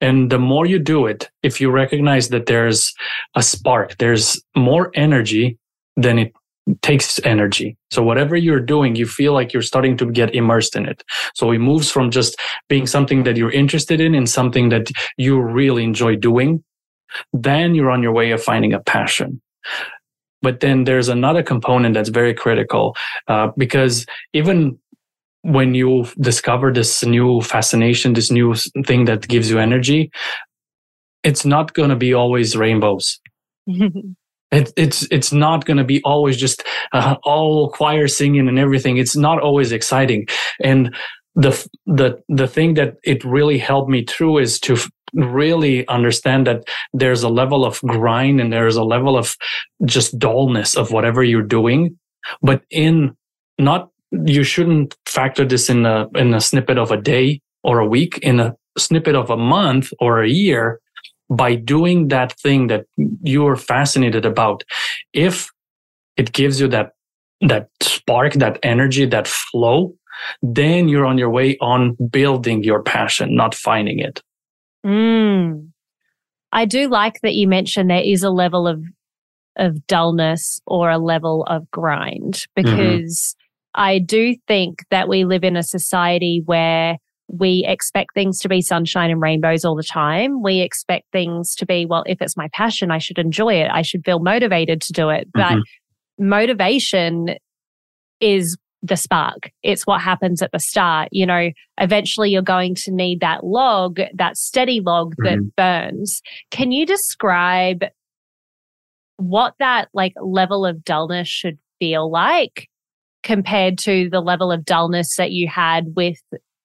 And 0.00 0.32
the 0.32 0.38
more 0.38 0.64
you 0.64 0.78
do 0.78 1.04
it, 1.04 1.30
if 1.42 1.60
you 1.60 1.70
recognize 1.70 2.30
that 2.30 2.46
there's 2.46 2.94
a 3.34 3.42
spark, 3.42 3.98
there's 3.98 4.42
more 4.56 4.90
energy 4.94 5.58
than 5.98 6.18
it 6.18 6.32
takes 6.80 7.20
energy. 7.24 7.76
So 7.90 8.02
whatever 8.02 8.36
you're 8.36 8.66
doing, 8.74 8.96
you 8.96 9.04
feel 9.04 9.34
like 9.34 9.52
you're 9.52 9.70
starting 9.72 9.98
to 9.98 10.10
get 10.10 10.34
immersed 10.34 10.76
in 10.76 10.86
it. 10.86 11.04
So 11.34 11.50
it 11.50 11.58
moves 11.58 11.90
from 11.90 12.10
just 12.10 12.36
being 12.70 12.86
something 12.86 13.24
that 13.24 13.36
you're 13.36 13.50
interested 13.50 14.00
in 14.00 14.14
and 14.14 14.26
something 14.26 14.70
that 14.70 14.90
you 15.18 15.38
really 15.38 15.84
enjoy 15.84 16.16
doing. 16.16 16.64
Then 17.34 17.74
you're 17.74 17.90
on 17.90 18.02
your 18.02 18.12
way 18.12 18.30
of 18.30 18.42
finding 18.42 18.72
a 18.72 18.80
passion. 18.80 19.42
But 20.40 20.60
then 20.60 20.84
there's 20.84 21.10
another 21.10 21.42
component 21.42 21.92
that's 21.92 22.08
very 22.08 22.32
critical 22.32 22.96
uh, 23.28 23.48
because 23.58 24.06
even 24.32 24.78
when 25.42 25.74
you 25.74 26.06
discover 26.20 26.72
this 26.72 27.04
new 27.04 27.40
fascination, 27.40 28.12
this 28.12 28.30
new 28.30 28.54
thing 28.84 29.06
that 29.06 29.26
gives 29.28 29.50
you 29.50 29.58
energy, 29.58 30.10
it's 31.22 31.44
not 31.44 31.74
going 31.74 31.90
to 31.90 31.96
be 31.96 32.14
always 32.14 32.56
rainbows. 32.56 33.18
it, 33.66 34.72
it's 34.76 35.06
it's 35.10 35.32
not 35.32 35.64
going 35.64 35.76
to 35.76 35.84
be 35.84 36.02
always 36.04 36.36
just 36.36 36.62
uh, 36.92 37.16
all 37.24 37.70
choir 37.70 38.08
singing 38.08 38.48
and 38.48 38.58
everything. 38.58 38.96
It's 38.96 39.16
not 39.16 39.40
always 39.40 39.72
exciting. 39.72 40.26
And 40.62 40.94
the 41.34 41.50
the 41.86 42.20
the 42.28 42.48
thing 42.48 42.74
that 42.74 42.96
it 43.04 43.24
really 43.24 43.58
helped 43.58 43.88
me 43.88 44.04
through 44.04 44.38
is 44.38 44.58
to 44.60 44.76
really 45.14 45.86
understand 45.88 46.46
that 46.46 46.64
there's 46.92 47.22
a 47.22 47.28
level 47.28 47.64
of 47.64 47.80
grind 47.82 48.40
and 48.40 48.52
there's 48.52 48.76
a 48.76 48.84
level 48.84 49.16
of 49.16 49.36
just 49.84 50.18
dullness 50.18 50.76
of 50.76 50.92
whatever 50.92 51.22
you're 51.22 51.42
doing, 51.42 51.98
but 52.42 52.62
in 52.70 53.16
not 53.58 53.90
you 54.12 54.42
shouldn't 54.42 54.96
factor 55.06 55.44
this 55.44 55.68
in 55.70 55.86
a 55.86 56.08
in 56.14 56.34
a 56.34 56.40
snippet 56.40 56.78
of 56.78 56.90
a 56.90 56.96
day 56.96 57.40
or 57.62 57.78
a 57.78 57.86
week 57.86 58.18
in 58.18 58.40
a 58.40 58.56
snippet 58.78 59.14
of 59.14 59.30
a 59.30 59.36
month 59.36 59.92
or 60.00 60.22
a 60.22 60.28
year 60.28 60.80
by 61.28 61.54
doing 61.54 62.08
that 62.08 62.32
thing 62.40 62.66
that 62.66 62.86
you're 63.22 63.56
fascinated 63.56 64.24
about 64.24 64.64
if 65.12 65.48
it 66.16 66.32
gives 66.32 66.60
you 66.60 66.68
that 66.68 66.92
that 67.40 67.68
spark 67.82 68.34
that 68.34 68.58
energy 68.62 69.06
that 69.06 69.28
flow 69.28 69.94
then 70.42 70.88
you're 70.88 71.06
on 71.06 71.16
your 71.16 71.30
way 71.30 71.56
on 71.60 71.96
building 72.10 72.62
your 72.62 72.82
passion 72.82 73.34
not 73.34 73.54
finding 73.54 74.00
it 74.00 74.20
mm. 74.84 75.68
i 76.52 76.64
do 76.64 76.88
like 76.88 77.20
that 77.22 77.34
you 77.34 77.46
mentioned 77.46 77.90
there 77.90 78.02
is 78.02 78.22
a 78.22 78.30
level 78.30 78.66
of 78.66 78.82
of 79.56 79.86
dullness 79.86 80.60
or 80.66 80.90
a 80.90 80.98
level 80.98 81.44
of 81.44 81.70
grind 81.70 82.46
mm-hmm. 82.58 82.62
because 82.64 83.36
I 83.74 83.98
do 83.98 84.34
think 84.48 84.84
that 84.90 85.08
we 85.08 85.24
live 85.24 85.44
in 85.44 85.56
a 85.56 85.62
society 85.62 86.42
where 86.44 86.98
we 87.28 87.64
expect 87.66 88.14
things 88.14 88.40
to 88.40 88.48
be 88.48 88.60
sunshine 88.60 89.10
and 89.10 89.20
rainbows 89.20 89.64
all 89.64 89.76
the 89.76 89.84
time. 89.84 90.42
We 90.42 90.60
expect 90.60 91.04
things 91.12 91.54
to 91.56 91.66
be, 91.66 91.86
well, 91.86 92.02
if 92.06 92.20
it's 92.20 92.36
my 92.36 92.48
passion, 92.52 92.90
I 92.90 92.98
should 92.98 93.18
enjoy 93.18 93.54
it. 93.54 93.70
I 93.70 93.82
should 93.82 94.04
feel 94.04 94.18
motivated 94.18 94.80
to 94.82 94.92
do 94.92 95.10
it. 95.10 95.28
But 95.32 95.52
mm-hmm. 95.52 96.28
motivation 96.28 97.36
is 98.20 98.56
the 98.82 98.96
spark. 98.96 99.50
It's 99.62 99.86
what 99.86 100.00
happens 100.00 100.42
at 100.42 100.50
the 100.52 100.58
start. 100.58 101.08
You 101.12 101.26
know, 101.26 101.50
eventually 101.78 102.30
you're 102.30 102.42
going 102.42 102.74
to 102.76 102.90
need 102.90 103.20
that 103.20 103.44
log, 103.44 104.00
that 104.14 104.36
steady 104.36 104.80
log 104.80 105.14
that 105.18 105.38
mm-hmm. 105.38 105.48
burns. 105.56 106.22
Can 106.50 106.72
you 106.72 106.84
describe 106.84 107.84
what 109.18 109.54
that 109.58 109.88
like 109.92 110.14
level 110.20 110.64
of 110.64 110.82
dullness 110.82 111.28
should 111.28 111.58
feel 111.78 112.10
like 112.10 112.69
compared 113.22 113.78
to 113.78 114.08
the 114.10 114.20
level 114.20 114.50
of 114.50 114.64
dullness 114.64 115.16
that 115.16 115.32
you 115.32 115.48
had 115.48 115.94
with 115.94 116.18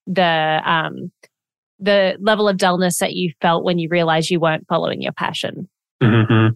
the 0.07 0.61
um 0.65 1.11
the 1.79 2.15
level 2.19 2.47
of 2.47 2.57
dullness 2.57 2.99
that 2.99 3.13
you 3.13 3.33
felt 3.41 3.63
when 3.63 3.77
you 3.79 3.89
realized 3.89 4.29
you 4.29 4.39
weren't 4.39 4.65
following 4.67 5.01
your 5.01 5.11
passion 5.13 5.67
mm-hmm. 6.01 6.55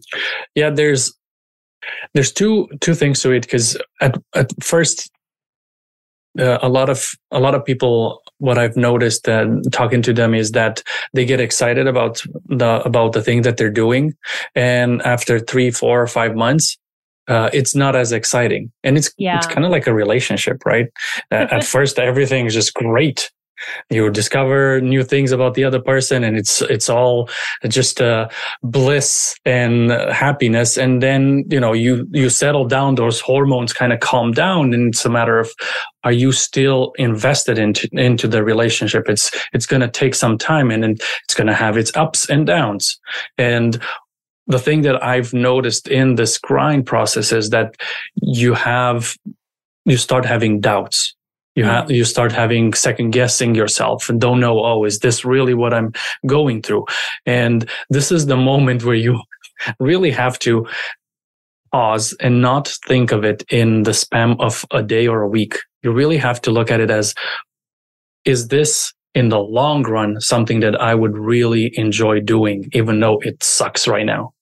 yeah 0.55 0.69
there's 0.69 1.13
there's 2.13 2.31
two 2.31 2.67
two 2.79 2.93
things 2.93 3.21
to 3.21 3.31
it 3.31 3.41
because 3.41 3.77
at, 4.01 4.15
at 4.35 4.51
first 4.63 5.11
uh, 6.39 6.59
a 6.61 6.69
lot 6.69 6.89
of 6.89 7.09
a 7.31 7.39
lot 7.39 7.55
of 7.55 7.65
people 7.65 8.21
what 8.37 8.57
i've 8.57 8.77
noticed 8.77 9.27
and 9.27 9.71
talking 9.73 10.01
to 10.01 10.13
them 10.13 10.33
is 10.33 10.51
that 10.51 10.83
they 11.13 11.25
get 11.25 11.39
excited 11.39 11.87
about 11.87 12.23
the 12.45 12.81
about 12.85 13.13
the 13.13 13.21
thing 13.21 13.41
that 13.41 13.57
they're 13.57 13.69
doing 13.69 14.13
and 14.55 15.01
after 15.01 15.39
three 15.39 15.71
four 15.71 16.01
or 16.01 16.07
five 16.07 16.35
months 16.35 16.77
uh, 17.29 17.49
it's 17.53 17.75
not 17.75 17.95
as 17.95 18.11
exciting. 18.11 18.71
And 18.83 18.97
it's 18.97 19.11
yeah. 19.17 19.37
it's 19.37 19.47
kind 19.47 19.65
of 19.65 19.71
like 19.71 19.87
a 19.87 19.93
relationship, 19.93 20.65
right? 20.65 20.87
at 21.31 21.63
first, 21.75 21.99
everything 21.99 22.45
is 22.47 22.53
just 22.53 22.73
great. 22.73 23.31
You 23.89 24.09
discover 24.09 24.79
new 24.79 25.03
things 25.03 25.31
about 25.31 25.53
the 25.53 25.65
other 25.65 25.81
person, 25.81 26.23
and 26.23 26.37
it's 26.37 26.61
it's 26.61 26.89
all 26.89 27.29
just 27.67 28.01
uh, 28.01 28.29
bliss 28.63 29.35
and 29.45 29.91
happiness. 29.91 30.77
And 30.77 31.03
then 31.03 31.43
you 31.49 31.59
know 31.59 31.73
you 31.73 32.07
you 32.11 32.29
settle 32.29 32.65
down; 32.65 32.95
those 32.95 33.19
hormones 33.19 33.73
kind 33.73 33.91
of 33.91 33.99
calm 33.99 34.31
down, 34.31 34.73
and 34.73 34.93
it's 34.93 35.03
a 35.03 35.09
matter 35.09 35.39
of 35.39 35.51
are 36.05 36.13
you 36.13 36.31
still 36.31 36.93
invested 36.97 37.59
into 37.59 37.89
into 37.91 38.27
the 38.27 38.43
relationship? 38.43 39.09
It's 39.09 39.29
it's 39.51 39.65
going 39.65 39.81
to 39.81 39.89
take 39.89 40.15
some 40.15 40.37
time, 40.37 40.71
and 40.71 40.85
it's 40.85 41.35
going 41.35 41.47
to 41.47 41.53
have 41.53 41.77
its 41.77 41.95
ups 41.97 42.29
and 42.29 42.47
downs. 42.47 42.97
And 43.37 43.81
the 44.49 44.59
thing 44.59 44.81
that 44.81 45.01
I've 45.01 45.31
noticed 45.31 45.87
in 45.87 46.15
this 46.15 46.39
grind 46.39 46.87
process 46.87 47.31
is 47.31 47.51
that 47.51 47.75
you 48.15 48.55
have, 48.55 49.15
you 49.85 49.95
start 49.95 50.25
having 50.25 50.59
doubts. 50.59 51.15
You 51.55 51.65
have, 51.65 51.85
mm. 51.85 51.95
you 51.95 52.03
start 52.03 52.31
having 52.31 52.73
second 52.73 53.11
guessing 53.11 53.53
yourself 53.53 54.09
and 54.09 54.19
don't 54.19 54.39
know, 54.39 54.63
oh, 54.63 54.85
is 54.85 54.99
this 54.99 55.23
really 55.23 55.53
what 55.53 55.73
I'm 55.73 55.93
going 56.25 56.63
through? 56.63 56.85
And 57.27 57.69
this 57.89 58.11
is 58.11 58.25
the 58.25 58.37
moment 58.37 58.83
where 58.83 58.95
you 58.95 59.21
really 59.79 60.11
have 60.11 60.39
to 60.39 60.67
pause 61.71 62.15
and 62.19 62.41
not 62.41 62.75
think 62.87 63.11
of 63.11 63.23
it 63.23 63.43
in 63.51 63.83
the 63.83 63.93
span 63.93 64.35
of 64.39 64.65
a 64.71 64.81
day 64.81 65.07
or 65.07 65.21
a 65.21 65.27
week. 65.27 65.59
You 65.83 65.91
really 65.91 66.17
have 66.17 66.41
to 66.41 66.51
look 66.51 66.71
at 66.71 66.79
it 66.79 66.89
as, 66.89 67.13
is 68.25 68.47
this 68.47 68.93
in 69.13 69.29
the 69.29 69.39
long 69.39 69.83
run 69.83 70.19
something 70.21 70.61
that 70.61 70.79
I 70.81 70.95
would 70.95 71.15
really 71.17 71.71
enjoy 71.77 72.19
doing, 72.19 72.67
even 72.73 72.99
though 72.99 73.19
it 73.19 73.43
sucks 73.43 73.87
right 73.87 74.05
now? 74.05 74.33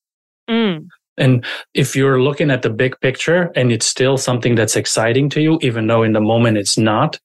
Mm. 0.49 0.87
And 1.17 1.43
if 1.73 1.95
you're 1.95 2.21
looking 2.21 2.51
at 2.51 2.61
the 2.61 2.69
big 2.69 2.99
picture 3.01 3.51
and 3.55 3.71
it's 3.71 3.87
still 3.87 4.17
something 4.17 4.55
that's 4.55 4.75
exciting 4.75 5.29
to 5.31 5.41
you, 5.41 5.57
even 5.61 5.87
though 5.87 6.03
in 6.03 6.13
the 6.13 6.21
moment 6.21 6.57
it's 6.57 6.77
not, 6.77 7.19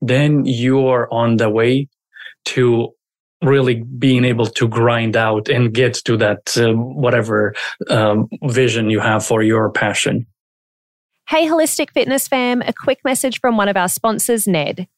then 0.00 0.46
you 0.46 0.86
are 0.86 1.12
on 1.12 1.36
the 1.36 1.50
way 1.50 1.88
to 2.46 2.94
really 3.42 3.82
being 3.98 4.24
able 4.24 4.46
to 4.46 4.66
grind 4.66 5.16
out 5.16 5.48
and 5.48 5.74
get 5.74 5.94
to 5.94 6.16
that 6.16 6.56
uh, 6.56 6.72
whatever 6.72 7.54
um, 7.90 8.28
vision 8.44 8.88
you 8.88 9.00
have 9.00 9.24
for 9.24 9.42
your 9.42 9.70
passion. 9.70 10.26
Hey, 11.28 11.46
Holistic 11.46 11.90
Fitness 11.90 12.28
fam, 12.28 12.62
a 12.62 12.72
quick 12.72 13.00
message 13.04 13.40
from 13.40 13.56
one 13.56 13.68
of 13.68 13.76
our 13.76 13.88
sponsors, 13.88 14.46
Ned. 14.46 14.88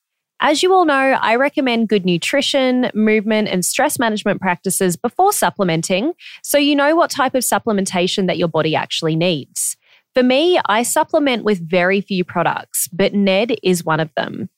As 0.40 0.62
you 0.62 0.74
all 0.74 0.84
know, 0.84 0.94
I 0.94 1.36
recommend 1.36 1.88
good 1.88 2.04
nutrition, 2.04 2.90
movement, 2.94 3.48
and 3.48 3.64
stress 3.64 3.98
management 3.98 4.40
practices 4.40 4.96
before 4.96 5.32
supplementing 5.32 6.12
so 6.42 6.58
you 6.58 6.76
know 6.76 6.94
what 6.94 7.10
type 7.10 7.34
of 7.34 7.42
supplementation 7.42 8.26
that 8.26 8.36
your 8.36 8.48
body 8.48 8.76
actually 8.76 9.16
needs. 9.16 9.76
For 10.14 10.22
me, 10.22 10.60
I 10.66 10.82
supplement 10.82 11.44
with 11.44 11.66
very 11.66 12.00
few 12.00 12.24
products, 12.24 12.88
but 12.88 13.14
Ned 13.14 13.56
is 13.62 13.84
one 13.84 14.00
of 14.00 14.10
them. 14.14 14.50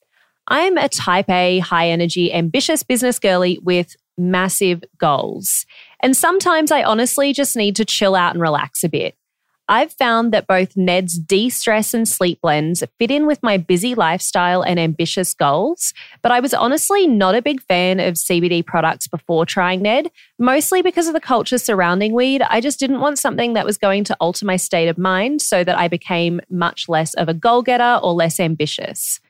I'm 0.48 0.78
a 0.78 0.88
type 0.88 1.28
A, 1.28 1.58
high 1.60 1.90
energy, 1.90 2.32
ambitious 2.32 2.82
business 2.82 3.18
girly 3.18 3.58
with 3.62 3.96
massive 4.16 4.82
goals. 4.98 5.64
And 6.00 6.16
sometimes 6.16 6.72
I 6.72 6.82
honestly 6.82 7.32
just 7.32 7.56
need 7.56 7.76
to 7.76 7.84
chill 7.84 8.14
out 8.14 8.34
and 8.34 8.42
relax 8.42 8.82
a 8.82 8.88
bit. 8.88 9.16
I've 9.70 9.92
found 9.92 10.32
that 10.32 10.46
both 10.46 10.78
Ned's 10.78 11.18
de 11.18 11.50
stress 11.50 11.92
and 11.92 12.08
sleep 12.08 12.40
blends 12.40 12.82
fit 12.98 13.10
in 13.10 13.26
with 13.26 13.42
my 13.42 13.58
busy 13.58 13.94
lifestyle 13.94 14.62
and 14.62 14.80
ambitious 14.80 15.34
goals, 15.34 15.92
but 16.22 16.32
I 16.32 16.40
was 16.40 16.54
honestly 16.54 17.06
not 17.06 17.34
a 17.34 17.42
big 17.42 17.60
fan 17.62 18.00
of 18.00 18.14
CBD 18.14 18.64
products 18.64 19.06
before 19.06 19.44
trying 19.44 19.82
Ned, 19.82 20.10
mostly 20.38 20.80
because 20.80 21.06
of 21.06 21.12
the 21.12 21.20
culture 21.20 21.58
surrounding 21.58 22.14
weed. 22.14 22.40
I 22.48 22.62
just 22.62 22.80
didn't 22.80 23.00
want 23.00 23.18
something 23.18 23.52
that 23.52 23.66
was 23.66 23.76
going 23.76 24.04
to 24.04 24.16
alter 24.20 24.46
my 24.46 24.56
state 24.56 24.88
of 24.88 24.96
mind 24.96 25.42
so 25.42 25.62
that 25.64 25.78
I 25.78 25.86
became 25.86 26.40
much 26.48 26.88
less 26.88 27.12
of 27.14 27.28
a 27.28 27.34
goal 27.34 27.60
getter 27.60 28.00
or 28.02 28.14
less 28.14 28.40
ambitious. 28.40 29.20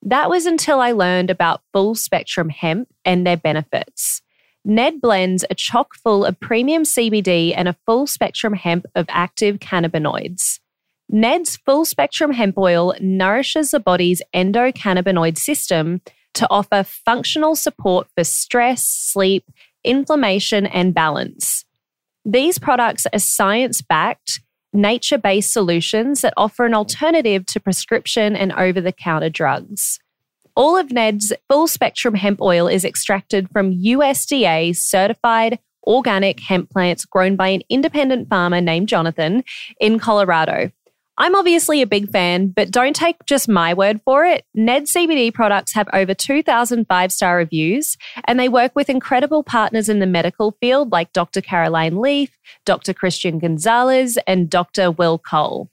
That 0.00 0.30
was 0.30 0.46
until 0.46 0.80
I 0.80 0.92
learned 0.92 1.28
about 1.28 1.60
full 1.72 1.94
spectrum 1.94 2.48
hemp 2.48 2.88
and 3.04 3.26
their 3.26 3.36
benefits. 3.36 4.22
Ned 4.64 5.00
blends 5.00 5.44
are 5.44 5.54
chock 5.54 5.94
full 5.94 6.24
of 6.24 6.38
premium 6.38 6.84
CBD 6.84 7.52
and 7.56 7.68
a 7.68 7.76
full 7.84 8.06
spectrum 8.06 8.54
hemp 8.54 8.86
of 8.94 9.06
active 9.08 9.58
cannabinoids. 9.58 10.60
Ned's 11.08 11.56
full 11.56 11.84
spectrum 11.84 12.32
hemp 12.32 12.56
oil 12.56 12.94
nourishes 13.00 13.72
the 13.72 13.80
body's 13.80 14.22
endocannabinoid 14.34 15.36
system 15.36 16.00
to 16.34 16.46
offer 16.48 16.84
functional 16.84 17.56
support 17.56 18.06
for 18.14 18.24
stress, 18.24 18.86
sleep, 18.86 19.44
inflammation, 19.84 20.64
and 20.66 20.94
balance. 20.94 21.64
These 22.24 22.58
products 22.58 23.06
are 23.12 23.18
science 23.18 23.82
backed, 23.82 24.40
nature 24.72 25.18
based 25.18 25.52
solutions 25.52 26.20
that 26.22 26.34
offer 26.36 26.64
an 26.64 26.72
alternative 26.72 27.44
to 27.46 27.60
prescription 27.60 28.36
and 28.36 28.52
over 28.52 28.80
the 28.80 28.92
counter 28.92 29.28
drugs. 29.28 29.98
All 30.54 30.76
of 30.76 30.92
Ned's 30.92 31.32
full 31.48 31.66
spectrum 31.66 32.14
hemp 32.14 32.42
oil 32.42 32.68
is 32.68 32.84
extracted 32.84 33.48
from 33.52 33.72
USDA 33.72 34.76
certified 34.76 35.58
organic 35.84 36.40
hemp 36.40 36.68
plants 36.70 37.06
grown 37.06 37.36
by 37.36 37.48
an 37.48 37.62
independent 37.70 38.28
farmer 38.28 38.60
named 38.60 38.88
Jonathan 38.88 39.44
in 39.80 39.98
Colorado. 39.98 40.70
I'm 41.16 41.34
obviously 41.34 41.80
a 41.80 41.86
big 41.86 42.10
fan, 42.10 42.48
but 42.48 42.70
don't 42.70 42.94
take 42.94 43.16
just 43.24 43.48
my 43.48 43.72
word 43.72 44.00
for 44.04 44.26
it. 44.26 44.44
Ned 44.54 44.84
CBD 44.84 45.32
products 45.32 45.72
have 45.72 45.88
over 45.94 46.12
2,000 46.12 46.86
five 46.86 47.12
star 47.12 47.38
reviews, 47.38 47.96
and 48.26 48.38
they 48.38 48.48
work 48.50 48.72
with 48.74 48.90
incredible 48.90 49.42
partners 49.42 49.88
in 49.88 50.00
the 50.00 50.06
medical 50.06 50.56
field 50.60 50.92
like 50.92 51.12
Dr. 51.14 51.40
Caroline 51.40 51.98
Leaf, 51.98 52.38
Dr. 52.66 52.92
Christian 52.92 53.38
Gonzalez, 53.38 54.18
and 54.26 54.50
Dr. 54.50 54.90
Will 54.90 55.18
Cole. 55.18 55.70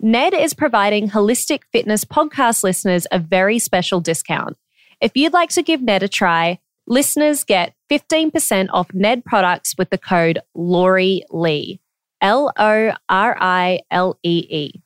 Ned 0.00 0.34
is 0.34 0.52
providing 0.52 1.08
Holistic 1.08 1.62
Fitness 1.72 2.04
podcast 2.04 2.62
listeners 2.62 3.06
a 3.10 3.18
very 3.18 3.58
special 3.58 4.00
discount. 4.00 4.56
If 5.00 5.12
you'd 5.16 5.32
like 5.32 5.50
to 5.50 5.62
give 5.62 5.80
Ned 5.80 6.02
a 6.02 6.08
try, 6.08 6.58
listeners 6.86 7.44
get 7.44 7.74
15% 7.90 8.68
off 8.72 8.92
Ned 8.92 9.24
products 9.24 9.74
with 9.78 9.90
the 9.90 9.98
code 9.98 10.38
Lori 10.54 11.22
Lee. 11.30 11.80
L 12.20 12.52
O 12.58 12.92
R 13.08 13.36
I 13.40 13.80
L 13.90 14.18
E 14.22 14.46
E. 14.50 14.82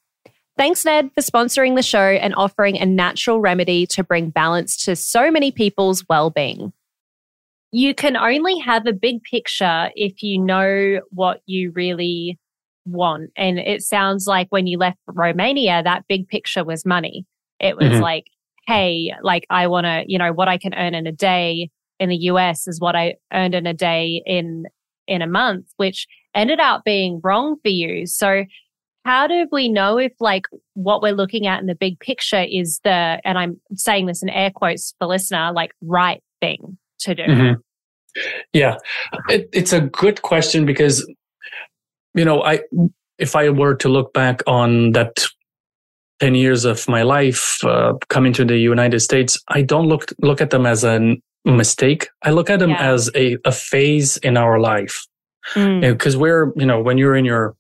Thanks, 0.57 0.85
Ned, 0.85 1.11
for 1.15 1.23
sponsoring 1.23 1.75
the 1.75 1.83
show 1.83 1.99
and 1.99 2.35
offering 2.35 2.77
a 2.79 2.87
natural 2.87 3.41
remedy 3.41 3.87
to 3.89 4.05
bring 4.05 4.31
balance 4.31 4.85
to 4.85 4.95
so 4.95 5.31
many 5.31 5.51
people's 5.51 6.05
well 6.09 6.31
being. 6.31 6.73
You 7.73 7.95
can 7.95 8.17
only 8.17 8.59
have 8.59 8.87
a 8.87 8.93
big 8.93 9.23
picture 9.23 9.91
if 9.95 10.23
you 10.23 10.41
know 10.41 11.01
what 11.11 11.41
you 11.47 11.71
really 11.73 12.40
want. 12.87 13.31
And 13.37 13.59
it 13.59 13.83
sounds 13.83 14.27
like 14.27 14.49
when 14.51 14.67
you 14.67 14.79
left 14.79 14.99
Romania, 15.07 15.83
that 15.83 16.05
big 16.09 16.29
picture 16.29 16.65
was 16.65 16.85
money. 16.87 17.27
It 17.59 17.77
was 17.77 17.89
mm-hmm. 17.89 18.03
like, 18.03 18.27
hey, 18.67 19.13
like 19.23 19.47
I 19.51 19.67
want 19.67 19.85
to, 19.85 20.05
you 20.07 20.19
know, 20.19 20.33
what 20.33 20.49
I 20.49 20.59
can 20.59 20.75
earn 20.75 20.95
in 20.95 21.07
a 21.07 21.13
day 21.13 21.71
in 21.99 22.09
the 22.09 22.17
US 22.17 22.67
is 22.67 22.81
what 22.81 22.97
I 22.97 23.17
earned 23.33 23.55
in 23.55 23.67
a 23.67 23.75
day 23.75 24.23
in 24.27 24.65
in 25.07 25.23
a 25.23 25.27
month, 25.27 25.67
which 25.77 26.07
ended 26.35 26.61
up 26.61 26.85
being 26.85 27.21
wrong 27.23 27.57
for 27.63 27.69
you. 27.69 28.07
So 28.07 28.45
how 29.05 29.27
do 29.27 29.47
we 29.51 29.69
know 29.69 29.99
if 29.99 30.13
like 30.21 30.45
what 30.75 31.03
we're 31.03 31.13
looking 31.13 31.47
at 31.47 31.61
in 31.61 31.67
the 31.67 31.75
big 31.75 31.99
picture 32.01 32.45
is 32.49 32.81
the 32.85 33.21
and 33.25 33.39
I'm 33.39 33.61
saying 33.75 34.07
this 34.07 34.23
in 34.23 34.29
air 34.29 34.51
quotes 34.51 34.95
for 34.99 35.07
listener, 35.07 35.53
like 35.53 35.73
right 35.83 36.23
thing 36.41 36.79
to 37.01 37.15
do? 37.15 37.23
Mm-hmm. 37.23 37.61
Yeah, 38.53 38.77
it, 39.29 39.49
it's 39.53 39.73
a 39.73 39.81
good 39.81 40.23
question 40.23 40.67
because 40.67 41.09
you 42.15 42.25
know, 42.25 42.43
I 42.43 42.61
if 43.19 43.37
I 43.37 43.51
were 43.51 43.75
to 43.75 43.89
look 43.89 44.13
back 44.13 44.43
on 44.47 44.93
that 44.93 45.27
10 46.21 46.35
years 46.35 46.65
of 46.65 46.89
my 46.89 47.03
life 47.03 47.59
uh, 47.65 47.95
coming 48.09 48.33
to 48.35 48.45
the 48.45 48.59
United 48.59 49.01
States, 49.01 49.39
I 49.49 49.63
don't 49.63 49.87
look 49.87 50.13
look 50.21 50.41
at 50.41 50.51
them 50.51 50.67
as 50.67 50.85
a 50.85 51.17
mistake. 51.45 52.09
I 52.23 52.31
look 52.31 52.51
at 52.51 52.59
them 52.59 52.71
yeah. 52.71 52.93
as 52.93 53.11
a, 53.15 53.37
a 53.45 53.53
phase 53.53 54.17
in 54.19 54.37
our 54.37 54.59
life. 54.59 55.07
Because 55.55 56.17
mm. 56.17 56.21
we're, 56.21 56.53
you 56.57 56.67
know, 56.67 56.83
when 56.83 56.99
you're 56.99 57.17
in 57.17 57.25
your 57.25 57.57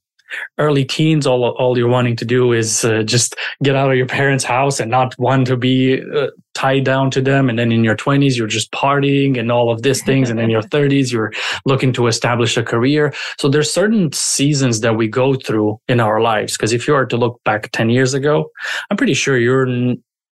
early 0.58 0.84
teens, 0.84 1.26
all 1.26 1.44
all 1.44 1.76
you're 1.76 1.88
wanting 1.88 2.16
to 2.16 2.24
do 2.24 2.52
is 2.52 2.84
uh, 2.84 3.02
just 3.02 3.36
get 3.62 3.76
out 3.76 3.90
of 3.90 3.96
your 3.96 4.06
parents' 4.06 4.44
house 4.44 4.80
and 4.80 4.90
not 4.90 5.18
want 5.18 5.46
to 5.48 5.56
be 5.56 6.02
uh, 6.02 6.28
tied 6.54 6.84
down 6.84 7.10
to 7.10 7.20
them. 7.20 7.48
And 7.48 7.58
then 7.58 7.72
in 7.72 7.84
your 7.84 7.96
20s, 7.96 8.36
you're 8.36 8.46
just 8.46 8.70
partying 8.72 9.38
and 9.38 9.50
all 9.50 9.70
of 9.70 9.82
these 9.82 10.02
things. 10.02 10.30
and 10.30 10.40
in 10.40 10.50
your 10.50 10.62
30s, 10.74 11.12
you're 11.12 11.32
looking 11.64 11.92
to 11.94 12.06
establish 12.06 12.56
a 12.56 12.62
career. 12.62 13.14
So 13.38 13.48
there's 13.48 13.72
certain 13.72 14.12
seasons 14.12 14.80
that 14.80 14.96
we 14.96 15.08
go 15.08 15.34
through 15.34 15.80
in 15.88 16.00
our 16.00 16.20
lives. 16.20 16.56
Because 16.56 16.72
if 16.72 16.86
you 16.86 16.94
are 16.94 17.06
to 17.06 17.16
look 17.16 17.40
back 17.44 17.70
10 17.72 17.90
years 17.90 18.14
ago, 18.14 18.50
I'm 18.90 18.96
pretty 18.96 19.14
sure 19.14 19.38
you're 19.38 19.66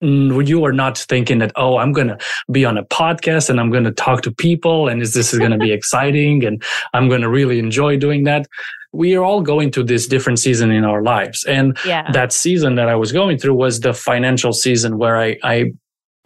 you 0.02 0.66
are 0.66 0.74
not 0.74 0.98
thinking 0.98 1.38
that 1.38 1.52
oh 1.56 1.78
i'm 1.78 1.92
going 1.92 2.08
to 2.08 2.18
be 2.52 2.66
on 2.66 2.76
a 2.76 2.84
podcast 2.86 3.50
and 3.50 3.60
i'm 3.60 3.70
going 3.70 3.84
to 3.84 3.92
talk 3.92 4.24
to 4.24 4.32
people 4.32 4.88
and 4.88 5.02
is 5.02 5.14
this 5.14 5.32
is 5.32 5.38
going 5.38 5.52
to 5.52 5.60
be 5.60 5.72
exciting 5.80 6.44
and 6.44 6.64
i'm 6.94 7.08
going 7.08 7.22
to 7.22 7.30
really 7.30 7.60
enjoy 7.60 7.96
doing 7.98 8.24
that 8.24 8.48
we 8.94 9.16
are 9.16 9.24
all 9.24 9.42
going 9.42 9.72
through 9.72 9.86
this 9.86 10.08
different 10.08 10.40
season 10.40 10.72
in 10.72 10.84
our 10.84 11.02
lives. 11.02 11.44
And 11.46 11.78
yeah. 11.86 12.12
that 12.12 12.34
season 12.34 12.76
that 12.76 12.90
I 12.90 12.96
was 12.96 13.12
going 13.12 13.38
through 13.38 13.56
was 13.56 13.80
the 13.80 13.94
financial 13.94 14.54
season 14.54 14.98
where 14.98 15.18
I, 15.18 15.38
I 15.44 15.72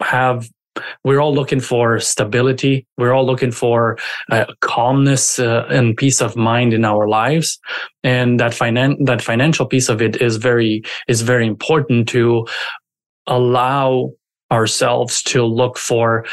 have 0.00 0.48
we're 1.04 1.20
all 1.20 1.34
looking 1.34 1.60
for 1.60 1.98
stability. 2.00 2.86
We're 2.98 3.12
all 3.12 3.24
looking 3.24 3.50
for 3.50 3.96
uh, 4.30 4.44
calmness 4.60 5.38
uh, 5.38 5.66
and 5.70 5.96
peace 5.96 6.20
of 6.20 6.36
mind 6.36 6.74
in 6.74 6.84
our 6.84 7.08
lives, 7.08 7.58
and 8.04 8.38
that 8.40 8.52
finan- 8.52 9.06
that 9.06 9.22
financial 9.22 9.64
piece 9.64 9.88
of 9.88 10.02
it 10.02 10.20
is 10.20 10.36
very 10.36 10.82
is 11.08 11.22
very 11.22 11.46
important 11.46 12.08
to 12.10 12.46
allow 13.26 14.12
ourselves 14.52 15.22
to 15.22 15.44
look 15.44 15.78
for 15.78 16.24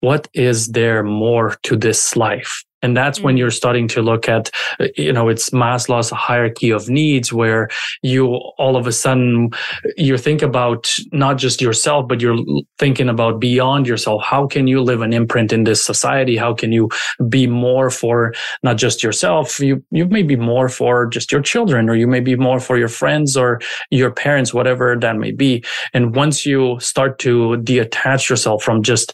what 0.00 0.28
is 0.34 0.68
there 0.68 1.02
more 1.02 1.56
to 1.62 1.76
this 1.76 2.16
life 2.16 2.64
and 2.82 2.96
that's 2.96 3.18
mm-hmm. 3.18 3.26
when 3.26 3.36
you're 3.36 3.50
starting 3.50 3.88
to 3.88 4.02
look 4.02 4.28
at, 4.28 4.50
you 4.96 5.12
know, 5.12 5.28
it's 5.28 5.50
Maslow's 5.50 6.10
hierarchy 6.10 6.70
of 6.70 6.88
needs 6.88 7.32
where 7.32 7.68
you 8.02 8.26
all 8.26 8.76
of 8.76 8.86
a 8.86 8.92
sudden 8.92 9.50
you 9.96 10.16
think 10.16 10.42
about 10.42 10.92
not 11.12 11.38
just 11.38 11.60
yourself, 11.60 12.06
but 12.08 12.20
you're 12.20 12.38
thinking 12.78 13.08
about 13.08 13.40
beyond 13.40 13.86
yourself. 13.86 14.22
How 14.22 14.46
can 14.46 14.66
you 14.66 14.80
live 14.80 15.02
an 15.02 15.12
imprint 15.12 15.52
in 15.52 15.64
this 15.64 15.84
society? 15.84 16.36
How 16.36 16.54
can 16.54 16.70
you 16.70 16.88
be 17.28 17.46
more 17.46 17.90
for 17.90 18.32
not 18.62 18.76
just 18.76 19.02
yourself? 19.02 19.58
You, 19.58 19.84
you 19.90 20.06
may 20.06 20.22
be 20.22 20.36
more 20.36 20.68
for 20.68 21.06
just 21.06 21.32
your 21.32 21.42
children 21.42 21.88
or 21.88 21.96
you 21.96 22.06
may 22.06 22.20
be 22.20 22.36
more 22.36 22.60
for 22.60 22.78
your 22.78 22.88
friends 22.88 23.36
or 23.36 23.60
your 23.90 24.12
parents, 24.12 24.54
whatever 24.54 24.96
that 25.00 25.16
may 25.16 25.32
be. 25.32 25.64
And 25.92 26.14
once 26.14 26.46
you 26.46 26.78
start 26.78 27.18
to 27.20 27.56
detach 27.58 28.30
yourself 28.30 28.62
from 28.62 28.82
just 28.82 29.12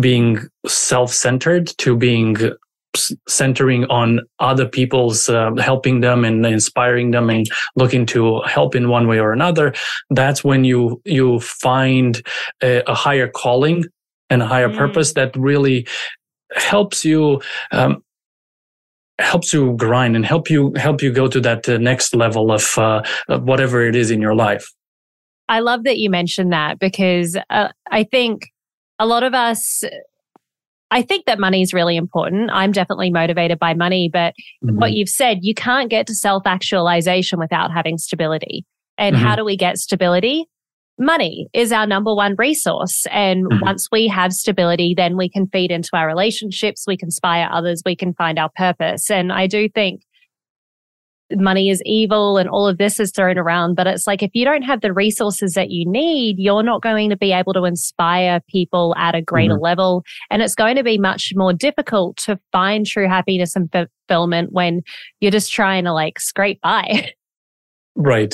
being 0.00 0.40
self-centered 0.66 1.66
to 1.78 1.96
being 1.96 2.36
centering 3.28 3.84
on 3.86 4.20
other 4.40 4.66
people's 4.66 5.28
uh, 5.28 5.54
helping 5.58 6.00
them 6.00 6.24
and 6.24 6.44
inspiring 6.44 7.10
them 7.10 7.30
and 7.30 7.46
looking 7.76 8.06
to 8.06 8.40
help 8.42 8.74
in 8.74 8.88
one 8.88 9.06
way 9.06 9.18
or 9.18 9.32
another 9.32 9.74
that's 10.10 10.42
when 10.42 10.64
you 10.64 11.00
you 11.04 11.38
find 11.40 12.22
a, 12.62 12.82
a 12.90 12.94
higher 12.94 13.28
calling 13.28 13.84
and 14.30 14.42
a 14.42 14.46
higher 14.46 14.68
mm. 14.68 14.76
purpose 14.76 15.12
that 15.12 15.36
really 15.36 15.86
helps 16.54 17.04
you 17.04 17.40
um, 17.72 18.02
helps 19.18 19.52
you 19.52 19.74
grind 19.76 20.16
and 20.16 20.24
help 20.24 20.48
you 20.48 20.72
help 20.76 21.02
you 21.02 21.12
go 21.12 21.28
to 21.28 21.40
that 21.40 21.68
uh, 21.68 21.76
next 21.78 22.14
level 22.14 22.50
of, 22.52 22.78
uh, 22.78 23.02
whatever 23.28 23.86
it 23.86 23.94
is 23.94 24.10
in 24.10 24.20
your 24.20 24.34
life 24.34 24.72
i 25.48 25.60
love 25.60 25.84
that 25.84 25.98
you 25.98 26.08
mentioned 26.08 26.52
that 26.52 26.78
because 26.78 27.36
uh, 27.50 27.68
i 27.90 28.02
think 28.02 28.50
a 28.98 29.06
lot 29.06 29.22
of 29.22 29.34
us 29.34 29.84
I 30.90 31.02
think 31.02 31.26
that 31.26 31.38
money 31.38 31.60
is 31.60 31.74
really 31.74 31.96
important. 31.96 32.50
I'm 32.52 32.72
definitely 32.72 33.10
motivated 33.10 33.58
by 33.58 33.74
money, 33.74 34.08
but 34.10 34.34
mm-hmm. 34.64 34.78
what 34.78 34.92
you've 34.92 35.08
said, 35.08 35.38
you 35.42 35.54
can't 35.54 35.90
get 35.90 36.06
to 36.06 36.14
self 36.14 36.46
actualization 36.46 37.38
without 37.38 37.72
having 37.72 37.98
stability. 37.98 38.64
And 38.96 39.14
mm-hmm. 39.14 39.24
how 39.24 39.36
do 39.36 39.44
we 39.44 39.56
get 39.56 39.78
stability? 39.78 40.46
Money 40.98 41.46
is 41.52 41.72
our 41.72 41.86
number 41.86 42.14
one 42.14 42.34
resource. 42.38 43.04
And 43.10 43.44
mm-hmm. 43.44 43.64
once 43.64 43.88
we 43.92 44.08
have 44.08 44.32
stability, 44.32 44.94
then 44.96 45.16
we 45.16 45.28
can 45.28 45.46
feed 45.46 45.70
into 45.70 45.90
our 45.92 46.06
relationships. 46.06 46.84
We 46.86 46.96
can 46.96 47.08
inspire 47.08 47.48
others. 47.52 47.82
We 47.84 47.94
can 47.94 48.14
find 48.14 48.38
our 48.38 48.50
purpose. 48.56 49.10
And 49.10 49.32
I 49.32 49.46
do 49.46 49.68
think 49.68 50.00
money 51.32 51.68
is 51.68 51.82
evil 51.84 52.38
and 52.38 52.48
all 52.48 52.66
of 52.66 52.78
this 52.78 52.98
is 52.98 53.12
thrown 53.12 53.38
around. 53.38 53.74
But 53.74 53.86
it's 53.86 54.06
like 54.06 54.22
if 54.22 54.30
you 54.34 54.44
don't 54.44 54.62
have 54.62 54.80
the 54.80 54.92
resources 54.92 55.54
that 55.54 55.70
you 55.70 55.88
need, 55.88 56.38
you're 56.38 56.62
not 56.62 56.82
going 56.82 57.10
to 57.10 57.16
be 57.16 57.32
able 57.32 57.52
to 57.54 57.64
inspire 57.64 58.40
people 58.48 58.94
at 58.96 59.14
a 59.14 59.22
greater 59.22 59.54
mm-hmm. 59.54 59.62
level. 59.62 60.04
And 60.30 60.42
it's 60.42 60.54
going 60.54 60.76
to 60.76 60.84
be 60.84 60.98
much 60.98 61.32
more 61.34 61.52
difficult 61.52 62.16
to 62.18 62.38
find 62.52 62.86
true 62.86 63.08
happiness 63.08 63.56
and 63.56 63.70
fulfillment 63.70 64.52
when 64.52 64.82
you're 65.20 65.30
just 65.30 65.52
trying 65.52 65.84
to 65.84 65.92
like 65.92 66.18
scrape 66.18 66.60
by. 66.60 67.12
Right. 68.00 68.32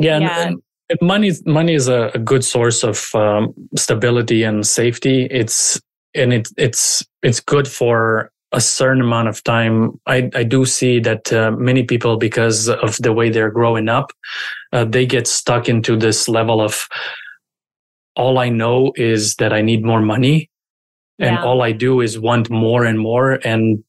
Yeah. 0.00 0.18
yeah. 0.18 0.48
And, 0.48 0.62
and 0.88 0.98
money, 1.00 1.30
money 1.46 1.74
is 1.74 1.86
a, 1.86 2.10
a 2.12 2.18
good 2.18 2.44
source 2.44 2.82
of 2.82 3.08
um, 3.14 3.54
stability 3.76 4.42
and 4.42 4.66
safety. 4.66 5.28
It's, 5.30 5.80
and 6.12 6.32
it, 6.32 6.48
it's, 6.56 7.06
it's 7.22 7.38
good 7.38 7.68
for 7.68 8.32
a 8.52 8.60
certain 8.60 9.00
amount 9.00 9.28
of 9.28 9.42
time, 9.44 10.00
I, 10.06 10.30
I 10.34 10.42
do 10.42 10.64
see 10.64 10.98
that 11.00 11.32
uh, 11.32 11.52
many 11.52 11.84
people, 11.84 12.16
because 12.16 12.68
of 12.68 12.96
the 12.98 13.12
way 13.12 13.30
they're 13.30 13.50
growing 13.50 13.88
up, 13.88 14.12
uh, 14.72 14.84
they 14.84 15.06
get 15.06 15.26
stuck 15.26 15.68
into 15.68 15.96
this 15.96 16.28
level 16.28 16.60
of 16.60 16.88
all 18.16 18.38
I 18.38 18.48
know 18.48 18.92
is 18.96 19.36
that 19.36 19.52
I 19.52 19.62
need 19.62 19.84
more 19.84 20.00
money. 20.00 20.50
And 21.18 21.36
yeah. 21.36 21.44
all 21.44 21.62
I 21.62 21.72
do 21.72 22.00
is 22.00 22.18
want 22.18 22.50
more 22.50 22.84
and 22.84 22.98
more. 22.98 23.38
And 23.44 23.84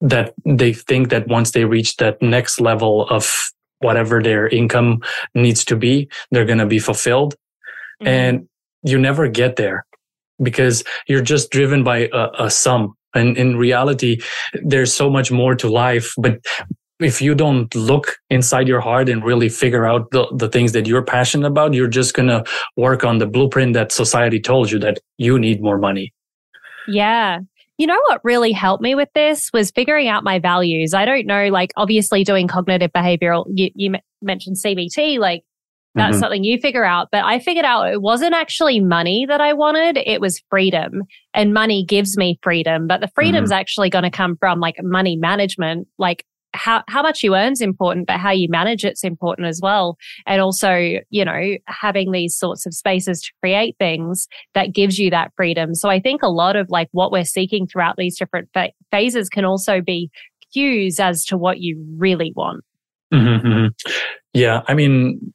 that 0.00 0.34
they 0.44 0.72
think 0.72 1.08
that 1.08 1.26
once 1.28 1.52
they 1.52 1.64
reach 1.64 1.96
that 1.96 2.20
next 2.20 2.60
level 2.60 3.08
of 3.08 3.34
whatever 3.78 4.22
their 4.22 4.48
income 4.48 5.02
needs 5.34 5.64
to 5.64 5.76
be, 5.76 6.08
they're 6.30 6.44
going 6.44 6.58
to 6.58 6.66
be 6.66 6.78
fulfilled. 6.78 7.34
Mm-hmm. 8.00 8.08
And 8.08 8.48
you 8.82 8.98
never 8.98 9.28
get 9.28 9.56
there 9.56 9.86
because 10.42 10.84
you're 11.08 11.22
just 11.22 11.50
driven 11.50 11.82
by 11.82 12.08
a, 12.12 12.28
a 12.38 12.50
sum 12.50 12.94
and 13.14 13.36
in 13.36 13.56
reality, 13.56 14.20
there's 14.62 14.92
so 14.92 15.10
much 15.10 15.30
more 15.30 15.54
to 15.56 15.68
life. 15.68 16.12
But 16.18 16.40
if 17.00 17.20
you 17.20 17.34
don't 17.34 17.74
look 17.74 18.16
inside 18.30 18.68
your 18.68 18.80
heart 18.80 19.08
and 19.08 19.24
really 19.24 19.48
figure 19.48 19.86
out 19.86 20.10
the, 20.12 20.26
the 20.36 20.48
things 20.48 20.72
that 20.72 20.86
you're 20.86 21.04
passionate 21.04 21.46
about, 21.46 21.74
you're 21.74 21.88
just 21.88 22.14
going 22.14 22.28
to 22.28 22.44
work 22.76 23.04
on 23.04 23.18
the 23.18 23.26
blueprint 23.26 23.74
that 23.74 23.92
society 23.92 24.40
told 24.40 24.70
you 24.70 24.78
that 24.78 24.98
you 25.18 25.38
need 25.38 25.60
more 25.60 25.78
money. 25.78 26.12
Yeah. 26.86 27.40
You 27.78 27.88
know 27.88 28.00
what 28.08 28.20
really 28.22 28.52
helped 28.52 28.82
me 28.82 28.94
with 28.94 29.08
this 29.14 29.50
was 29.52 29.72
figuring 29.72 30.06
out 30.06 30.22
my 30.22 30.38
values. 30.38 30.94
I 30.94 31.04
don't 31.04 31.26
know, 31.26 31.48
like 31.48 31.72
obviously 31.76 32.22
doing 32.22 32.46
cognitive 32.46 32.92
behavioral, 32.92 33.46
you, 33.48 33.70
you 33.74 33.94
mentioned 34.22 34.56
CBT, 34.64 35.18
like 35.18 35.42
that's 35.94 36.14
mm-hmm. 36.14 36.20
something 36.20 36.44
you 36.44 36.58
figure 36.58 36.84
out. 36.84 37.08
But 37.12 37.24
I 37.24 37.38
figured 37.38 37.64
out 37.64 37.92
it 37.92 38.02
wasn't 38.02 38.34
actually 38.34 38.80
money 38.80 39.26
that 39.28 39.40
I 39.40 39.52
wanted. 39.52 39.96
It 39.96 40.20
was 40.20 40.42
freedom 40.50 41.02
and 41.32 41.54
money 41.54 41.84
gives 41.84 42.16
me 42.16 42.38
freedom, 42.42 42.86
but 42.86 43.00
the 43.00 43.10
freedom's 43.14 43.50
mm-hmm. 43.50 43.60
actually 43.60 43.90
going 43.90 44.04
to 44.04 44.10
come 44.10 44.36
from 44.36 44.60
like 44.60 44.76
money 44.82 45.16
management, 45.16 45.86
like 45.98 46.24
how, 46.52 46.82
how 46.88 47.02
much 47.02 47.22
you 47.22 47.34
earn 47.34 47.52
is 47.52 47.60
important, 47.60 48.06
but 48.06 48.18
how 48.18 48.30
you 48.30 48.48
manage 48.48 48.84
it's 48.84 49.04
important 49.04 49.48
as 49.48 49.60
well. 49.62 49.96
And 50.26 50.40
also, 50.40 50.98
you 51.10 51.24
know, 51.24 51.56
having 51.66 52.12
these 52.12 52.36
sorts 52.36 52.64
of 52.66 52.74
spaces 52.74 53.20
to 53.22 53.32
create 53.42 53.76
things 53.78 54.28
that 54.54 54.72
gives 54.72 54.98
you 54.98 55.10
that 55.10 55.32
freedom. 55.36 55.74
So 55.74 55.90
I 55.90 56.00
think 56.00 56.22
a 56.22 56.28
lot 56.28 56.56
of 56.56 56.70
like 56.70 56.88
what 56.92 57.12
we're 57.12 57.24
seeking 57.24 57.66
throughout 57.66 57.96
these 57.96 58.16
different 58.16 58.48
fa- 58.54 58.72
phases 58.90 59.28
can 59.28 59.44
also 59.44 59.80
be 59.80 60.10
cues 60.52 61.00
as 61.00 61.24
to 61.26 61.36
what 61.36 61.60
you 61.60 61.84
really 61.98 62.32
want. 62.34 62.64
Mm-hmm, 63.12 63.46
mm-hmm. 63.46 63.90
Yeah, 64.34 64.62
I 64.66 64.74
mean, 64.74 65.32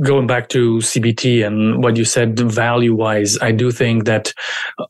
going 0.00 0.26
back 0.26 0.50
to 0.50 0.76
CBT 0.78 1.46
and 1.46 1.82
what 1.82 1.96
you 1.96 2.04
said 2.04 2.38
value 2.38 2.94
wise, 2.94 3.38
I 3.38 3.52
do 3.52 3.70
think 3.70 4.04
that 4.04 4.34
uh, 4.78 4.84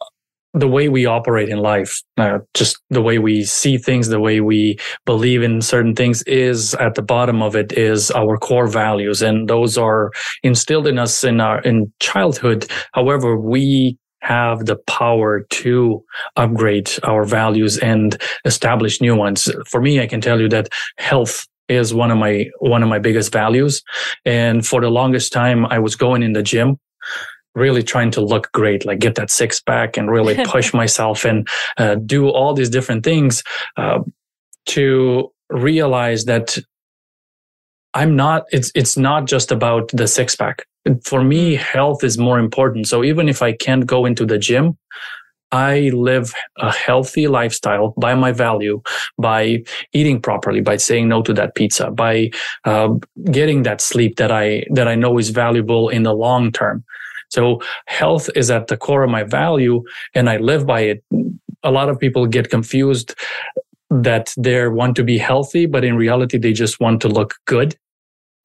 the 0.54 0.66
way 0.66 0.88
we 0.88 1.06
operate 1.06 1.48
in 1.48 1.58
life, 1.58 2.02
uh, 2.16 2.38
just 2.54 2.78
the 2.90 3.00
way 3.00 3.18
we 3.18 3.44
see 3.44 3.78
things, 3.78 4.08
the 4.08 4.18
way 4.18 4.40
we 4.40 4.76
believe 5.06 5.44
in 5.44 5.62
certain 5.62 5.94
things 5.94 6.22
is 6.24 6.74
at 6.74 6.96
the 6.96 7.02
bottom 7.02 7.40
of 7.40 7.54
it 7.54 7.72
is 7.72 8.10
our 8.10 8.38
core 8.38 8.66
values. 8.66 9.22
And 9.22 9.48
those 9.48 9.78
are 9.78 10.10
instilled 10.42 10.88
in 10.88 10.98
us 10.98 11.22
in 11.22 11.40
our, 11.40 11.60
in 11.60 11.92
childhood. 12.00 12.66
However, 12.92 13.38
we 13.38 13.96
have 14.20 14.66
the 14.66 14.76
power 14.88 15.46
to 15.50 16.04
upgrade 16.34 16.90
our 17.04 17.24
values 17.24 17.78
and 17.78 18.20
establish 18.44 19.00
new 19.00 19.14
ones. 19.14 19.48
For 19.68 19.80
me, 19.80 20.00
I 20.00 20.08
can 20.08 20.20
tell 20.20 20.40
you 20.40 20.48
that 20.48 20.70
health 20.96 21.46
is 21.68 21.92
one 21.92 22.10
of 22.10 22.18
my 22.18 22.46
one 22.60 22.82
of 22.82 22.88
my 22.88 22.98
biggest 22.98 23.32
values. 23.32 23.82
And 24.24 24.66
for 24.66 24.80
the 24.80 24.90
longest 24.90 25.32
time 25.32 25.66
i 25.66 25.78
was 25.78 25.96
going 25.96 26.22
in 26.22 26.32
the 26.32 26.42
gym 26.42 26.78
really 27.54 27.82
trying 27.82 28.10
to 28.12 28.20
look 28.20 28.50
great 28.52 28.86
like 28.86 29.00
get 29.00 29.16
that 29.16 29.30
six 29.30 29.60
pack 29.60 29.96
and 29.96 30.10
really 30.10 30.36
push 30.44 30.72
myself 30.72 31.24
and 31.24 31.48
uh, 31.76 31.96
do 31.96 32.28
all 32.28 32.54
these 32.54 32.70
different 32.70 33.04
things 33.04 33.42
uh, 33.76 33.98
to 34.66 35.30
realize 35.50 36.26
that 36.26 36.58
i'm 37.94 38.14
not 38.14 38.44
it's 38.52 38.70
it's 38.74 38.96
not 38.96 39.26
just 39.26 39.50
about 39.50 39.88
the 39.92 40.06
six 40.06 40.36
pack. 40.36 40.64
For 41.04 41.22
me 41.22 41.54
health 41.54 42.02
is 42.02 42.16
more 42.16 42.38
important. 42.38 42.86
So 42.86 43.04
even 43.04 43.28
if 43.28 43.42
i 43.42 43.52
can't 43.52 43.86
go 43.86 44.06
into 44.06 44.24
the 44.24 44.38
gym 44.38 44.78
I 45.52 45.90
live 45.94 46.34
a 46.58 46.72
healthy 46.72 47.26
lifestyle 47.26 47.94
by 47.96 48.14
my 48.14 48.32
value, 48.32 48.82
by 49.18 49.62
eating 49.92 50.20
properly, 50.20 50.60
by 50.60 50.76
saying 50.76 51.08
no 51.08 51.22
to 51.22 51.32
that 51.34 51.54
pizza, 51.54 51.90
by 51.90 52.30
uh, 52.64 52.88
getting 53.30 53.62
that 53.62 53.80
sleep 53.80 54.16
that 54.16 54.30
I 54.30 54.64
that 54.70 54.88
I 54.88 54.94
know 54.94 55.18
is 55.18 55.30
valuable 55.30 55.88
in 55.88 56.02
the 56.02 56.12
long 56.12 56.52
term. 56.52 56.84
So 57.30 57.60
health 57.86 58.28
is 58.34 58.50
at 58.50 58.68
the 58.68 58.76
core 58.76 59.04
of 59.04 59.10
my 59.10 59.24
value, 59.24 59.82
and 60.14 60.28
I 60.28 60.36
live 60.38 60.66
by 60.66 60.80
it. 60.80 61.04
A 61.62 61.70
lot 61.70 61.88
of 61.88 61.98
people 61.98 62.26
get 62.26 62.50
confused 62.50 63.14
that 63.90 64.34
they 64.36 64.68
want 64.68 64.96
to 64.96 65.04
be 65.04 65.18
healthy, 65.18 65.66
but 65.66 65.84
in 65.84 65.96
reality, 65.96 66.38
they 66.38 66.52
just 66.52 66.78
want 66.78 67.00
to 67.02 67.08
look 67.08 67.34
good. 67.46 67.76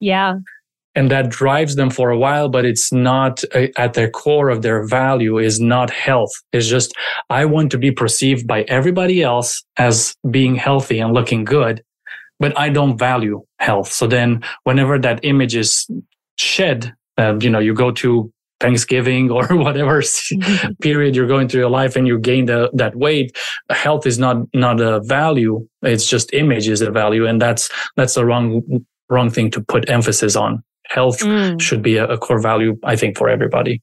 Yeah 0.00 0.38
and 0.94 1.10
that 1.10 1.28
drives 1.28 1.76
them 1.76 1.90
for 1.90 2.10
a 2.10 2.18
while 2.18 2.48
but 2.48 2.64
it's 2.64 2.92
not 2.92 3.42
uh, 3.54 3.66
at 3.76 3.94
their 3.94 4.10
core 4.10 4.48
of 4.48 4.62
their 4.62 4.86
value 4.86 5.38
is 5.38 5.60
not 5.60 5.90
health. 5.90 6.32
It's 6.52 6.66
just 6.66 6.94
i 7.30 7.44
want 7.44 7.70
to 7.72 7.78
be 7.78 7.90
perceived 7.90 8.46
by 8.46 8.62
everybody 8.62 9.22
else 9.22 9.62
as 9.76 10.14
being 10.30 10.54
healthy 10.54 10.98
and 11.00 11.12
looking 11.12 11.44
good 11.44 11.82
but 12.40 12.56
i 12.58 12.68
don't 12.68 12.98
value 12.98 13.42
health. 13.58 13.90
So 13.92 14.06
then 14.06 14.42
whenever 14.64 14.98
that 14.98 15.20
image 15.24 15.56
is 15.56 15.88
shed 16.36 16.92
uh, 17.18 17.36
you 17.40 17.50
know 17.50 17.60
you 17.60 17.74
go 17.74 17.90
to 17.92 18.32
Thanksgiving 18.60 19.30
or 19.30 19.46
whatever 19.50 20.02
period 20.80 21.16
you're 21.16 21.26
going 21.26 21.48
through 21.48 21.60
your 21.60 21.70
life 21.70 21.96
and 21.96 22.06
you 22.06 22.18
gain 22.18 22.46
the, 22.46 22.70
that 22.72 22.96
weight, 22.96 23.36
health 23.70 24.06
is 24.06 24.18
not 24.18 24.36
not 24.54 24.80
a 24.80 25.00
value. 25.00 25.66
It's 25.82 26.06
just 26.06 26.32
image 26.32 26.68
is 26.68 26.80
a 26.80 26.90
value, 26.90 27.26
and 27.26 27.42
that's 27.42 27.68
that's 27.96 28.14
the 28.14 28.24
wrong 28.24 28.62
wrong 29.10 29.30
thing 29.30 29.50
to 29.50 29.60
put 29.60 29.90
emphasis 29.90 30.34
on 30.34 30.62
health 30.86 31.20
mm. 31.20 31.60
should 31.60 31.82
be 31.82 31.96
a, 31.96 32.06
a 32.06 32.18
core 32.18 32.40
value, 32.40 32.76
I 32.84 32.96
think, 32.96 33.16
for 33.16 33.28
everybody. 33.28 33.82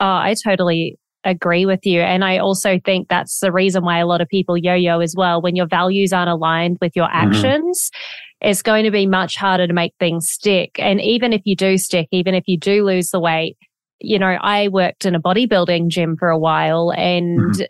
Oh, 0.00 0.06
I 0.06 0.34
totally 0.44 0.98
agree 1.24 1.66
with 1.66 1.84
you. 1.84 2.00
And 2.00 2.24
I 2.24 2.38
also 2.38 2.78
think 2.84 3.08
that's 3.08 3.40
the 3.40 3.52
reason 3.52 3.84
why 3.84 3.98
a 3.98 4.06
lot 4.06 4.20
of 4.20 4.28
people 4.28 4.56
yo 4.56 4.74
yo 4.74 5.00
as 5.00 5.14
well. 5.16 5.42
When 5.42 5.56
your 5.56 5.66
values 5.66 6.12
aren't 6.12 6.30
aligned 6.30 6.78
with 6.80 6.94
your 6.94 7.08
mm-hmm. 7.08 7.28
actions, 7.28 7.90
mm-hmm. 7.90 8.48
it's 8.50 8.62
going 8.62 8.84
to 8.84 8.90
be 8.90 9.06
much 9.06 9.36
harder 9.36 9.66
to 9.66 9.72
make 9.72 9.94
things 9.98 10.28
stick. 10.28 10.76
And 10.78 11.00
even 11.00 11.32
if 11.32 11.42
you 11.44 11.56
do 11.56 11.76
stick, 11.76 12.08
even 12.12 12.34
if 12.34 12.44
you 12.46 12.58
do 12.58 12.84
lose 12.84 13.10
the 13.10 13.20
weight, 13.20 13.56
you 14.00 14.18
know, 14.18 14.36
I 14.40 14.68
worked 14.68 15.06
in 15.06 15.16
a 15.16 15.20
bodybuilding 15.20 15.88
gym 15.88 16.16
for 16.16 16.28
a 16.28 16.38
while 16.38 16.92
and 16.92 17.40
mm-hmm 17.40 17.62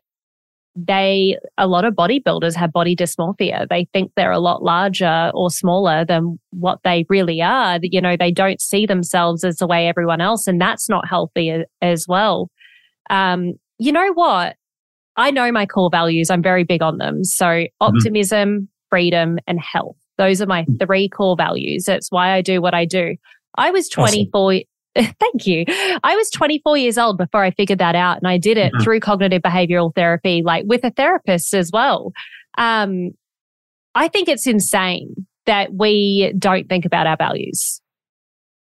they, 0.76 1.36
a 1.56 1.66
lot 1.66 1.84
of 1.84 1.94
bodybuilders 1.94 2.54
have 2.54 2.72
body 2.72 2.94
dysmorphia. 2.94 3.66
They 3.68 3.88
think 3.92 4.12
they're 4.14 4.30
a 4.30 4.38
lot 4.38 4.62
larger 4.62 5.30
or 5.34 5.50
smaller 5.50 6.04
than 6.04 6.38
what 6.50 6.78
they 6.84 7.04
really 7.08 7.42
are. 7.42 7.78
You 7.82 8.00
know, 8.00 8.16
they 8.16 8.30
don't 8.30 8.60
see 8.60 8.86
themselves 8.86 9.44
as 9.44 9.56
the 9.56 9.66
way 9.66 9.88
everyone 9.88 10.20
else, 10.20 10.46
and 10.46 10.60
that's 10.60 10.88
not 10.88 11.08
healthy 11.08 11.64
as 11.82 12.06
well. 12.08 12.50
Um, 13.10 13.54
you 13.78 13.92
know 13.92 14.12
what? 14.12 14.56
I 15.16 15.32
know 15.32 15.50
my 15.50 15.66
core 15.66 15.90
values. 15.90 16.30
I'm 16.30 16.42
very 16.42 16.64
big 16.64 16.82
on 16.82 16.98
them. 16.98 17.24
So 17.24 17.46
mm-hmm. 17.46 17.84
optimism, 17.84 18.48
mm-hmm. 18.48 18.64
freedom, 18.88 19.38
and 19.46 19.58
health. 19.60 19.96
Those 20.16 20.42
are 20.42 20.46
my 20.46 20.64
mm. 20.64 20.84
three 20.84 21.08
core 21.08 21.36
values. 21.36 21.84
That's 21.84 22.10
why 22.10 22.32
I 22.32 22.42
do 22.42 22.60
what 22.60 22.74
I 22.74 22.84
do. 22.84 23.16
I 23.56 23.70
was 23.70 23.88
24. 23.88 24.52
Awesome. 24.52 24.62
Thank 24.96 25.46
you. 25.46 25.64
I 26.02 26.16
was 26.16 26.30
24 26.30 26.76
years 26.76 26.98
old 26.98 27.18
before 27.18 27.42
I 27.42 27.50
figured 27.50 27.78
that 27.78 27.94
out. 27.94 28.18
And 28.18 28.26
I 28.26 28.38
did 28.38 28.58
it 28.58 28.72
mm-hmm. 28.72 28.82
through 28.82 29.00
cognitive 29.00 29.42
behavioral 29.42 29.94
therapy, 29.94 30.42
like 30.44 30.64
with 30.66 30.84
a 30.84 30.90
therapist 30.90 31.54
as 31.54 31.70
well. 31.72 32.12
Um, 32.56 33.12
I 33.94 34.08
think 34.08 34.28
it's 34.28 34.46
insane 34.46 35.14
that 35.46 35.72
we 35.72 36.32
don't 36.38 36.68
think 36.68 36.84
about 36.84 37.06
our 37.06 37.16
values. 37.16 37.80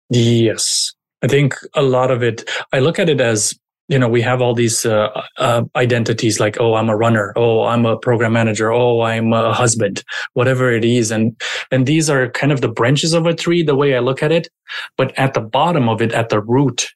Yes. 0.10 0.94
I 1.24 1.28
think 1.28 1.56
a 1.76 1.82
lot 1.82 2.12
of 2.12 2.24
it, 2.24 2.50
I 2.74 2.80
look 2.80 3.00
at 3.00 3.10
it 3.10 3.22
as 3.22 3.54
you 3.92 4.00
know 4.00 4.08
we 4.08 4.22
have 4.22 4.42
all 4.42 4.54
these 4.54 4.86
uh, 4.86 5.10
uh, 5.38 5.64
identities 5.76 6.40
like 6.40 6.58
oh 6.62 6.76
i'm 6.76 6.90
a 6.90 6.96
runner. 6.96 7.34
Oh 7.36 7.66
i'm 7.66 7.86
a 7.86 7.98
program 7.98 8.34
manager. 8.34 8.72
Oh 8.72 9.02
i'm 9.02 9.34
a 9.34 9.54
husband. 9.54 10.04
Whatever 10.34 10.72
it 10.72 10.86
is. 10.86 11.12
And 11.12 11.40
and 11.72 11.86
these 11.86 12.10
are 12.10 12.30
kind 12.30 12.54
of 12.54 12.62
the 12.62 12.70
branches 12.70 13.14
of 13.14 13.26
a 13.26 13.34
tree 13.34 13.64
the 13.64 13.76
way 13.76 13.96
i 13.96 14.00
look 14.00 14.24
at 14.24 14.32
it. 14.32 14.48
But 14.96 15.18
at 15.20 15.34
the 15.34 15.42
bottom 15.42 15.90
of 15.90 16.02
it 16.02 16.14
at 16.14 16.30
the 16.30 16.42
root 16.42 16.88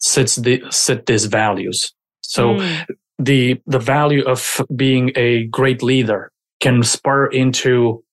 sits 0.00 0.36
the 0.36 0.62
sit 0.70 1.06
these 1.06 1.24
values. 1.24 1.94
So 2.20 2.56
mm. 2.56 2.86
the 3.18 3.58
the 3.66 3.78
value 3.78 4.24
of 4.24 4.60
being 4.76 5.12
a 5.16 5.46
great 5.46 5.82
leader 5.82 6.30
can 6.60 6.82
spur 6.82 7.26
into 7.26 8.04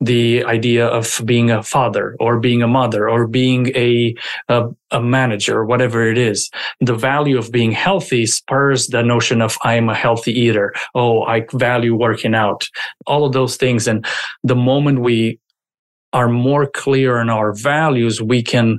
the 0.00 0.44
idea 0.44 0.86
of 0.86 1.20
being 1.24 1.50
a 1.50 1.62
father 1.62 2.16
or 2.20 2.38
being 2.38 2.62
a 2.62 2.68
mother 2.68 3.08
or 3.08 3.26
being 3.26 3.68
a, 3.74 4.14
a, 4.48 4.68
a 4.90 5.00
manager, 5.00 5.64
whatever 5.64 6.08
it 6.10 6.18
is. 6.18 6.50
The 6.80 6.94
value 6.94 7.38
of 7.38 7.50
being 7.50 7.72
healthy 7.72 8.26
spurs 8.26 8.88
the 8.88 9.02
notion 9.02 9.40
of 9.40 9.56
I 9.64 9.74
am 9.74 9.88
a 9.88 9.94
healthy 9.94 10.32
eater. 10.32 10.74
Oh, 10.94 11.22
I 11.22 11.46
value 11.52 11.94
working 11.94 12.34
out. 12.34 12.68
All 13.06 13.24
of 13.24 13.32
those 13.32 13.56
things. 13.56 13.88
And 13.88 14.04
the 14.44 14.56
moment 14.56 15.00
we 15.00 15.40
are 16.12 16.28
more 16.28 16.66
clear 16.66 17.18
in 17.18 17.30
our 17.30 17.54
values, 17.54 18.20
we 18.20 18.42
can 18.42 18.78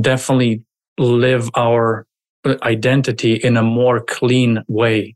definitely 0.00 0.62
live 0.98 1.50
our 1.56 2.06
identity 2.62 3.34
in 3.34 3.56
a 3.56 3.62
more 3.62 4.00
clean 4.00 4.62
way. 4.68 5.14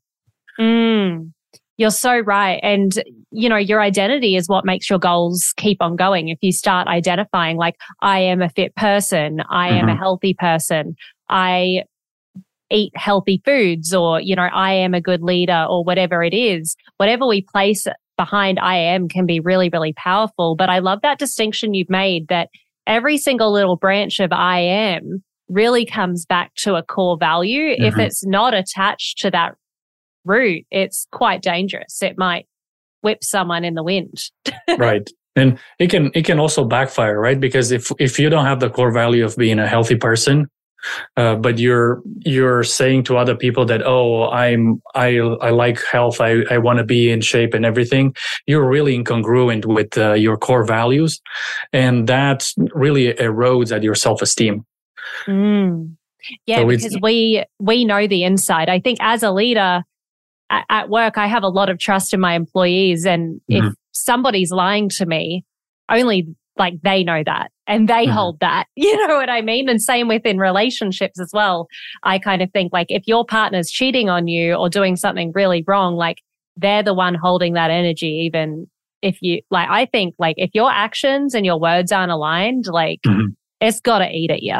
Mm. 0.58 1.32
You're 1.78 1.90
so 1.90 2.18
right. 2.18 2.60
And, 2.62 2.92
you 3.30 3.48
know, 3.48 3.56
your 3.56 3.80
identity 3.80 4.36
is 4.36 4.48
what 4.48 4.64
makes 4.64 4.90
your 4.90 4.98
goals 4.98 5.54
keep 5.56 5.78
on 5.80 5.96
going. 5.96 6.28
If 6.28 6.38
you 6.42 6.52
start 6.52 6.86
identifying, 6.86 7.56
like, 7.56 7.76
I 8.00 8.20
am 8.20 8.42
a 8.42 8.50
fit 8.50 8.74
person, 8.76 9.40
I 9.48 9.70
mm-hmm. 9.70 9.78
am 9.78 9.88
a 9.88 9.92
mm-hmm. 9.92 9.98
healthy 9.98 10.34
person, 10.34 10.94
I 11.28 11.84
eat 12.70 12.92
healthy 12.94 13.42
foods, 13.44 13.94
or, 13.94 14.20
you 14.20 14.36
know, 14.36 14.48
I 14.52 14.74
am 14.74 14.94
a 14.94 15.00
good 15.00 15.22
leader, 15.22 15.66
or 15.68 15.82
whatever 15.84 16.22
it 16.22 16.34
is, 16.34 16.76
whatever 16.98 17.26
we 17.26 17.42
place 17.42 17.86
behind 18.16 18.58
I 18.58 18.76
am 18.76 19.08
can 19.08 19.26
be 19.26 19.40
really, 19.40 19.68
really 19.70 19.94
powerful. 19.94 20.56
But 20.56 20.68
I 20.68 20.78
love 20.78 21.00
that 21.02 21.18
distinction 21.18 21.74
you've 21.74 21.90
made 21.90 22.28
that 22.28 22.48
every 22.86 23.16
single 23.16 23.52
little 23.52 23.76
branch 23.76 24.20
of 24.20 24.32
I 24.32 24.60
am 24.60 25.22
really 25.48 25.84
comes 25.84 26.26
back 26.26 26.54
to 26.56 26.74
a 26.74 26.82
core 26.82 27.16
value. 27.18 27.74
Mm-hmm. 27.74 27.84
If 27.84 27.98
it's 27.98 28.24
not 28.24 28.54
attached 28.54 29.18
to 29.18 29.30
that 29.30 29.54
route, 30.24 30.66
it's 30.70 31.06
quite 31.12 31.42
dangerous. 31.42 32.02
It 32.02 32.18
might 32.18 32.46
whip 33.02 33.22
someone 33.22 33.64
in 33.64 33.74
the 33.74 33.82
wind. 33.82 34.30
right. 34.78 35.08
And 35.34 35.58
it 35.78 35.88
can 35.90 36.10
it 36.14 36.24
can 36.24 36.38
also 36.38 36.64
backfire, 36.64 37.18
right? 37.18 37.40
Because 37.40 37.72
if 37.72 37.90
if 37.98 38.18
you 38.18 38.28
don't 38.28 38.44
have 38.44 38.60
the 38.60 38.68
core 38.68 38.92
value 38.92 39.24
of 39.24 39.34
being 39.36 39.58
a 39.58 39.66
healthy 39.66 39.96
person, 39.96 40.46
uh, 41.16 41.36
but 41.36 41.58
you're 41.58 42.02
you're 42.20 42.62
saying 42.64 43.04
to 43.04 43.16
other 43.16 43.34
people 43.34 43.64
that 43.64 43.82
oh 43.86 44.28
I'm 44.28 44.82
I 44.94 45.18
I 45.18 45.50
like 45.50 45.82
health 45.90 46.20
I 46.20 46.42
I 46.50 46.58
want 46.58 46.78
to 46.78 46.84
be 46.84 47.10
in 47.10 47.20
shape 47.20 47.54
and 47.54 47.64
everything 47.64 48.14
you're 48.46 48.68
really 48.68 48.98
incongruent 48.98 49.64
with 49.64 49.96
uh, 49.96 50.12
your 50.12 50.36
core 50.36 50.64
values 50.64 51.20
and 51.72 52.08
that 52.08 52.50
really 52.74 53.14
erodes 53.14 53.74
at 53.74 53.82
your 53.82 53.94
self 53.94 54.20
esteem. 54.20 54.66
Mm. 55.26 55.96
Yeah, 56.46 56.58
so 56.58 56.66
because 56.66 56.98
we 57.00 57.44
we 57.58 57.84
know 57.84 58.06
the 58.06 58.24
inside. 58.24 58.68
I 58.68 58.78
think 58.80 58.98
as 59.00 59.22
a 59.22 59.32
leader, 59.32 59.82
at, 60.68 60.88
work, 60.88 61.18
I 61.18 61.26
have 61.26 61.42
a 61.42 61.48
lot 61.48 61.70
of 61.70 61.78
trust 61.78 62.12
in 62.12 62.20
my 62.20 62.34
employees. 62.34 63.04
And 63.04 63.40
mm-hmm. 63.50 63.68
if 63.68 63.74
somebody's 63.92 64.50
lying 64.50 64.88
to 64.90 65.06
me, 65.06 65.44
only 65.88 66.34
like 66.58 66.74
they 66.82 67.02
know 67.02 67.22
that 67.24 67.50
and 67.66 67.88
they 67.88 68.04
mm-hmm. 68.04 68.12
hold 68.12 68.40
that. 68.40 68.66
You 68.76 69.06
know 69.06 69.16
what 69.16 69.30
I 69.30 69.40
mean? 69.40 69.68
And 69.68 69.80
same 69.80 70.08
within 70.08 70.38
relationships 70.38 71.18
as 71.20 71.30
well. 71.32 71.68
I 72.02 72.18
kind 72.18 72.42
of 72.42 72.50
think 72.52 72.72
like 72.72 72.88
if 72.90 73.04
your 73.06 73.24
partner's 73.24 73.70
cheating 73.70 74.08
on 74.08 74.28
you 74.28 74.54
or 74.54 74.68
doing 74.68 74.96
something 74.96 75.32
really 75.34 75.64
wrong, 75.66 75.96
like 75.96 76.18
they're 76.56 76.82
the 76.82 76.94
one 76.94 77.14
holding 77.14 77.54
that 77.54 77.70
energy, 77.70 78.24
even 78.26 78.66
if 79.02 79.18
you 79.20 79.40
like, 79.50 79.68
I 79.70 79.86
think 79.86 80.14
like 80.18 80.36
if 80.38 80.50
your 80.52 80.70
actions 80.70 81.34
and 81.34 81.46
your 81.46 81.58
words 81.58 81.92
aren't 81.92 82.12
aligned, 82.12 82.66
like 82.66 83.00
mm-hmm. 83.06 83.28
it's 83.60 83.80
got 83.80 83.98
to 83.98 84.10
eat 84.10 84.30
at 84.30 84.42
you. 84.42 84.58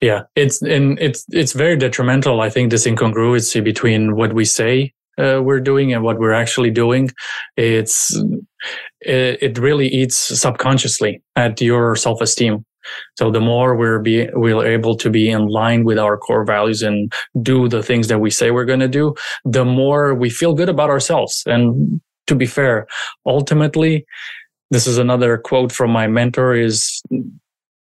Yeah, 0.00 0.22
it's 0.36 0.62
and 0.62 0.98
it's 1.00 1.24
it's 1.30 1.52
very 1.52 1.76
detrimental. 1.76 2.40
I 2.40 2.50
think 2.50 2.70
this 2.70 2.86
incongruency 2.86 3.62
between 3.62 4.14
what 4.14 4.32
we 4.32 4.44
say 4.44 4.92
uh, 5.18 5.40
we're 5.42 5.60
doing 5.60 5.92
and 5.92 6.04
what 6.04 6.18
we're 6.18 6.32
actually 6.32 6.70
doing, 6.70 7.10
it's 7.56 8.16
it, 9.00 9.42
it 9.42 9.58
really 9.58 9.88
eats 9.88 10.16
subconsciously 10.16 11.20
at 11.34 11.60
your 11.60 11.96
self 11.96 12.20
esteem. 12.20 12.64
So 13.18 13.30
the 13.30 13.40
more 13.40 13.76
we're 13.76 13.98
be 13.98 14.28
we're 14.32 14.64
able 14.64 14.96
to 14.96 15.10
be 15.10 15.28
in 15.30 15.48
line 15.48 15.84
with 15.84 15.98
our 15.98 16.16
core 16.16 16.44
values 16.44 16.80
and 16.82 17.12
do 17.42 17.68
the 17.68 17.82
things 17.82 18.06
that 18.08 18.20
we 18.20 18.30
say 18.30 18.52
we're 18.52 18.64
going 18.64 18.80
to 18.80 18.88
do, 18.88 19.14
the 19.44 19.64
more 19.64 20.14
we 20.14 20.30
feel 20.30 20.54
good 20.54 20.68
about 20.68 20.90
ourselves. 20.90 21.42
And 21.46 22.00
to 22.28 22.36
be 22.36 22.46
fair, 22.46 22.86
ultimately, 23.26 24.06
this 24.70 24.86
is 24.86 24.96
another 24.96 25.38
quote 25.38 25.72
from 25.72 25.90
my 25.90 26.06
mentor: 26.06 26.54
is 26.54 27.02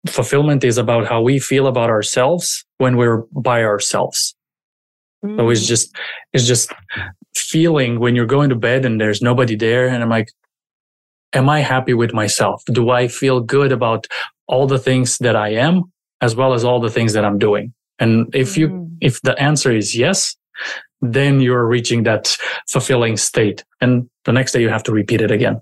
fulfillment 0.07 0.65
is 0.65 0.79
about 0.79 1.07
how 1.07 1.23
we 1.23 1.39
feel 1.39 1.67
about 1.67 1.91
ourselves 1.91 2.65
when 2.79 2.97
we're 2.97 3.23
by 3.33 3.63
ourselves. 3.63 4.35
Mm. 5.25 5.37
So 5.37 5.51
it's 5.51 5.65
mm. 5.65 5.69
just, 5.69 5.97
it's 6.33 6.47
just 6.47 6.73
feeling 7.35 8.01
when 8.01 8.15
you're 8.15 8.27
going 8.27 8.51
to 8.51 8.57
bed 8.57 8.85
and 8.85 9.01
there's 9.01 9.23
nobody 9.23 9.57
there. 9.57 9.89
And 9.89 10.03
I'm 10.03 10.11
like, 10.11 10.29
am 11.33 11.49
I 11.49 11.61
happy 11.61 11.95
with 11.95 12.13
myself? 12.13 12.63
Do 12.67 12.91
I 12.91 13.09
feel 13.09 13.41
good 13.41 13.73
about 13.73 14.07
all 14.47 14.67
the 14.67 14.79
things 14.79 15.19
that 15.19 15.37
I 15.37 15.51
am 15.51 15.85
as 16.21 16.37
well 16.37 16.55
as 16.55 16.65
all 16.65 16.81
the 16.81 16.91
things 16.91 17.13
that 17.15 17.25
I'm 17.25 17.39
doing? 17.39 17.73
And 17.99 18.35
if 18.35 18.57
you, 18.57 18.69
mm. 18.69 18.97
if 19.01 19.21
the 19.23 19.41
answer 19.41 19.73
is 19.73 19.97
yes, 19.97 20.37
then 21.01 21.41
you're 21.41 21.67
reaching 21.67 22.05
that 22.05 22.37
fulfilling 22.69 23.17
state. 23.17 23.65
And 23.81 24.09
the 24.25 24.33
next 24.33 24.53
day 24.53 24.61
you 24.61 24.69
have 24.69 24.83
to 24.85 24.93
repeat 24.93 25.21
it 25.21 25.31
again. 25.31 25.61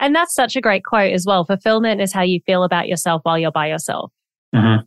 And 0.00 0.14
that's 0.14 0.34
such 0.34 0.56
a 0.56 0.60
great 0.60 0.82
quote 0.84 1.12
as 1.12 1.26
well. 1.26 1.44
Fulfillment 1.44 2.00
is 2.00 2.12
how 2.12 2.22
you 2.22 2.40
feel 2.46 2.64
about 2.64 2.88
yourself 2.88 3.20
while 3.22 3.38
you're 3.38 3.52
by 3.52 3.68
yourself. 3.68 4.10
Mm-hmm. 4.54 4.84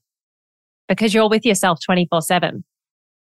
Because 0.90 1.14
you're 1.14 1.30
with 1.30 1.46
yourself 1.46 1.80
24 1.86 2.22
7. 2.22 2.64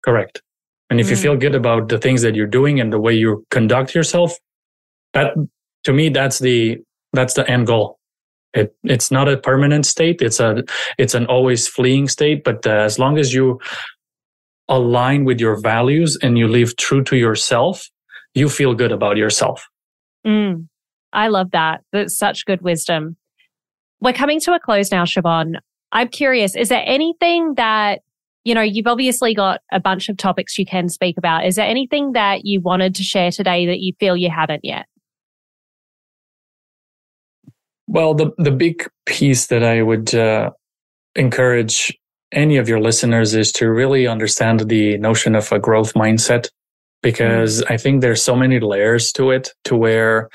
Correct. 0.04 0.40
And 0.88 1.00
if 1.00 1.08
mm. 1.08 1.10
you 1.10 1.16
feel 1.16 1.36
good 1.36 1.54
about 1.54 1.88
the 1.88 1.98
things 1.98 2.22
that 2.22 2.34
you're 2.34 2.46
doing 2.46 2.78
and 2.78 2.92
the 2.92 3.00
way 3.00 3.12
you 3.12 3.44
conduct 3.50 3.94
yourself, 3.94 4.38
that 5.12 5.34
to 5.84 5.92
me, 5.92 6.10
that's 6.10 6.38
the, 6.38 6.78
that's 7.12 7.34
the 7.34 7.48
end 7.50 7.66
goal. 7.66 7.98
It, 8.52 8.74
it's 8.84 9.10
not 9.10 9.28
a 9.28 9.36
permanent 9.36 9.84
state. 9.84 10.22
It's 10.22 10.38
a, 10.38 10.62
it's 10.96 11.14
an 11.14 11.26
always 11.26 11.66
fleeing 11.66 12.06
state. 12.06 12.44
But 12.44 12.66
uh, 12.66 12.70
as 12.70 12.98
long 12.98 13.18
as 13.18 13.34
you 13.34 13.60
align 14.68 15.24
with 15.24 15.40
your 15.40 15.60
values 15.60 16.16
and 16.22 16.38
you 16.38 16.46
live 16.46 16.76
true 16.76 17.02
to 17.04 17.16
yourself, 17.16 17.88
you 18.34 18.48
feel 18.48 18.74
good 18.74 18.92
about 18.92 19.16
yourself. 19.16 19.66
Mm. 20.24 20.68
I 21.14 21.28
love 21.28 21.52
that. 21.52 21.82
That's 21.92 22.16
such 22.16 22.44
good 22.44 22.60
wisdom. 22.60 23.16
We're 24.00 24.12
coming 24.12 24.40
to 24.40 24.52
a 24.52 24.60
close 24.60 24.90
now, 24.90 25.04
Serban. 25.04 25.54
I'm 25.92 26.08
curious, 26.08 26.56
is 26.56 26.68
there 26.68 26.82
anything 26.84 27.54
that, 27.54 28.00
you 28.42 28.54
know, 28.54 28.60
you've 28.60 28.88
obviously 28.88 29.34
got 29.34 29.60
a 29.72 29.80
bunch 29.80 30.08
of 30.08 30.16
topics 30.16 30.58
you 30.58 30.66
can 30.66 30.88
speak 30.88 31.16
about. 31.16 31.46
Is 31.46 31.54
there 31.54 31.66
anything 31.66 32.12
that 32.12 32.44
you 32.44 32.60
wanted 32.60 32.94
to 32.96 33.02
share 33.02 33.30
today 33.30 33.66
that 33.66 33.80
you 33.80 33.92
feel 34.00 34.16
you 34.16 34.28
haven't 34.28 34.64
yet? 34.64 34.86
Well, 37.86 38.14
the, 38.14 38.32
the 38.38 38.50
big 38.50 38.88
piece 39.06 39.46
that 39.46 39.62
I 39.62 39.82
would 39.82 40.14
uh, 40.14 40.50
encourage 41.14 41.96
any 42.32 42.56
of 42.56 42.68
your 42.68 42.80
listeners 42.80 43.34
is 43.34 43.52
to 43.52 43.70
really 43.70 44.06
understand 44.06 44.68
the 44.68 44.98
notion 44.98 45.34
of 45.36 45.52
a 45.52 45.58
growth 45.58 45.94
mindset 45.94 46.48
because. 47.04 47.62
I 47.68 47.76
think 47.76 48.00
there's 48.00 48.22
so 48.22 48.34
many 48.34 48.58
layers 48.60 49.12
to 49.12 49.30
it 49.30 49.50
to 49.64 49.76
where 49.76 50.28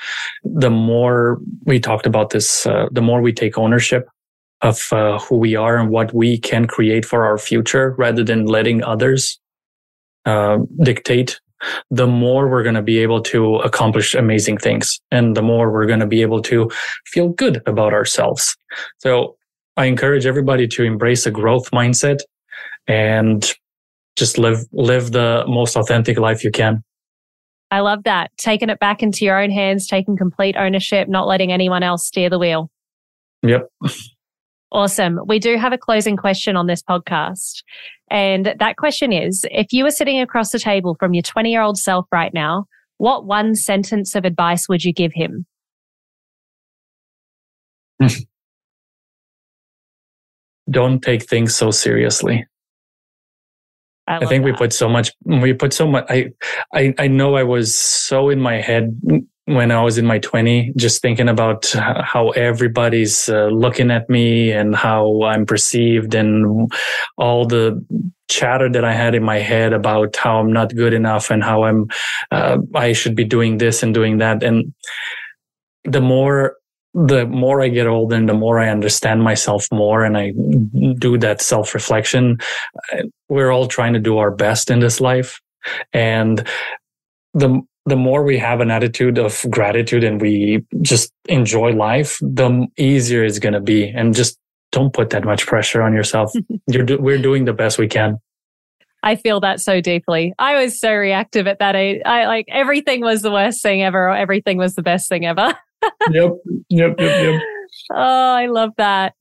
the 0.44 0.70
more 0.70 1.38
we 1.64 1.78
talked 1.78 2.06
about 2.06 2.30
this, 2.30 2.66
uh, 2.66 2.86
the 2.90 3.02
more 3.02 3.20
we 3.20 3.32
take 3.32 3.58
ownership 3.58 4.08
of 4.62 4.92
uh, 4.92 5.18
who 5.18 5.36
we 5.36 5.56
are 5.56 5.76
and 5.76 5.90
what 5.90 6.14
we 6.14 6.38
can 6.38 6.66
create 6.66 7.04
for 7.04 7.24
our 7.24 7.38
future 7.38 7.94
rather 7.98 8.24
than 8.24 8.46
letting 8.46 8.82
others 8.82 9.38
uh, 10.26 10.58
dictate 10.82 11.40
the 11.90 12.06
more 12.06 12.48
we're 12.48 12.62
going 12.62 12.74
to 12.74 12.82
be 12.82 12.98
able 12.98 13.20
to 13.20 13.56
accomplish 13.56 14.14
amazing 14.14 14.56
things 14.56 15.00
and 15.10 15.36
the 15.36 15.42
more 15.42 15.70
we're 15.70 15.86
going 15.86 16.00
to 16.00 16.06
be 16.06 16.22
able 16.22 16.40
to 16.42 16.70
feel 17.06 17.28
good 17.28 17.62
about 17.66 17.92
ourselves. 17.92 18.56
So 18.98 19.36
I 19.76 19.86
encourage 19.86 20.26
everybody 20.26 20.66
to 20.68 20.84
embrace 20.84 21.26
a 21.26 21.30
growth 21.30 21.70
mindset 21.70 22.20
and 22.86 23.52
just 24.16 24.38
live 24.38 24.64
live 24.72 25.12
the 25.12 25.44
most 25.46 25.76
authentic 25.76 26.18
life 26.18 26.44
you 26.44 26.50
can 26.50 26.82
I 27.70 27.80
love 27.80 28.02
that. 28.04 28.32
Taking 28.36 28.68
it 28.68 28.80
back 28.80 29.02
into 29.02 29.24
your 29.24 29.40
own 29.40 29.50
hands, 29.50 29.86
taking 29.86 30.16
complete 30.16 30.56
ownership, 30.56 31.08
not 31.08 31.28
letting 31.28 31.52
anyone 31.52 31.82
else 31.82 32.06
steer 32.06 32.28
the 32.28 32.38
wheel. 32.38 32.70
Yep. 33.42 33.70
Awesome. 34.72 35.20
We 35.26 35.38
do 35.38 35.56
have 35.56 35.72
a 35.72 35.78
closing 35.78 36.16
question 36.16 36.56
on 36.56 36.66
this 36.66 36.82
podcast. 36.82 37.62
And 38.10 38.54
that 38.58 38.76
question 38.76 39.12
is 39.12 39.44
if 39.50 39.72
you 39.72 39.84
were 39.84 39.90
sitting 39.90 40.20
across 40.20 40.50
the 40.50 40.58
table 40.58 40.96
from 40.98 41.14
your 41.14 41.22
20 41.22 41.50
year 41.50 41.62
old 41.62 41.78
self 41.78 42.06
right 42.12 42.34
now, 42.34 42.66
what 42.98 43.24
one 43.24 43.54
sentence 43.54 44.14
of 44.14 44.24
advice 44.24 44.68
would 44.68 44.84
you 44.84 44.92
give 44.92 45.12
him? 45.14 45.46
Don't 50.70 51.00
take 51.00 51.28
things 51.28 51.54
so 51.54 51.70
seriously. 51.70 52.46
I, 54.10 54.16
I 54.16 54.26
think 54.26 54.44
that. 54.44 54.52
we 54.52 54.56
put 54.56 54.72
so 54.72 54.88
much 54.88 55.12
we 55.24 55.52
put 55.52 55.72
so 55.72 55.86
much 55.86 56.04
I, 56.08 56.32
I 56.74 56.94
I 56.98 57.06
know 57.06 57.36
I 57.36 57.44
was 57.44 57.78
so 57.78 58.28
in 58.28 58.40
my 58.40 58.60
head 58.60 59.00
when 59.44 59.70
I 59.70 59.82
was 59.82 59.98
in 59.98 60.06
my 60.06 60.18
20 60.18 60.72
just 60.76 61.02
thinking 61.02 61.28
about 61.28 61.66
how 61.72 62.30
everybody's 62.30 63.28
uh, 63.28 63.46
looking 63.46 63.90
at 63.90 64.08
me 64.08 64.52
and 64.52 64.76
how 64.76 65.22
I'm 65.22 65.46
perceived 65.46 66.14
and 66.14 66.70
all 67.16 67.46
the 67.46 67.84
chatter 68.28 68.70
that 68.70 68.84
I 68.84 68.92
had 68.92 69.14
in 69.14 69.24
my 69.24 69.38
head 69.38 69.72
about 69.72 70.16
how 70.16 70.38
I'm 70.38 70.52
not 70.52 70.74
good 70.74 70.92
enough 70.92 71.30
and 71.30 71.42
how 71.42 71.64
I'm 71.64 71.88
uh, 72.30 72.58
I 72.74 72.92
should 72.92 73.16
be 73.16 73.24
doing 73.24 73.58
this 73.58 73.82
and 73.82 73.94
doing 73.94 74.18
that 74.18 74.42
and 74.42 74.72
the 75.84 76.00
more 76.00 76.56
the 76.94 77.26
more 77.26 77.60
I 77.60 77.68
get 77.68 77.86
older 77.86 78.16
and 78.16 78.28
the 78.28 78.34
more 78.34 78.58
I 78.58 78.68
understand 78.68 79.22
myself 79.22 79.68
more 79.70 80.04
and 80.04 80.16
I 80.16 80.32
do 80.98 81.18
that 81.18 81.40
self 81.40 81.74
reflection, 81.74 82.38
we're 83.28 83.50
all 83.50 83.66
trying 83.66 83.92
to 83.92 84.00
do 84.00 84.18
our 84.18 84.30
best 84.30 84.70
in 84.70 84.80
this 84.80 85.00
life. 85.00 85.40
And 85.92 86.46
the, 87.34 87.60
the 87.86 87.96
more 87.96 88.24
we 88.24 88.38
have 88.38 88.60
an 88.60 88.70
attitude 88.70 89.18
of 89.18 89.44
gratitude 89.50 90.04
and 90.04 90.20
we 90.20 90.64
just 90.82 91.12
enjoy 91.28 91.72
life, 91.72 92.18
the 92.20 92.66
easier 92.76 93.24
it's 93.24 93.38
going 93.38 93.52
to 93.52 93.60
be. 93.60 93.88
And 93.88 94.14
just 94.14 94.36
don't 94.72 94.92
put 94.92 95.10
that 95.10 95.24
much 95.24 95.46
pressure 95.46 95.82
on 95.82 95.92
yourself. 95.92 96.32
You're 96.66 96.84
do, 96.84 96.98
we're 96.98 97.22
doing 97.22 97.44
the 97.44 97.52
best 97.52 97.78
we 97.78 97.88
can. 97.88 98.18
I 99.02 99.16
feel 99.16 99.40
that 99.40 99.60
so 99.60 99.80
deeply. 99.80 100.34
I 100.38 100.62
was 100.62 100.78
so 100.78 100.92
reactive 100.92 101.46
at 101.46 101.60
that 101.60 101.74
age. 101.74 102.02
I 102.04 102.26
like 102.26 102.46
everything 102.48 103.00
was 103.00 103.22
the 103.22 103.32
worst 103.32 103.62
thing 103.62 103.82
ever, 103.82 104.08
or 104.08 104.14
everything 104.14 104.58
was 104.58 104.74
the 104.74 104.82
best 104.82 105.08
thing 105.08 105.24
ever. 105.24 105.54
yep, 106.10 106.32
yep, 106.68 106.94
yep, 106.98 106.98
yep. 106.98 107.42
Oh, 107.92 108.34
I 108.34 108.46
love 108.46 108.70
that. 108.76 109.14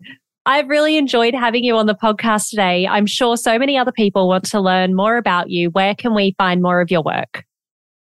I've 0.46 0.68
really 0.68 0.98
enjoyed 0.98 1.36
having 1.36 1.64
you 1.64 1.78
on 1.78 1.86
the 1.86 1.96
podcast 1.96 2.50
today. 2.50 2.88
I'm 2.88 3.06
sure 3.06 3.38
so 3.38 3.60
many 3.60 3.78
other 3.78 3.92
people 3.92 4.28
want 4.28 4.46
to 4.46 4.60
learn 4.60 4.96
more 4.96 5.18
about 5.18 5.50
you. 5.50 5.70
Where 5.70 5.94
can 5.94 6.16
we 6.16 6.34
find 6.38 6.62
more 6.62 6.82
of 6.82 6.90
your 6.90 7.04
work? 7.04 7.44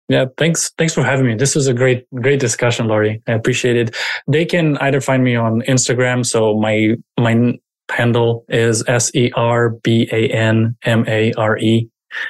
Yeah, 0.09 0.26
thanks. 0.36 0.72
Thanks 0.76 0.92
for 0.92 1.05
having 1.05 1.26
me. 1.26 1.36
This 1.36 1.55
was 1.55 1.68
a 1.68 1.74
great, 1.74 2.05
great 2.14 2.40
discussion, 2.40 2.88
Lori. 2.88 3.22
I 3.28 3.32
appreciate 3.32 3.76
it. 3.76 3.96
They 4.26 4.44
can 4.44 4.76
either 4.78 5.00
find 5.00 5.22
me 5.22 5.36
on 5.36 5.62
Instagram. 5.62 6.26
So 6.26 6.59
my, 6.59 6.96
my 7.18 7.55
handle 7.90 8.44
is 8.48 8.82
S 8.88 9.14
E 9.14 9.30
R 9.36 9.70
B 9.70 10.09
A 10.11 10.28
N 10.28 10.76
M 10.84 11.05
A 11.07 11.32
R 11.34 11.57
E, 11.59 11.88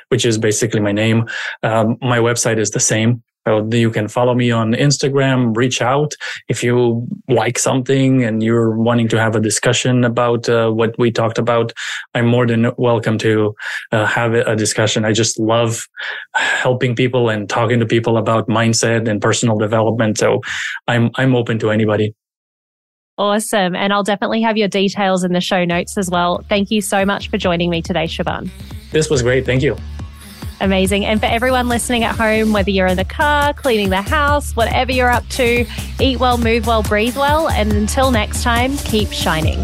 which 0.08 0.24
is 0.24 0.38
basically 0.38 0.80
my 0.80 0.92
name. 0.92 1.24
Um, 1.62 1.96
my 2.02 2.18
website 2.18 2.58
is 2.58 2.70
the 2.70 2.80
same. 2.80 3.22
So 3.46 3.68
you 3.72 3.90
can 3.90 4.08
follow 4.08 4.34
me 4.34 4.50
on 4.50 4.72
Instagram, 4.72 5.56
reach 5.56 5.82
out 5.82 6.14
if 6.48 6.62
you 6.62 7.06
like 7.28 7.58
something 7.58 8.22
and 8.22 8.42
you're 8.42 8.76
wanting 8.76 9.08
to 9.08 9.20
have 9.20 9.34
a 9.34 9.40
discussion 9.40 10.04
about 10.04 10.48
uh, 10.48 10.70
what 10.70 10.96
we 10.98 11.10
talked 11.10 11.38
about. 11.38 11.72
I'm 12.14 12.26
more 12.26 12.46
than 12.46 12.70
welcome 12.78 13.18
to 13.18 13.54
uh, 13.90 14.06
have 14.06 14.34
a 14.34 14.54
discussion. 14.54 15.04
I 15.04 15.12
just 15.12 15.40
love 15.40 15.88
helping 16.34 16.94
people 16.94 17.28
and 17.28 17.48
talking 17.48 17.80
to 17.80 17.86
people 17.86 18.16
about 18.16 18.48
mindset 18.48 19.08
and 19.08 19.20
personal 19.20 19.58
development. 19.58 20.18
So 20.18 20.40
I'm, 20.86 21.10
I'm 21.16 21.34
open 21.34 21.58
to 21.60 21.70
anybody. 21.70 22.14
Awesome. 23.18 23.74
And 23.76 23.92
I'll 23.92 24.02
definitely 24.04 24.42
have 24.42 24.56
your 24.56 24.68
details 24.68 25.22
in 25.24 25.32
the 25.32 25.40
show 25.40 25.64
notes 25.64 25.98
as 25.98 26.10
well. 26.10 26.44
Thank 26.48 26.70
you 26.70 26.80
so 26.80 27.04
much 27.04 27.28
for 27.28 27.38
joining 27.38 27.70
me 27.70 27.82
today, 27.82 28.04
Serban. 28.04 28.50
This 28.90 29.10
was 29.10 29.22
great. 29.22 29.44
Thank 29.44 29.62
you. 29.62 29.76
Amazing. 30.62 31.04
And 31.04 31.18
for 31.18 31.26
everyone 31.26 31.68
listening 31.68 32.04
at 32.04 32.14
home, 32.14 32.52
whether 32.52 32.70
you're 32.70 32.86
in 32.86 32.96
the 32.96 33.04
car, 33.04 33.52
cleaning 33.52 33.90
the 33.90 34.00
house, 34.00 34.54
whatever 34.54 34.92
you're 34.92 35.10
up 35.10 35.28
to, 35.30 35.66
eat 36.00 36.20
well, 36.20 36.38
move 36.38 36.68
well, 36.68 36.84
breathe 36.84 37.16
well. 37.16 37.48
And 37.48 37.72
until 37.72 38.12
next 38.12 38.44
time, 38.44 38.76
keep 38.76 39.10
shining. 39.10 39.58